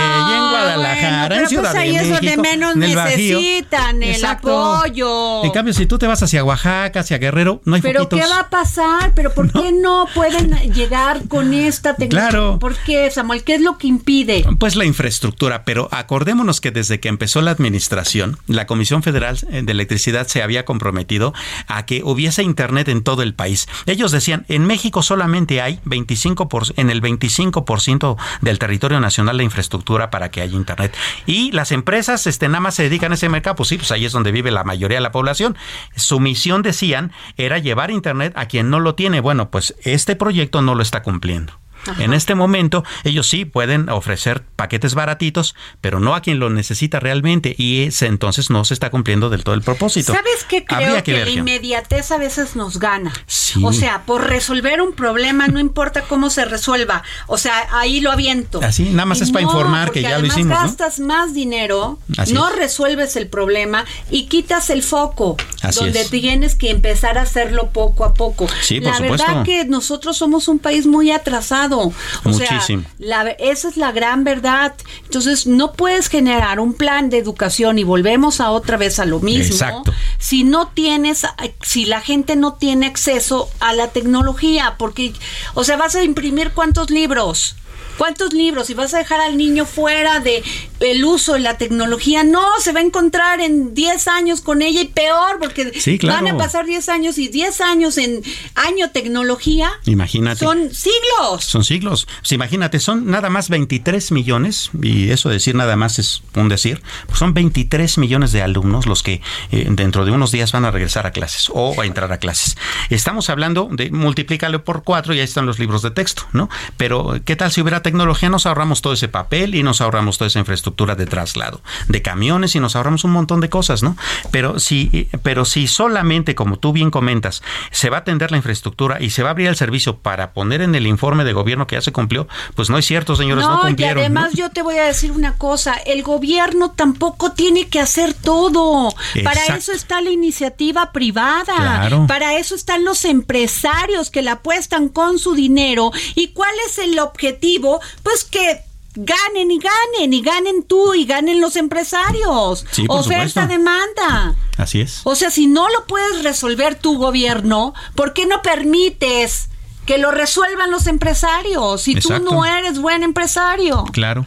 Guadalajara, 0.50 1.26
Bueno, 1.28 1.42
en 1.42 1.48
Ciudad 1.48 1.72
pero 1.72 1.74
pues 1.74 1.82
ahí 1.82 1.90
de 1.96 2.02
es 2.02 2.08
donde 2.08 2.22
México, 2.36 2.42
menos 2.42 2.76
en 2.76 2.82
el 2.82 2.96
Bajío. 2.96 3.38
necesitan 3.38 4.02
el 4.02 4.10
Exacto. 4.10 4.74
apoyo. 4.76 5.44
En 5.44 5.50
cambio, 5.50 5.74
si 5.74 5.86
tú 5.86 5.98
te 5.98 6.06
vas 6.06 6.22
hacia 6.22 6.42
Oaxaca, 6.42 7.00
hacia 7.00 7.18
Guerrero, 7.18 7.60
no 7.66 7.74
hay 7.74 7.82
Pero 7.82 8.04
foquitos. 8.04 8.20
¿qué 8.26 8.34
va 8.34 8.40
a 8.40 8.48
pasar? 8.50 9.12
¿Pero 9.14 9.34
por 9.34 9.52
qué 9.52 9.72
no 9.72 10.06
pueden 10.14 10.50
llegar 10.72 11.28
con 11.28 11.52
esta 11.52 11.94
tecnología? 11.96 12.30
Claro. 12.30 12.58
¿Por 12.58 12.76
qué, 12.76 13.10
Samuel? 13.10 13.44
¿Qué 13.44 13.56
es 13.56 13.60
lo 13.60 13.76
que 13.76 13.88
impide? 13.88 14.44
Pues 14.58 14.74
la 14.74 14.86
infraestructura, 14.86 15.64
pero 15.64 15.88
acordémonos 15.92 16.60
que 16.62 16.70
desde 16.70 16.98
que 17.00 17.08
empezó 17.08 17.42
la 17.42 17.50
administración, 17.50 18.38
la 18.46 18.66
Comisión 18.66 19.02
Federal 19.02 19.38
de 19.50 19.70
Electricidad 19.72 20.26
se 20.28 20.42
había 20.42 20.64
comprometido 20.64 21.34
a 21.66 21.84
que 21.84 22.02
hubiese 22.04 22.42
internet 22.42 22.88
en 22.88 23.02
todo 23.02 23.22
el 23.22 23.34
país. 23.34 23.66
Ellos 23.84 24.12
decían, 24.12 24.46
en 24.48 24.64
México 24.64 25.02
solamente 25.02 25.60
hay 25.60 25.78
25 25.84 26.48
por- 26.48 26.64
en 26.76 26.88
el 26.90 27.02
25% 27.02 28.16
del 28.40 28.58
territorio 28.58 28.98
nacional 29.00 29.25
la 29.34 29.42
infraestructura 29.42 30.10
para 30.10 30.30
que 30.30 30.40
haya 30.40 30.56
internet. 30.56 30.96
Y 31.26 31.52
las 31.52 31.72
empresas 31.72 32.26
este 32.26 32.48
nada 32.48 32.60
más 32.60 32.74
se 32.74 32.84
dedican 32.84 33.12
a 33.12 33.14
ese 33.14 33.28
mercado, 33.28 33.56
pues 33.56 33.68
sí, 33.68 33.76
pues 33.76 33.90
ahí 33.92 34.04
es 34.04 34.12
donde 34.12 34.32
vive 34.32 34.50
la 34.50 34.64
mayoría 34.64 34.98
de 34.98 35.02
la 35.02 35.12
población. 35.12 35.56
Su 35.94 36.20
misión 36.20 36.62
decían 36.62 37.12
era 37.36 37.58
llevar 37.58 37.90
internet 37.90 38.32
a 38.36 38.46
quien 38.46 38.70
no 38.70 38.80
lo 38.80 38.94
tiene. 38.94 39.20
Bueno, 39.20 39.50
pues 39.50 39.74
este 39.82 40.16
proyecto 40.16 40.62
no 40.62 40.74
lo 40.74 40.82
está 40.82 41.02
cumpliendo. 41.02 41.54
Ajá. 41.88 42.02
En 42.02 42.12
este 42.12 42.34
momento, 42.34 42.84
ellos 43.04 43.26
sí 43.26 43.44
pueden 43.44 43.88
ofrecer 43.88 44.42
paquetes 44.56 44.94
baratitos, 44.94 45.54
pero 45.80 46.00
no 46.00 46.14
a 46.14 46.20
quien 46.20 46.38
lo 46.38 46.50
necesita 46.50 47.00
realmente, 47.00 47.54
y 47.56 47.84
ese 47.84 48.06
entonces 48.06 48.50
no 48.50 48.64
se 48.64 48.74
está 48.74 48.90
cumpliendo 48.90 49.30
del 49.30 49.44
todo 49.44 49.54
el 49.54 49.62
propósito. 49.62 50.12
¿Sabes 50.12 50.44
qué 50.48 50.64
creo 50.64 51.02
que, 51.02 51.24
la 51.24 51.30
inmediatez 51.30 52.10
a 52.10 52.18
veces 52.18 52.56
nos 52.56 52.78
gana? 52.78 53.12
Sí. 53.26 53.62
O 53.64 53.72
sea, 53.72 54.02
por 54.04 54.26
resolver 54.26 54.80
un 54.80 54.92
problema, 54.92 55.48
no 55.48 55.60
importa 55.60 56.02
cómo 56.02 56.30
se 56.30 56.44
resuelva. 56.44 57.02
O 57.26 57.38
sea, 57.38 57.68
ahí 57.72 58.00
lo 58.00 58.10
aviento. 58.12 58.60
Así, 58.62 58.84
nada 58.90 59.06
más 59.06 59.20
Y 59.20 59.24
es 59.24 59.30
para 59.32 59.44
no, 59.44 59.50
informar 59.50 59.92
que 59.92 60.02
ya 60.02 60.18
lo 60.18 60.26
hicimos, 60.26 60.58
¿no? 60.58 60.64
gastas 60.64 60.98
más 61.00 61.34
dinero, 61.34 61.98
Así 62.18 62.32
no 62.32 62.48
es. 62.48 62.56
resuelves 62.56 63.16
el 63.16 63.28
problema 63.28 63.84
y 64.10 64.26
quitas 64.26 64.70
el 64.70 64.82
foco, 64.82 65.36
Así 65.62 65.80
donde 65.80 66.00
es. 66.02 66.10
tienes 66.10 66.54
que 66.54 66.70
empezar 66.70 67.18
a 67.18 67.22
hacerlo 67.22 67.70
poco 67.70 68.04
a 68.04 68.14
poco. 68.14 68.46
Sí, 68.62 68.80
por 68.80 68.90
la 68.92 68.98
supuesto. 68.98 69.26
verdad 69.26 69.44
que 69.44 69.64
nosotros 69.64 70.16
somos 70.16 70.48
un 70.48 70.58
país 70.58 70.86
muy 70.86 71.10
atrasado. 71.10 71.75
O 71.80 72.32
sea, 72.32 72.50
Muchísimo. 72.52 72.84
la- 72.98 73.30
esa 73.30 73.68
es 73.68 73.76
la 73.76 73.92
gran 73.92 74.24
verdad. 74.24 74.74
Entonces, 75.04 75.46
no 75.46 75.72
puedes 75.72 76.08
generar 76.08 76.60
un 76.60 76.74
plan 76.74 77.10
de 77.10 77.18
educación 77.18 77.78
y 77.78 77.84
volvemos 77.84 78.40
a 78.40 78.50
otra 78.50 78.76
vez 78.76 78.98
a 78.98 79.04
lo 79.04 79.20
mismo. 79.20 79.54
Exacto. 79.54 79.92
Si 80.18 80.44
no 80.44 80.68
tienes, 80.68 81.26
si 81.62 81.84
la 81.86 82.00
gente 82.00 82.36
no 82.36 82.54
tiene 82.54 82.86
acceso 82.86 83.48
a 83.60 83.72
la 83.72 83.88
tecnología, 83.88 84.74
porque, 84.78 85.12
o 85.54 85.64
sea, 85.64 85.76
vas 85.76 85.94
a 85.94 86.02
imprimir 86.02 86.52
cuántos 86.52 86.90
libros. 86.90 87.56
¿Cuántos 87.98 88.32
libros? 88.32 88.70
Y 88.70 88.74
vas 88.74 88.94
a 88.94 88.98
dejar 88.98 89.20
al 89.20 89.36
niño 89.36 89.64
fuera 89.66 90.20
de 90.20 90.42
el 90.80 91.04
uso 91.04 91.32
de 91.34 91.40
la 91.40 91.56
tecnología. 91.56 92.22
No, 92.24 92.44
se 92.60 92.72
va 92.72 92.80
a 92.80 92.82
encontrar 92.82 93.40
en 93.40 93.74
10 93.74 94.08
años 94.08 94.40
con 94.40 94.60
ella 94.62 94.80
y 94.82 94.86
peor, 94.88 95.38
porque 95.40 95.72
Sí, 95.80 95.98
claro. 95.98 96.24
van 96.24 96.34
a 96.34 96.38
pasar 96.38 96.66
10 96.66 96.88
años 96.88 97.18
y 97.18 97.28
10 97.28 97.60
años 97.62 97.96
en 97.98 98.22
año 98.54 98.90
tecnología 98.90 99.70
Imagínate. 99.86 100.40
son 100.44 100.72
siglos. 100.74 101.44
Son 101.44 101.64
siglos. 101.64 102.06
Pues 102.20 102.32
imagínate, 102.32 102.80
son 102.80 103.06
nada 103.10 103.30
más 103.30 103.48
23 103.48 104.12
millones, 104.12 104.70
y 104.82 105.10
eso 105.10 105.28
decir 105.30 105.54
nada 105.54 105.76
más 105.76 105.98
es 105.98 106.22
un 106.34 106.48
decir, 106.48 106.82
pues 107.06 107.18
son 107.18 107.32
23 107.34 107.98
millones 107.98 108.32
de 108.32 108.42
alumnos 108.42 108.86
los 108.86 109.02
que 109.02 109.22
eh, 109.52 109.66
dentro 109.70 110.04
de 110.04 110.10
unos 110.12 110.30
días 110.32 110.52
van 110.52 110.64
a 110.64 110.70
regresar 110.70 111.06
a 111.06 111.12
clases 111.12 111.50
o 111.52 111.80
a 111.80 111.86
entrar 111.86 112.12
a 112.12 112.18
clases. 112.18 112.56
Estamos 112.90 113.30
hablando 113.30 113.68
de 113.72 113.90
multiplícalo 113.90 114.64
por 114.64 114.82
cuatro 114.84 115.14
y 115.14 115.18
ahí 115.20 115.24
están 115.24 115.46
los 115.46 115.58
libros 115.58 115.82
de 115.82 115.90
texto, 115.90 116.24
¿no? 116.32 116.48
Pero, 116.76 117.14
¿qué 117.24 117.36
tal 117.36 117.50
si 117.52 117.60
hubiera 117.60 117.82
tecnología? 117.86 118.28
Nos 118.28 118.46
ahorramos 118.46 118.82
todo 118.82 118.94
ese 118.94 119.06
papel 119.06 119.54
y 119.54 119.62
nos 119.62 119.80
ahorramos 119.80 120.18
toda 120.18 120.26
esa 120.26 120.40
infraestructura 120.40 120.96
de 120.96 121.06
traslado, 121.06 121.60
de 121.86 122.02
camiones 122.02 122.56
y 122.56 122.60
nos 122.60 122.74
ahorramos 122.74 123.04
un 123.04 123.12
montón 123.12 123.40
de 123.40 123.48
cosas, 123.48 123.84
¿no? 123.84 123.96
Pero 124.32 124.58
si, 124.58 125.08
pero 125.22 125.44
si 125.44 125.68
solamente, 125.68 126.34
como 126.34 126.58
tú 126.58 126.72
bien 126.72 126.90
comentas, 126.90 127.44
se 127.70 127.88
va 127.88 127.98
a 127.98 128.00
atender 128.00 128.32
la 128.32 128.38
infraestructura 128.38 129.00
y 129.00 129.10
se 129.10 129.22
va 129.22 129.28
a 129.28 129.32
abrir 129.32 129.46
el 129.46 129.54
servicio 129.54 129.98
para 129.98 130.32
poner 130.32 130.62
en 130.62 130.74
el 130.74 130.88
informe 130.88 131.22
de 131.22 131.32
gobierno 131.32 131.68
que 131.68 131.76
ya 131.76 131.80
se 131.80 131.92
cumplió, 131.92 132.26
pues 132.56 132.70
no 132.70 132.76
es 132.76 132.84
cierto, 132.86 133.14
señores, 133.14 133.44
no, 133.44 133.62
No, 133.62 133.70
y 133.70 133.84
además 133.84 134.32
¿no? 134.32 134.38
yo 134.38 134.50
te 134.50 134.62
voy 134.62 134.78
a 134.78 134.84
decir 134.84 135.12
una 135.12 135.34
cosa, 135.34 135.74
el 135.74 136.02
gobierno 136.02 136.72
tampoco 136.72 137.32
tiene 137.32 137.68
que 137.68 137.78
hacer 137.78 138.14
todo. 138.14 138.92
Para 139.22 139.56
eso 139.56 139.70
está 139.70 140.00
la 140.00 140.10
iniciativa 140.10 140.90
privada. 140.90 141.54
Claro. 141.56 142.06
Para 142.08 142.36
eso 142.36 142.56
están 142.56 142.84
los 142.84 143.04
empresarios 143.04 144.10
que 144.10 144.22
la 144.22 144.32
apuestan 144.32 144.88
con 144.88 145.20
su 145.20 145.34
dinero. 145.34 145.92
¿Y 146.16 146.28
cuál 146.28 146.54
es 146.68 146.78
el 146.78 146.98
objetivo? 146.98 147.75
Pues 148.02 148.24
que 148.24 148.62
ganen 148.96 149.50
y 149.50 149.58
ganen 149.58 150.12
y 150.12 150.22
ganen 150.22 150.62
tú 150.62 150.94
y 150.94 151.04
ganen 151.04 151.40
los 151.40 151.56
empresarios. 151.56 152.64
Sí, 152.70 152.86
por 152.86 153.00
Oferta, 153.00 153.46
demanda. 153.46 154.34
Así 154.56 154.80
es. 154.80 155.00
O 155.04 155.14
sea, 155.14 155.30
si 155.30 155.46
no 155.46 155.68
lo 155.68 155.86
puedes 155.86 156.22
resolver 156.22 156.76
tu 156.76 156.98
gobierno, 156.98 157.74
¿por 157.94 158.14
qué 158.14 158.26
no 158.26 158.42
permites 158.42 159.50
que 159.84 159.98
lo 159.98 160.10
resuelvan 160.10 160.70
los 160.70 160.86
empresarios 160.86 161.82
si 161.82 161.92
tú 161.94 162.08
Exacto. 162.08 162.32
no 162.32 162.44
eres 162.44 162.80
buen 162.80 163.02
empresario? 163.02 163.84
Claro. 163.92 164.26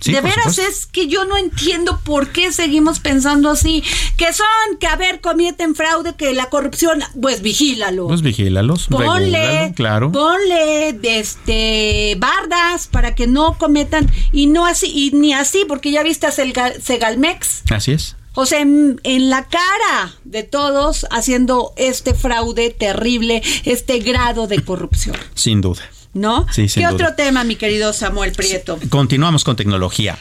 Sí, 0.00 0.12
de 0.12 0.20
veras 0.20 0.58
es 0.58 0.86
que 0.86 1.06
yo 1.06 1.24
no 1.24 1.36
entiendo 1.38 1.98
por 2.04 2.28
qué 2.28 2.52
seguimos 2.52 3.00
pensando 3.00 3.50
así, 3.50 3.82
que 4.18 4.32
son, 4.32 4.46
que 4.78 4.86
a 4.86 4.96
ver, 4.96 5.20
cometen 5.20 5.74
fraude, 5.74 6.14
que 6.14 6.34
la 6.34 6.50
corrupción, 6.50 7.00
pues 7.20 7.40
vigílalo. 7.40 8.08
Pues 8.08 8.20
vigílalos, 8.20 8.86
Ponle, 8.88 9.72
claro. 9.74 10.12
ponle 10.12 10.98
este 11.02 12.16
bardas 12.18 12.86
para 12.88 13.14
que 13.14 13.26
no 13.26 13.56
cometan 13.56 14.10
y 14.32 14.46
no 14.46 14.66
así 14.66 14.90
y 14.92 15.16
ni 15.16 15.32
así 15.32 15.64
porque 15.66 15.90
ya 15.90 16.02
viste 16.02 16.26
a 16.26 16.32
Segalmex 16.32 17.62
Así 17.70 17.92
es. 17.92 18.16
O 18.36 18.46
sea, 18.46 18.60
en, 18.60 19.00
en, 19.04 19.30
la 19.30 19.44
cara 19.44 20.16
de 20.24 20.42
todos 20.42 21.06
haciendo 21.12 21.72
este 21.76 22.14
fraude 22.14 22.70
terrible, 22.70 23.42
este 23.64 24.00
grado 24.00 24.48
de 24.48 24.60
corrupción. 24.60 25.16
Sin 25.34 25.60
duda. 25.60 25.82
¿No? 26.14 26.46
Sí, 26.50 26.66
¿Qué 26.72 26.80
duda. 26.80 26.92
otro 26.94 27.14
tema, 27.14 27.44
mi 27.44 27.56
querido 27.56 27.92
Samuel 27.92 28.32
Prieto? 28.32 28.78
Continuamos 28.88 29.44
con 29.44 29.56
tecnología. 29.56 30.18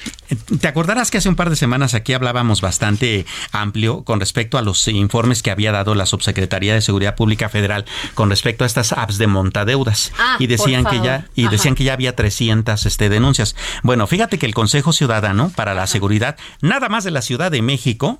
Te 0.59 0.67
acordarás 0.67 1.11
que 1.11 1.19
hace 1.19 1.29
un 1.29 1.35
par 1.35 1.49
de 1.49 1.55
semanas 1.55 1.93
aquí 1.93 2.13
hablábamos 2.13 2.61
bastante 2.61 3.25
amplio 3.51 4.03
con 4.03 4.19
respecto 4.19 4.57
a 4.57 4.61
los 4.63 4.87
informes 4.87 5.43
que 5.43 5.51
había 5.51 5.71
dado 5.71 5.93
la 5.95 6.05
Subsecretaría 6.05 6.73
de 6.73 6.81
Seguridad 6.81 7.15
Pública 7.15 7.49
Federal 7.49 7.85
con 8.15 8.29
respecto 8.29 8.63
a 8.63 8.67
estas 8.67 8.91
apps 8.93 9.17
de 9.17 9.27
montadeudas 9.27 10.11
Ah, 10.17 10.37
y 10.39 10.47
decían 10.47 10.85
que 10.85 10.99
ya 11.01 11.27
y 11.35 11.43
Ajá. 11.43 11.51
decían 11.51 11.75
que 11.75 11.83
ya 11.83 11.93
había 11.93 12.15
300 12.15 12.85
este 12.85 13.09
denuncias. 13.09 13.55
Bueno, 13.83 14.07
fíjate 14.07 14.39
que 14.39 14.45
el 14.47 14.53
Consejo 14.55 14.91
Ciudadano 14.93 15.51
para 15.55 15.73
la 15.75 15.85
Seguridad 15.87 16.35
nada 16.61 16.89
más 16.89 17.03
de 17.03 17.11
la 17.11 17.21
Ciudad 17.21 17.51
de 17.51 17.61
México 17.61 18.19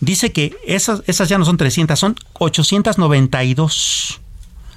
dice 0.00 0.32
que 0.32 0.56
esas 0.66 1.02
esas 1.06 1.28
ya 1.28 1.38
no 1.38 1.44
son 1.44 1.56
300, 1.56 1.98
son 1.98 2.16
892 2.34 4.20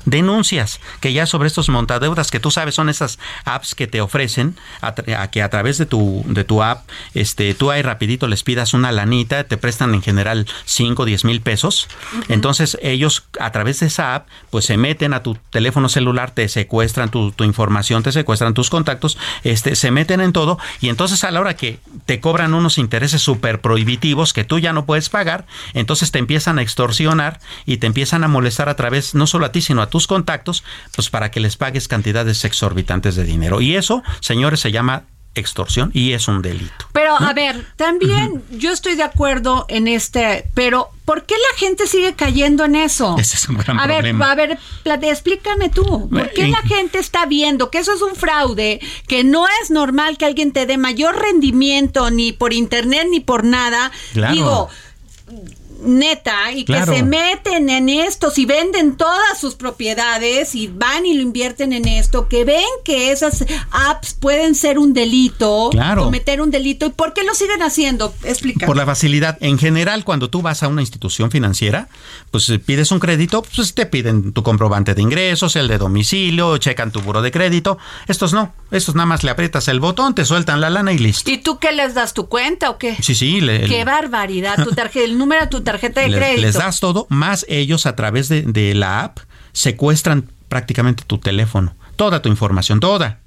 denuncias 0.06 0.80
que 0.99 1.14
ya 1.14 1.26
sobre 1.26 1.47
estos 1.47 1.70
montadeudas 1.70 2.32
que 2.32 2.39
tú 2.39 2.51
sabes 2.51 2.76
son 2.76 2.89
esas 2.89 3.20
apps 3.43 3.76
que 3.76 3.88
te 3.88 4.01
ofrecen 4.01 4.56
a, 4.82 4.93
que 5.30 5.41
a 5.41 5.49
través 5.49 5.78
de 5.78 5.86
tu 5.86 6.24
de 6.28 6.43
tu 6.43 6.64
app 6.64 6.88
este 7.14 7.53
tú 7.53 7.72
ahí 7.72 7.82
rapidito 7.82 8.28
les 8.28 8.43
pidas 8.43 8.74
una 8.74 8.91
lanita 8.91 9.43
te 9.43 9.58
prestan 9.58 9.93
en 9.93 10.01
general 10.01 10.45
5 10.66 11.03
o 11.03 11.06
10 11.06 11.26
mil 11.26 11.41
pesos. 11.41 11.88
Entonces 12.30 12.78
ellos 12.82 13.28
a 13.39 13.51
través 13.51 13.80
de 13.80 13.88
esa 13.88 14.16
app 14.16 14.28
pues 14.49 14.66
se 14.66 14.78
meten 14.78 15.14
a 15.14 15.24
tu 15.24 15.36
teléfono 15.49 15.89
celular 15.89 16.32
te 16.32 16.47
secuestran 16.47 17.10
tu, 17.10 17.32
tu 17.32 17.43
información 17.43 18.03
te 18.03 18.12
secuestran 18.12 18.53
tus 18.53 18.70
contactos 18.70 19.18
este 19.43 19.76
se 19.76 19.91
meten 19.91 20.22
en 20.22 20.34
todo 20.34 20.58
y 20.82 20.89
entonces 20.89 21.24
a 21.24 21.32
la 21.32 21.39
hora 21.39 21.56
que 21.56 21.80
te 22.06 22.20
cobran 22.20 22.53
unos 22.53 22.78
intereses 22.78 23.22
súper 23.22 23.62
prohibitivos 23.62 24.34
que 24.34 24.43
tú 24.43 24.60
ya 24.60 24.74
no 24.74 24.86
puedes 24.86 25.10
pagar 25.10 25.45
entonces 25.74 26.12
te 26.12 26.20
empiezan 26.20 26.60
a 26.60 26.62
extorsionar 26.62 27.39
y 27.66 27.78
te 27.78 27.88
empiezan 27.88 28.24
a 28.24 28.28
molestar 28.28 28.70
a 28.70 28.76
través 28.76 29.16
no 29.16 29.28
solo 29.28 29.45
a 29.45 29.51
ti 29.51 29.62
sino 29.62 29.82
a 29.82 29.88
tus 29.96 30.08
contactos 30.08 30.66
pues 30.93 31.10
para 31.10 31.32
que 31.32 31.39
les 31.39 31.56
pagues 31.56 31.88
cantidades 31.88 32.43
exorbitantes 32.43 33.16
de 33.16 33.24
dinero 33.24 33.62
y 33.62 33.78
eso 33.78 34.04
señores 34.20 34.60
se 34.60 34.74
llama 34.74 35.04
extorsión 35.36 35.89
y 35.93 36.12
es 36.12 36.28
un 36.28 36.41
delito 36.41 36.86
Pero 36.91 37.16
a 37.16 37.32
ver, 37.32 37.66
también 37.78 38.43
yo 38.52 38.74
estoy 38.74 38.96
de 38.96 39.04
acuerdo 39.04 39.66
en 39.70 39.88
este, 39.88 40.50
pero 40.54 40.89
¿por 41.06 41.26
qué 41.26 41.36
la 41.36 41.58
gente 41.58 41.88
sigue 41.88 42.14
cayendo 42.14 42.66
en 42.66 42.76
eso? 42.76 43.16
Ese 43.18 43.38
es 43.38 43.48
un 43.48 43.58
gran 43.58 43.80
a 43.80 43.84
problema. 43.86 44.36
ver, 44.36 44.58
a 44.86 44.98
ver, 44.98 45.10
explícame 45.10 45.70
tú, 45.70 46.10
¿por 46.10 46.30
qué 46.32 46.46
Eh, 46.46 46.50
la 46.50 46.62
gente 46.64 47.00
está 47.00 47.26
viendo 47.26 47.70
que 47.70 47.78
eso 47.78 47.93
es 47.93 48.02
un 48.02 48.16
fraude, 48.16 48.82
que 49.08 49.24
no 49.24 49.46
es 49.62 49.72
normal 49.72 50.18
que 50.18 50.26
alguien 50.26 50.52
te 50.52 50.66
dé 50.66 50.78
mayor 50.78 51.18
rendimiento 51.18 52.12
ni 52.12 52.34
por 52.34 52.52
internet 52.52 53.08
ni 53.10 53.22
por 53.22 53.46
nada? 53.46 53.91
Claro. 54.14 54.34
Digo, 54.34 54.70
neta 55.84 56.52
y 56.52 56.66
Claro. 56.66 56.92
que 56.92 56.98
se 57.00 57.04
meten 57.04 57.70
en 57.70 57.90
esto, 57.90 58.30
si 58.32 58.46
venden 58.46 58.96
todas 58.96 59.40
sus 59.40 59.56
propiedades 59.56 60.56
y 60.56 60.68
van 60.68 61.06
y 61.06 61.14
lo 61.16 61.22
invierten 61.22 61.74
en 61.74 61.88
esto, 61.88 62.28
que 62.28 62.46
ven 62.46 62.64
que 62.84 63.12
esas 63.12 63.46
apps 63.72 64.14
pueden 64.14 64.56
ser 64.56 64.80
un 64.80 64.94
delito, 64.94 65.70
Claro. 65.72 66.04
cometer 66.06 66.42
un 66.42 66.52
delito, 66.52 66.86
¿y 66.86 66.90
por 66.90 67.14
qué 67.14 67.24
lo 67.24 67.34
siguen 67.34 67.62
haciendo? 67.62 68.14
Explica. 68.24 68.66
Por 68.66 68.78
la 68.78 68.86
facilidad. 68.86 69.38
En 69.42 69.58
general, 69.58 70.04
cuando 70.04 70.30
tú 70.30 70.42
vas 70.42 70.64
a 70.64 70.68
una 70.68 70.82
institución 70.82 71.32
financiera, 71.32 71.88
pues 72.32 72.50
eh, 72.50 72.60
pides 72.60 72.92
un 72.92 73.00
crédito, 73.00 73.44
pues 73.56 73.74
te 73.74 73.86
piden 73.86 74.34
tu 74.34 74.44
comprobante 74.44 74.94
de 74.96 75.02
ingresos, 75.02 75.56
el 75.56 75.68
de 75.68 75.78
domicilio, 75.78 76.58
checan 76.58 76.92
tu 76.92 77.02
buro 77.02 77.22
de 77.22 77.32
crédito. 77.32 77.78
Estos 78.08 78.34
no. 78.34 78.54
Estos 78.72 78.96
nada 78.96 79.06
más 79.06 79.24
le 79.24 79.32
aprietas 79.32 79.68
el 79.68 79.80
botón, 79.80 80.16
te 80.16 80.26
sueltan 80.26 80.60
la 80.62 80.70
lana 80.70 80.92
y 80.94 80.98
listo. 80.98 81.30
¿Y 81.30 81.38
tú 81.38 81.60
qué 81.60 81.72
les 81.72 81.94
das 81.94 82.14
tu 82.14 82.28
cuenta 82.28 82.70
o 82.70 82.78
qué? 82.78 82.96
Sí, 83.02 83.14
sí. 83.16 83.42
le- 83.42 83.62
Qué 83.62 83.68
le- 83.68 83.86
barbaridad, 83.86 84.64
tu 84.64 84.72
tarjeta, 84.72 85.06
el 85.06 85.18
número 85.18 85.42
de 85.42 85.48
tu 85.48 85.62
tarjeta 85.66 86.01
de 86.01 86.09
les, 86.09 86.20
crédito. 86.20 86.41
les 86.41 86.55
das 86.55 86.80
todo, 86.80 87.07
más 87.09 87.45
ellos 87.49 87.86
a 87.86 87.95
través 87.95 88.30
de, 88.30 88.43
de 88.43 88.74
la 88.74 89.03
app 89.03 89.20
secuestran 89.51 90.30
prácticamente 90.47 91.03
tu 91.05 91.18
teléfono, 91.18 91.76
toda 91.97 92.22
tu 92.22 92.30
información, 92.30 92.80
toda. 92.80 93.20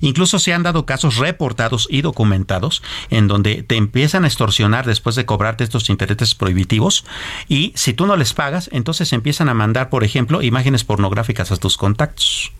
Incluso 0.00 0.38
se 0.38 0.52
han 0.52 0.62
dado 0.62 0.86
casos 0.86 1.16
reportados 1.16 1.86
y 1.90 2.02
documentados 2.02 2.82
en 3.10 3.28
donde 3.28 3.62
te 3.62 3.76
empiezan 3.76 4.24
a 4.24 4.26
extorsionar 4.26 4.86
después 4.86 5.14
de 5.16 5.24
cobrarte 5.24 5.64
estos 5.64 5.88
intereses 5.88 6.34
prohibitivos 6.34 7.04
y 7.48 7.72
si 7.76 7.92
tú 7.92 8.06
no 8.06 8.16
les 8.16 8.34
pagas, 8.34 8.68
entonces 8.72 9.12
empiezan 9.12 9.48
a 9.48 9.54
mandar, 9.54 9.88
por 9.88 10.04
ejemplo, 10.04 10.42
imágenes 10.42 10.84
pornográficas 10.84 11.52
a 11.52 11.56
tus 11.56 11.76
contactos 11.76 12.52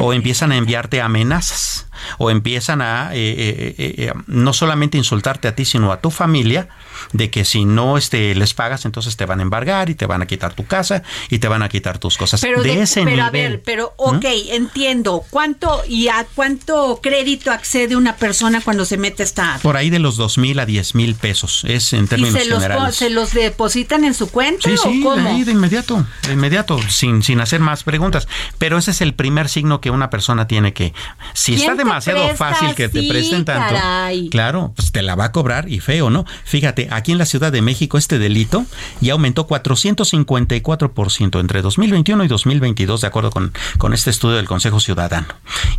o 0.00 0.12
empiezan 0.12 0.52
a 0.52 0.56
enviarte 0.56 1.00
amenazas 1.00 1.87
o 2.18 2.30
empiezan 2.30 2.82
a 2.82 3.14
eh, 3.14 3.18
eh, 3.18 3.74
eh, 3.78 3.94
eh, 4.08 4.12
no 4.26 4.52
solamente 4.52 4.98
insultarte 4.98 5.48
a 5.48 5.54
ti 5.54 5.64
sino 5.64 5.92
a 5.92 6.00
tu 6.00 6.10
familia 6.10 6.68
de 7.12 7.30
que 7.30 7.44
si 7.44 7.64
no 7.64 7.96
este 7.96 8.34
les 8.34 8.54
pagas 8.54 8.84
entonces 8.84 9.16
te 9.16 9.24
van 9.26 9.38
a 9.40 9.42
embargar 9.42 9.88
y 9.90 9.94
te 9.94 10.06
van 10.06 10.22
a 10.22 10.26
quitar 10.26 10.54
tu 10.54 10.66
casa 10.66 11.02
y 11.30 11.38
te 11.38 11.48
van 11.48 11.62
a 11.62 11.68
quitar 11.68 11.98
tus 11.98 12.16
cosas 12.16 12.40
Pero, 12.40 12.62
de, 12.62 12.74
de- 12.74 12.82
ese 12.82 13.00
pero 13.04 13.10
nivel 13.10 13.20
a 13.26 13.30
ver, 13.30 13.62
pero 13.64 13.94
ok, 13.96 14.24
entiendo. 14.50 15.24
¿Cuánto 15.30 15.82
y 15.88 16.08
a 16.08 16.26
cuánto 16.34 17.00
crédito 17.02 17.50
accede 17.50 17.96
una 17.96 18.16
persona 18.16 18.60
cuando 18.60 18.84
se 18.84 18.96
mete 18.96 19.22
esta 19.22 19.58
por 19.62 19.76
ahí 19.76 19.90
de 19.90 19.98
los 19.98 20.16
dos 20.16 20.38
mil 20.38 20.58
a 20.58 20.66
diez 20.66 20.94
mil 20.94 21.14
pesos 21.14 21.64
es 21.66 21.92
en 21.92 22.04
¿Y 22.04 22.08
términos 22.08 22.40
se 22.42 22.48
los, 22.48 22.62
generales 22.62 22.94
se 22.96 23.10
los 23.10 23.32
depositan 23.32 24.04
en 24.04 24.14
su 24.14 24.30
cuenta 24.30 24.68
Sí, 24.68 24.76
sí, 24.76 24.88
o 24.88 24.90
de 24.92 25.00
cómo? 25.02 25.28
ahí 25.28 25.44
de 25.44 25.52
inmediato, 25.52 26.04
de 26.26 26.32
inmediato, 26.32 26.78
sin, 26.88 27.22
sin 27.22 27.40
hacer 27.40 27.60
más 27.60 27.84
preguntas. 27.84 28.28
Pero 28.58 28.76
ese 28.78 28.90
es 28.90 29.00
el 29.00 29.14
primer 29.14 29.48
signo 29.48 29.80
que 29.80 29.90
una 29.90 30.10
persona 30.10 30.46
tiene 30.46 30.72
que, 30.72 30.92
si 31.34 31.52
¿Quién 31.54 31.70
está 31.70 31.76
te 31.76 31.84
demasiado 31.88 32.36
fácil 32.36 32.74
que 32.74 32.88
te 32.88 33.02
presten 33.08 33.44
tanto, 33.44 33.74
caray? 33.74 34.28
claro, 34.30 34.72
pues 34.74 34.92
te 34.92 35.02
la 35.02 35.14
va 35.14 35.26
a 35.26 35.32
cobrar 35.32 35.68
y 35.68 35.80
feo, 35.80 36.10
¿no? 36.10 36.24
Fíjate, 36.44 36.88
aquí 36.90 37.12
en 37.12 37.18
la 37.18 37.26
Ciudad 37.26 37.52
de 37.52 37.62
México 37.62 37.98
este 37.98 38.18
delito 38.18 38.64
ya 39.00 39.12
aumentó 39.12 39.46
454% 39.46 41.40
entre 41.40 41.62
2021 41.62 42.24
y 42.24 42.28
2022, 42.28 43.00
de 43.00 43.06
acuerdo 43.06 43.30
con, 43.30 43.52
con 43.78 43.94
este 43.94 44.10
estudio 44.10 44.36
del 44.36 44.46
Consejo 44.46 44.80
Ciudadano. 44.80 45.26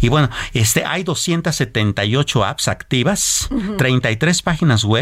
Y 0.01 0.09
bueno, 0.09 0.29
este, 0.53 0.85
hay 0.85 1.03
278 1.03 2.45
apps 2.45 2.67
activas, 2.67 3.47
Ujú. 3.51 3.77
33 3.77 4.41
páginas 4.41 4.83
web 4.83 4.99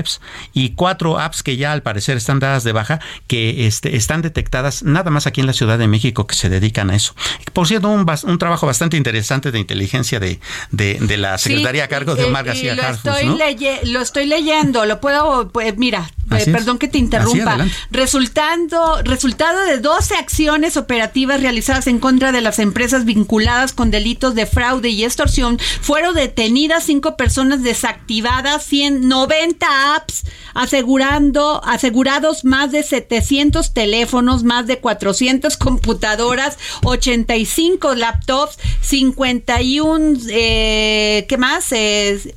y 0.54 0.72
cuatro 0.72 1.20
apps 1.20 1.44
que 1.44 1.58
ya 1.58 1.72
al 1.72 1.82
parecer 1.82 2.18
están 2.18 2.40
dadas 2.40 2.64
de 2.64 2.72
baja, 2.72 3.00
que 3.28 3.68
este, 3.68 3.96
están 3.96 4.22
detectadas 4.22 4.84
nada 4.84 5.12
más 5.12 5.28
aquí 5.28 5.42
en 5.42 5.48
la 5.48 5.54
Ciudad 5.54 5.78
de 5.78 5.88
México 5.88 6.28
que 6.28 6.36
se 6.36 6.50
dedican 6.50 6.90
a 6.90 6.96
eso. 6.96 7.16
Por 7.54 7.68
cierto, 7.68 7.90
un, 7.90 8.06
un 8.24 8.38
trabajo 8.38 8.68
bastante 8.68 8.98
interesante 8.98 9.52
de 9.52 9.60
inteligencia 9.60 10.20
de, 10.20 10.40
de, 10.72 10.97
de 11.00 11.18
la 11.18 11.38
Secretaría 11.38 11.86
a 11.86 11.88
cargo 11.88 12.16
de 12.16 12.26
Omar 12.26 12.46
y 12.46 12.48
García 12.48 12.76
lo 12.76 12.84
Harfuch, 12.84 13.08
estoy, 13.14 13.26
¿no? 13.28 13.38
leye- 13.38 13.80
lo 13.84 14.02
estoy 14.02 14.26
leyendo, 14.26 14.86
lo 14.86 15.00
puedo, 15.02 15.50
pues 15.50 15.78
mira, 15.78 16.10
eh, 16.32 16.46
perdón 16.52 16.78
que 16.78 16.88
te 16.88 16.98
interrumpa. 16.98 17.66
Resultando, 17.92 19.02
resultado 19.04 19.60
de 19.66 19.78
12 19.80 20.16
acciones 20.16 20.76
operativas 20.78 21.42
realizadas 21.42 21.88
en 21.88 22.00
contra 22.00 22.32
de 22.32 22.42
las 22.42 22.60
empresas 22.60 23.06
vinculadas 23.06 23.74
con 23.74 23.92
delitos 23.92 24.36
de 24.36 24.46
fraude 24.46 24.90
y 24.90 25.04
extorsión, 25.04 25.58
fueron 25.82 26.16
detenidas 26.16 26.84
cinco 26.84 27.16
personas 27.18 27.64
desactivadas, 27.64 28.64
190 28.66 29.96
apps, 29.96 30.24
asegurando, 30.54 31.62
asegurados 31.64 32.44
más 32.44 32.72
de 32.72 32.84
700 32.84 33.74
teléfonos, 33.74 34.44
más 34.44 34.68
de 34.68 34.80
400 34.80 35.56
computadoras, 35.58 36.58
85 36.84 37.96
laptops, 37.96 38.58
51, 38.82 40.18
eh, 40.30 40.87
¿qué 41.28 41.38
más? 41.38 41.72
Eh, 41.72 42.34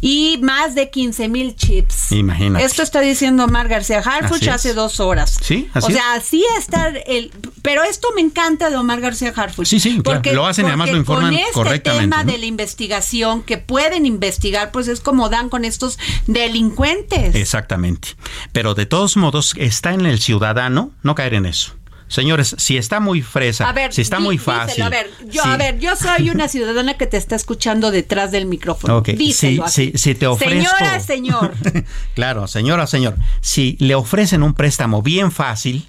y 0.00 0.38
más 0.42 0.74
de 0.74 0.90
15 0.90 1.28
mil 1.28 1.56
chips. 1.56 2.12
Imagínate. 2.12 2.64
Esto 2.64 2.82
está 2.82 3.00
diciendo 3.00 3.44
Omar 3.44 3.68
García 3.68 4.00
Harfuch 4.00 4.48
hace 4.48 4.74
dos 4.74 5.00
horas. 5.00 5.38
Sí, 5.40 5.68
así 5.74 5.86
o 5.86 5.90
sea, 5.90 6.14
así 6.14 6.44
está 6.58 6.88
el... 6.88 7.32
Pero 7.62 7.82
esto 7.82 8.08
me 8.14 8.20
encanta 8.20 8.70
de 8.70 8.76
Omar 8.76 9.00
García 9.00 9.32
Harfuch. 9.34 9.66
Sí, 9.66 9.80
sí, 9.80 10.00
claro, 10.02 10.22
lo 10.32 10.46
hacen 10.46 10.66
y 10.66 10.68
además 10.68 10.88
porque 10.88 10.92
lo 10.92 10.98
informan 10.98 11.32
con 11.32 11.40
este 11.40 11.52
correctamente, 11.52 12.04
tema 12.04 12.24
¿no? 12.24 12.32
de 12.32 12.38
la 12.38 12.46
investigación 12.46 13.42
que 13.42 13.58
pueden 13.58 14.06
investigar, 14.06 14.70
pues 14.70 14.88
es 14.88 15.00
como 15.00 15.28
dan 15.28 15.48
con 15.48 15.64
estos 15.64 15.98
delincuentes. 16.26 17.34
Exactamente. 17.34 18.08
Pero 18.52 18.74
de 18.74 18.86
todos 18.86 19.16
modos, 19.16 19.54
está 19.56 19.92
en 19.92 20.06
el 20.06 20.20
ciudadano 20.20 20.92
no 21.02 21.14
caer 21.14 21.34
en 21.34 21.46
eso. 21.46 21.77
Señores, 22.08 22.54
si 22.58 22.76
está 22.76 23.00
muy 23.00 23.22
fresa, 23.22 23.68
A 23.68 23.72
ver, 23.72 23.92
si 23.92 24.00
está 24.00 24.18
muy 24.18 24.38
díselo, 24.38 24.56
fácil. 24.58 24.82
a 24.82 24.88
ver, 24.88 25.10
yo, 25.26 25.42
si- 25.42 25.48
a 25.48 25.56
ver, 25.56 25.78
yo 25.78 25.94
soy 25.94 26.30
una 26.30 26.48
ciudadana 26.48 26.94
que 26.96 27.06
te 27.06 27.16
está 27.16 27.36
escuchando 27.36 27.90
detrás 27.90 28.30
del 28.32 28.46
micrófono. 28.46 28.96
Ok, 28.98 29.08
Díselo 29.10 29.68
si- 29.68 29.90
así. 29.90 29.92
si- 29.92 29.98
si 29.98 30.14
te 30.14 30.26
ofrezco- 30.26 30.48
Señora, 30.48 31.00
señor. 31.00 31.54
Claro, 32.14 32.48
señora, 32.48 32.86
señor, 32.86 33.16
si 33.40 33.76
le 33.80 33.94
ofrecen 33.94 34.42
un 34.42 34.54
préstamo 34.54 35.02
bien 35.02 35.30
fácil, 35.32 35.88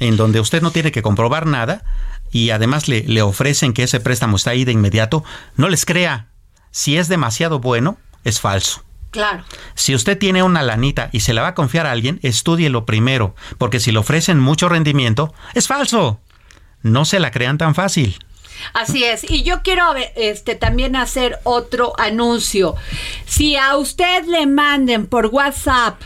en 0.00 0.16
donde 0.16 0.40
usted 0.40 0.62
no 0.62 0.70
tiene 0.70 0.92
que 0.92 1.02
comprobar 1.02 1.46
nada, 1.46 1.82
y 2.30 2.50
además 2.50 2.88
le, 2.88 3.02
le 3.02 3.22
ofrecen 3.22 3.72
que 3.72 3.82
ese 3.82 4.00
préstamo 4.00 4.36
está 4.36 4.50
ahí 4.50 4.64
de 4.64 4.72
inmediato, 4.72 5.24
no 5.56 5.68
les 5.68 5.84
crea. 5.84 6.28
Si 6.70 6.96
es 6.96 7.08
demasiado 7.08 7.58
bueno, 7.58 7.96
es 8.24 8.38
falso. 8.40 8.84
Claro. 9.10 9.44
Si 9.74 9.94
usted 9.94 10.18
tiene 10.18 10.42
una 10.42 10.62
lanita 10.62 11.08
y 11.12 11.20
se 11.20 11.32
la 11.32 11.42
va 11.42 11.48
a 11.48 11.54
confiar 11.54 11.86
a 11.86 11.92
alguien, 11.92 12.20
estúdielo 12.22 12.84
primero, 12.84 13.34
porque 13.56 13.80
si 13.80 13.92
le 13.92 13.98
ofrecen 13.98 14.38
mucho 14.38 14.68
rendimiento, 14.68 15.32
es 15.54 15.66
falso. 15.66 16.20
No 16.82 17.04
se 17.04 17.18
la 17.18 17.30
crean 17.30 17.58
tan 17.58 17.74
fácil. 17.74 18.18
Así 18.72 19.04
es. 19.04 19.28
Y 19.28 19.42
yo 19.42 19.62
quiero 19.62 19.94
este 20.16 20.54
también 20.54 20.96
hacer 20.96 21.38
otro 21.44 21.92
anuncio. 21.98 22.74
Si 23.26 23.56
a 23.56 23.76
usted 23.76 24.24
le 24.26 24.46
manden 24.46 25.06
por 25.06 25.26
WhatsApp 25.26 26.00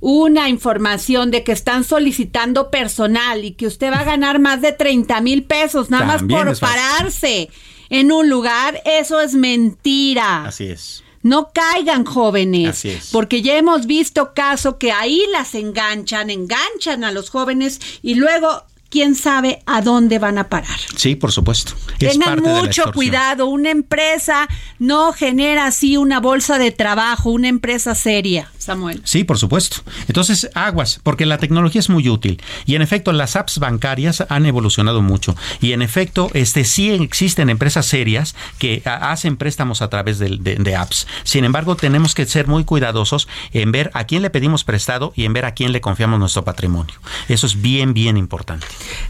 una 0.00 0.50
información 0.50 1.30
de 1.30 1.44
que 1.44 1.52
están 1.52 1.82
solicitando 1.82 2.70
personal 2.70 3.44
y 3.44 3.52
que 3.52 3.66
usted 3.66 3.90
va 3.90 4.00
a 4.00 4.04
ganar 4.04 4.38
más 4.38 4.60
de 4.60 4.72
30 4.72 5.20
mil 5.22 5.44
pesos 5.44 5.88
nada 5.88 6.04
más 6.04 6.22
por 6.22 6.58
pararse 6.58 7.48
en 7.88 8.12
un 8.12 8.28
lugar, 8.28 8.82
eso 8.84 9.20
es 9.20 9.34
mentira. 9.34 10.44
Así 10.44 10.66
es. 10.66 11.03
No 11.24 11.50
caigan 11.52 12.04
jóvenes, 12.04 12.68
Así 12.68 12.90
es. 12.90 13.08
porque 13.10 13.40
ya 13.42 13.56
hemos 13.56 13.86
visto 13.86 14.34
caso 14.34 14.78
que 14.78 14.92
ahí 14.92 15.24
las 15.32 15.54
enganchan, 15.54 16.28
enganchan 16.28 17.02
a 17.02 17.10
los 17.12 17.30
jóvenes 17.30 17.80
y 18.02 18.14
luego 18.14 18.62
quién 18.94 19.16
sabe 19.16 19.60
a 19.66 19.82
dónde 19.82 20.20
van 20.20 20.38
a 20.38 20.48
parar. 20.48 20.78
Sí, 20.94 21.16
por 21.16 21.32
supuesto. 21.32 21.72
Es 21.98 22.12
Tengan 22.12 22.36
parte 22.36 22.48
de 22.48 22.54
la 22.54 22.62
mucho 22.62 22.92
cuidado, 22.92 23.46
una 23.46 23.70
empresa 23.70 24.46
no 24.78 25.12
genera 25.12 25.66
así 25.66 25.96
una 25.96 26.20
bolsa 26.20 26.58
de 26.58 26.70
trabajo, 26.70 27.30
una 27.30 27.48
empresa 27.48 27.96
seria, 27.96 28.52
Samuel. 28.56 29.02
Sí, 29.04 29.24
por 29.24 29.36
supuesto. 29.36 29.78
Entonces, 30.06 30.48
aguas, 30.54 31.00
porque 31.02 31.26
la 31.26 31.38
tecnología 31.38 31.80
es 31.80 31.88
muy 31.88 32.08
útil. 32.08 32.40
Y 32.66 32.76
en 32.76 32.82
efecto, 32.82 33.12
las 33.12 33.34
apps 33.34 33.58
bancarias 33.58 34.24
han 34.28 34.46
evolucionado 34.46 35.02
mucho. 35.02 35.34
Y 35.60 35.72
en 35.72 35.82
efecto, 35.82 36.30
este 36.32 36.64
sí 36.64 36.90
existen 36.90 37.50
empresas 37.50 37.86
serias 37.86 38.36
que 38.58 38.80
hacen 38.84 39.36
préstamos 39.36 39.82
a 39.82 39.90
través 39.90 40.20
de, 40.20 40.36
de- 40.38 40.54
de 40.54 40.76
apps. 40.76 41.08
Sin 41.24 41.44
embargo, 41.44 41.74
tenemos 41.74 42.14
que 42.14 42.26
ser 42.26 42.46
muy 42.46 42.62
cuidadosos 42.64 43.26
en 43.52 43.72
ver 43.72 43.90
a 43.94 44.04
quién 44.04 44.22
le 44.22 44.30
pedimos 44.30 44.62
prestado 44.62 45.12
y 45.16 45.24
en 45.24 45.32
ver 45.32 45.46
a 45.46 45.52
quién 45.54 45.72
le 45.72 45.80
confiamos 45.80 46.20
nuestro 46.20 46.44
patrimonio. 46.44 46.94
Eso 47.28 47.48
es 47.48 47.60
bien, 47.60 47.92
bien 47.92 48.16
importante. 48.16 48.66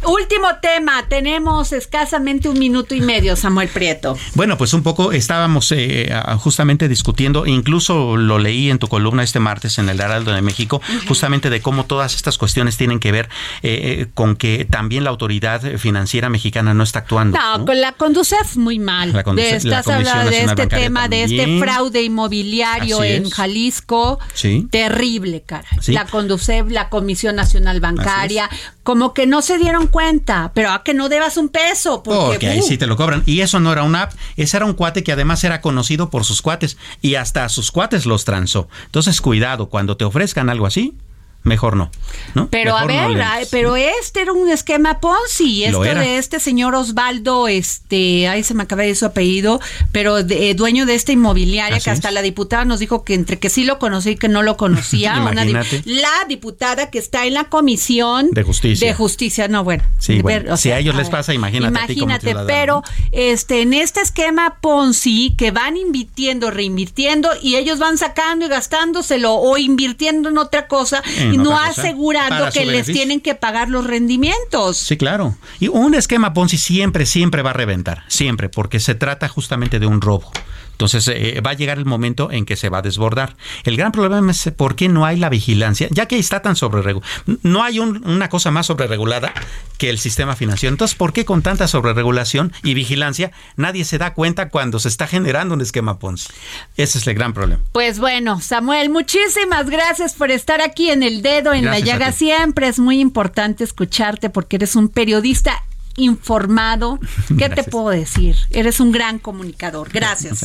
Último 0.06 0.48
tema, 0.60 1.06
tenemos 1.08 1.72
escasamente 1.72 2.48
un 2.48 2.58
minuto 2.58 2.94
y 2.94 3.00
medio, 3.00 3.36
Samuel 3.36 3.68
Prieto. 3.68 4.16
Bueno, 4.34 4.56
pues 4.58 4.72
un 4.74 4.82
poco 4.82 5.12
estábamos 5.12 5.72
eh, 5.72 6.12
justamente 6.38 6.88
discutiendo, 6.88 7.46
incluso 7.46 8.16
lo 8.16 8.38
leí 8.38 8.70
en 8.70 8.78
tu 8.78 8.88
columna 8.88 9.22
este 9.22 9.40
martes 9.40 9.78
en 9.78 9.88
el 9.88 10.00
Heraldo 10.00 10.32
de 10.32 10.42
México, 10.42 10.80
justamente 11.08 11.50
de 11.50 11.60
cómo 11.60 11.84
todas 11.84 12.14
estas 12.14 12.38
cuestiones 12.38 12.76
tienen 12.76 13.00
que 13.00 13.12
ver 13.12 13.28
eh, 13.62 14.00
eh, 14.02 14.06
con 14.14 14.36
que 14.36 14.64
también 14.64 15.04
la 15.04 15.10
autoridad 15.10 15.62
financiera 15.78 16.28
mexicana 16.28 16.74
no 16.74 16.82
está 16.82 17.00
actuando. 17.00 17.38
No, 17.38 17.58
¿no? 17.58 17.64
con 17.64 17.80
la 17.80 17.92
Conducef 17.92 18.56
muy 18.56 18.78
mal. 18.78 19.12
La 19.12 19.22
De- 19.22 19.56
estás 19.56 19.88
hablando 19.88 20.30
de 20.30 20.44
este 20.44 20.66
tema, 20.66 21.08
de 21.08 21.24
este 21.24 21.58
fraude 21.58 22.02
inmobiliario 22.02 23.00
Así 23.00 23.12
en 23.12 23.22
es. 23.26 23.34
Jalisco. 23.34 24.18
Sí. 24.34 24.66
Terrible, 24.70 25.42
cara. 25.42 25.66
Sí. 25.80 25.92
La 25.92 26.04
Conducef, 26.06 26.70
la 26.70 26.88
Comisión 26.88 27.36
Nacional 27.36 27.80
Bancaria, 27.80 28.48
como 28.82 29.14
que 29.14 29.26
no 29.26 29.40
se 29.42 29.58
dieron 29.64 29.86
cuenta, 29.86 30.52
pero 30.54 30.70
a 30.70 30.82
que 30.82 30.94
no 30.94 31.08
debas 31.08 31.36
un 31.36 31.48
peso. 31.48 32.02
Porque, 32.02 32.24
Porque 32.26 32.48
ahí 32.48 32.60
uh, 32.60 32.62
sí 32.62 32.78
te 32.78 32.86
lo 32.86 32.96
cobran. 32.96 33.22
Y 33.26 33.40
eso 33.40 33.60
no 33.60 33.72
era 33.72 33.82
una 33.82 34.02
app, 34.02 34.12
ese 34.36 34.56
era 34.56 34.66
un 34.66 34.74
cuate 34.74 35.02
que 35.02 35.12
además 35.12 35.42
era 35.44 35.60
conocido 35.60 36.10
por 36.10 36.24
sus 36.24 36.42
cuates 36.42 36.76
y 37.00 37.16
hasta 37.16 37.44
a 37.44 37.48
sus 37.48 37.70
cuates 37.70 38.06
los 38.06 38.24
transó. 38.24 38.68
Entonces, 38.86 39.20
cuidado, 39.20 39.68
cuando 39.68 39.96
te 39.96 40.04
ofrezcan 40.04 40.50
algo 40.50 40.66
así, 40.66 40.94
mejor 41.44 41.76
no. 41.76 41.90
¿no? 42.34 42.48
Pero 42.48 42.76
a 42.76 42.84
Mejor 42.86 43.02
no 43.08 43.14
ver, 43.14 43.22
ay, 43.22 43.46
pero 43.50 43.76
este 43.76 44.22
era 44.22 44.32
un 44.32 44.50
esquema 44.50 44.98
Ponzi, 45.00 45.64
esto 45.64 45.80
de 45.82 46.16
este 46.18 46.40
señor 46.40 46.74
Osvaldo, 46.74 47.48
este, 47.48 48.28
ahí 48.28 48.42
se 48.42 48.54
me 48.54 48.62
acaba 48.64 48.82
de 48.82 48.94
su 48.94 49.04
apellido, 49.06 49.60
pero 49.92 50.22
de- 50.24 50.50
eh, 50.50 50.54
dueño 50.54 50.86
de 50.86 50.94
esta 50.94 51.12
inmobiliaria 51.12 51.76
Así 51.76 51.84
que 51.84 51.90
hasta 51.90 52.08
es. 52.08 52.14
la 52.14 52.22
diputada 52.22 52.64
nos 52.64 52.80
dijo 52.80 53.04
que 53.04 53.14
entre 53.14 53.38
que 53.38 53.50
sí 53.50 53.64
lo 53.64 53.78
conocí 53.78 54.10
y 54.10 54.16
que 54.16 54.28
no 54.28 54.42
lo 54.42 54.56
conocía, 54.56 55.20
una 55.30 55.44
la 55.84 56.08
diputada 56.28 56.90
que 56.90 56.98
está 56.98 57.26
en 57.26 57.34
la 57.34 57.44
comisión 57.44 58.30
De 58.32 58.42
justicia. 58.42 58.88
de 58.88 58.94
justicia, 58.94 59.46
no 59.48 59.62
bueno, 59.64 59.82
Sí, 59.98 60.22
bueno, 60.22 60.56
si 60.56 60.70
a 60.70 60.78
ellos 60.78 60.94
les 60.94 61.08
pasa, 61.10 61.34
imagínate 61.34 61.78
a 61.78 61.86
ti 61.86 61.94
como 61.98 62.10
imagínate, 62.12 62.46
pero 62.46 62.82
este 63.12 63.62
en 63.62 63.74
este 63.74 64.00
esquema 64.00 64.58
Ponzi 64.60 65.34
que 65.36 65.50
van 65.50 65.76
invirtiendo, 65.76 66.50
reinvirtiendo 66.50 67.28
y 67.42 67.56
ellos 67.56 67.78
van 67.78 67.98
sacando 67.98 68.46
y 68.46 68.48
gastándoselo 68.48 69.34
o 69.34 69.56
invirtiendo 69.58 70.28
en 70.28 70.38
otra 70.38 70.66
cosa 70.68 71.02
En 71.18 71.33
y 71.34 71.38
no 71.38 71.58
asegurando 71.58 72.50
que 72.52 72.64
les 72.64 72.86
tienen 72.86 73.20
que 73.20 73.34
pagar 73.34 73.68
los 73.68 73.86
rendimientos. 73.86 74.76
Sí, 74.76 74.96
claro. 74.96 75.36
Y 75.60 75.68
un 75.68 75.94
esquema 75.94 76.32
Ponzi 76.32 76.58
siempre, 76.58 77.06
siempre 77.06 77.42
va 77.42 77.50
a 77.50 77.54
reventar, 77.54 78.04
siempre, 78.08 78.48
porque 78.48 78.80
se 78.80 78.94
trata 78.94 79.28
justamente 79.28 79.78
de 79.78 79.86
un 79.86 80.00
robo. 80.00 80.30
Entonces 80.74 81.08
eh, 81.08 81.40
va 81.40 81.50
a 81.50 81.54
llegar 81.54 81.78
el 81.78 81.84
momento 81.86 82.30
en 82.30 82.44
que 82.44 82.56
se 82.56 82.68
va 82.68 82.78
a 82.78 82.82
desbordar. 82.82 83.36
El 83.64 83.76
gran 83.76 83.92
problema 83.92 84.30
es 84.30 84.50
por 84.56 84.74
qué 84.76 84.88
no 84.88 85.06
hay 85.06 85.16
la 85.16 85.28
vigilancia, 85.28 85.88
ya 85.90 86.06
que 86.06 86.18
está 86.18 86.42
tan 86.42 86.56
sobre 86.56 86.84
No 87.42 87.62
hay 87.62 87.78
un- 87.78 88.04
una 88.06 88.28
cosa 88.28 88.50
más 88.50 88.66
sobreregulada 88.66 89.32
que 89.78 89.88
el 89.90 89.98
sistema 89.98 90.36
financiero. 90.36 90.72
Entonces, 90.74 90.96
¿por 90.96 91.12
qué 91.12 91.24
con 91.24 91.42
tanta 91.42 91.68
sobreregulación 91.68 92.52
y 92.62 92.74
vigilancia 92.74 93.30
nadie 93.56 93.84
se 93.84 93.98
da 93.98 94.14
cuenta 94.14 94.48
cuando 94.48 94.78
se 94.78 94.88
está 94.88 95.06
generando 95.06 95.54
un 95.54 95.60
esquema 95.60 95.98
Ponzi? 95.98 96.28
Ese 96.76 96.98
es 96.98 97.06
el 97.06 97.14
gran 97.14 97.32
problema. 97.32 97.62
Pues 97.72 97.98
bueno, 98.00 98.40
Samuel, 98.40 98.90
muchísimas 98.90 99.70
gracias 99.70 100.14
por 100.14 100.30
estar 100.30 100.60
aquí 100.60 100.90
en 100.90 101.02
el 101.02 101.22
dedo, 101.22 101.52
en 101.52 101.62
Gracias 101.62 101.86
la 101.86 101.92
llaga. 101.92 102.12
Siempre 102.12 102.68
es 102.68 102.78
muy 102.78 103.00
importante 103.00 103.64
escucharte 103.64 104.28
porque 104.30 104.56
eres 104.56 104.74
un 104.76 104.88
periodista 104.88 105.62
informado. 105.96 106.98
¿Qué 107.38 107.48
te 107.48 107.64
puedo 107.64 107.90
decir? 107.90 108.36
Eres 108.50 108.80
un 108.80 108.92
gran 108.92 109.18
comunicador. 109.18 109.90
Gracias. 109.90 110.44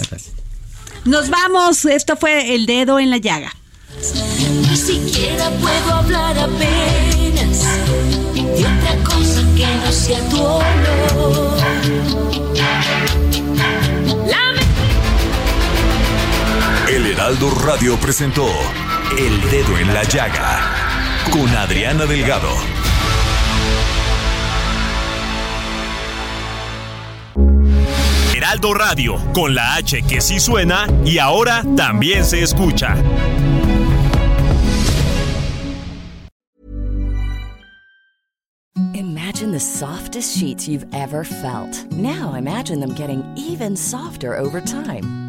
Nos 1.06 1.30
vamos. 1.30 1.86
Esto 1.86 2.16
fue 2.16 2.56
el 2.56 2.66
dedo 2.66 3.00
en 3.00 3.10
la 3.10 3.18
llaga. 3.18 3.52
Ni 4.70 4.78
siquiera 4.78 5.50
puedo 5.52 5.94
hablar 5.94 6.38
apenas 6.38 7.64
de 8.34 8.66
otra 8.66 9.04
cosa 9.04 9.42
que 9.56 9.66
no 9.84 9.92
sea 9.92 10.20
tu 10.30 10.42
olor. 10.42 11.60
El 16.90 17.06
Heraldo 17.06 17.52
Radio 17.52 17.98
presentó 17.98 18.48
El 19.18 19.42
Dedo 19.52 19.78
en 19.78 19.94
la 19.94 20.04
Llaga 20.04 20.60
con 21.32 21.48
Adriana 21.56 22.06
Delgado. 22.08 22.50
Heraldo 28.40 28.74
Radio, 28.74 29.18
con 29.34 29.54
la 29.54 29.76
H 29.76 30.02
que 30.04 30.22
sí 30.22 30.40
suena 30.40 30.88
y 31.04 31.18
ahora 31.18 31.62
también 31.76 32.24
se 32.24 32.42
escucha. 32.42 32.96
Imagine 38.94 39.52
the 39.52 39.60
softest 39.60 40.38
sheets 40.38 40.70
you've 40.70 40.88
ever 40.94 41.26
felt. 41.26 41.86
Now 41.92 42.36
imagine 42.36 42.80
them 42.80 42.94
getting 42.94 43.26
even 43.36 43.76
softer 43.76 44.38
over 44.38 44.62
time. 44.62 45.29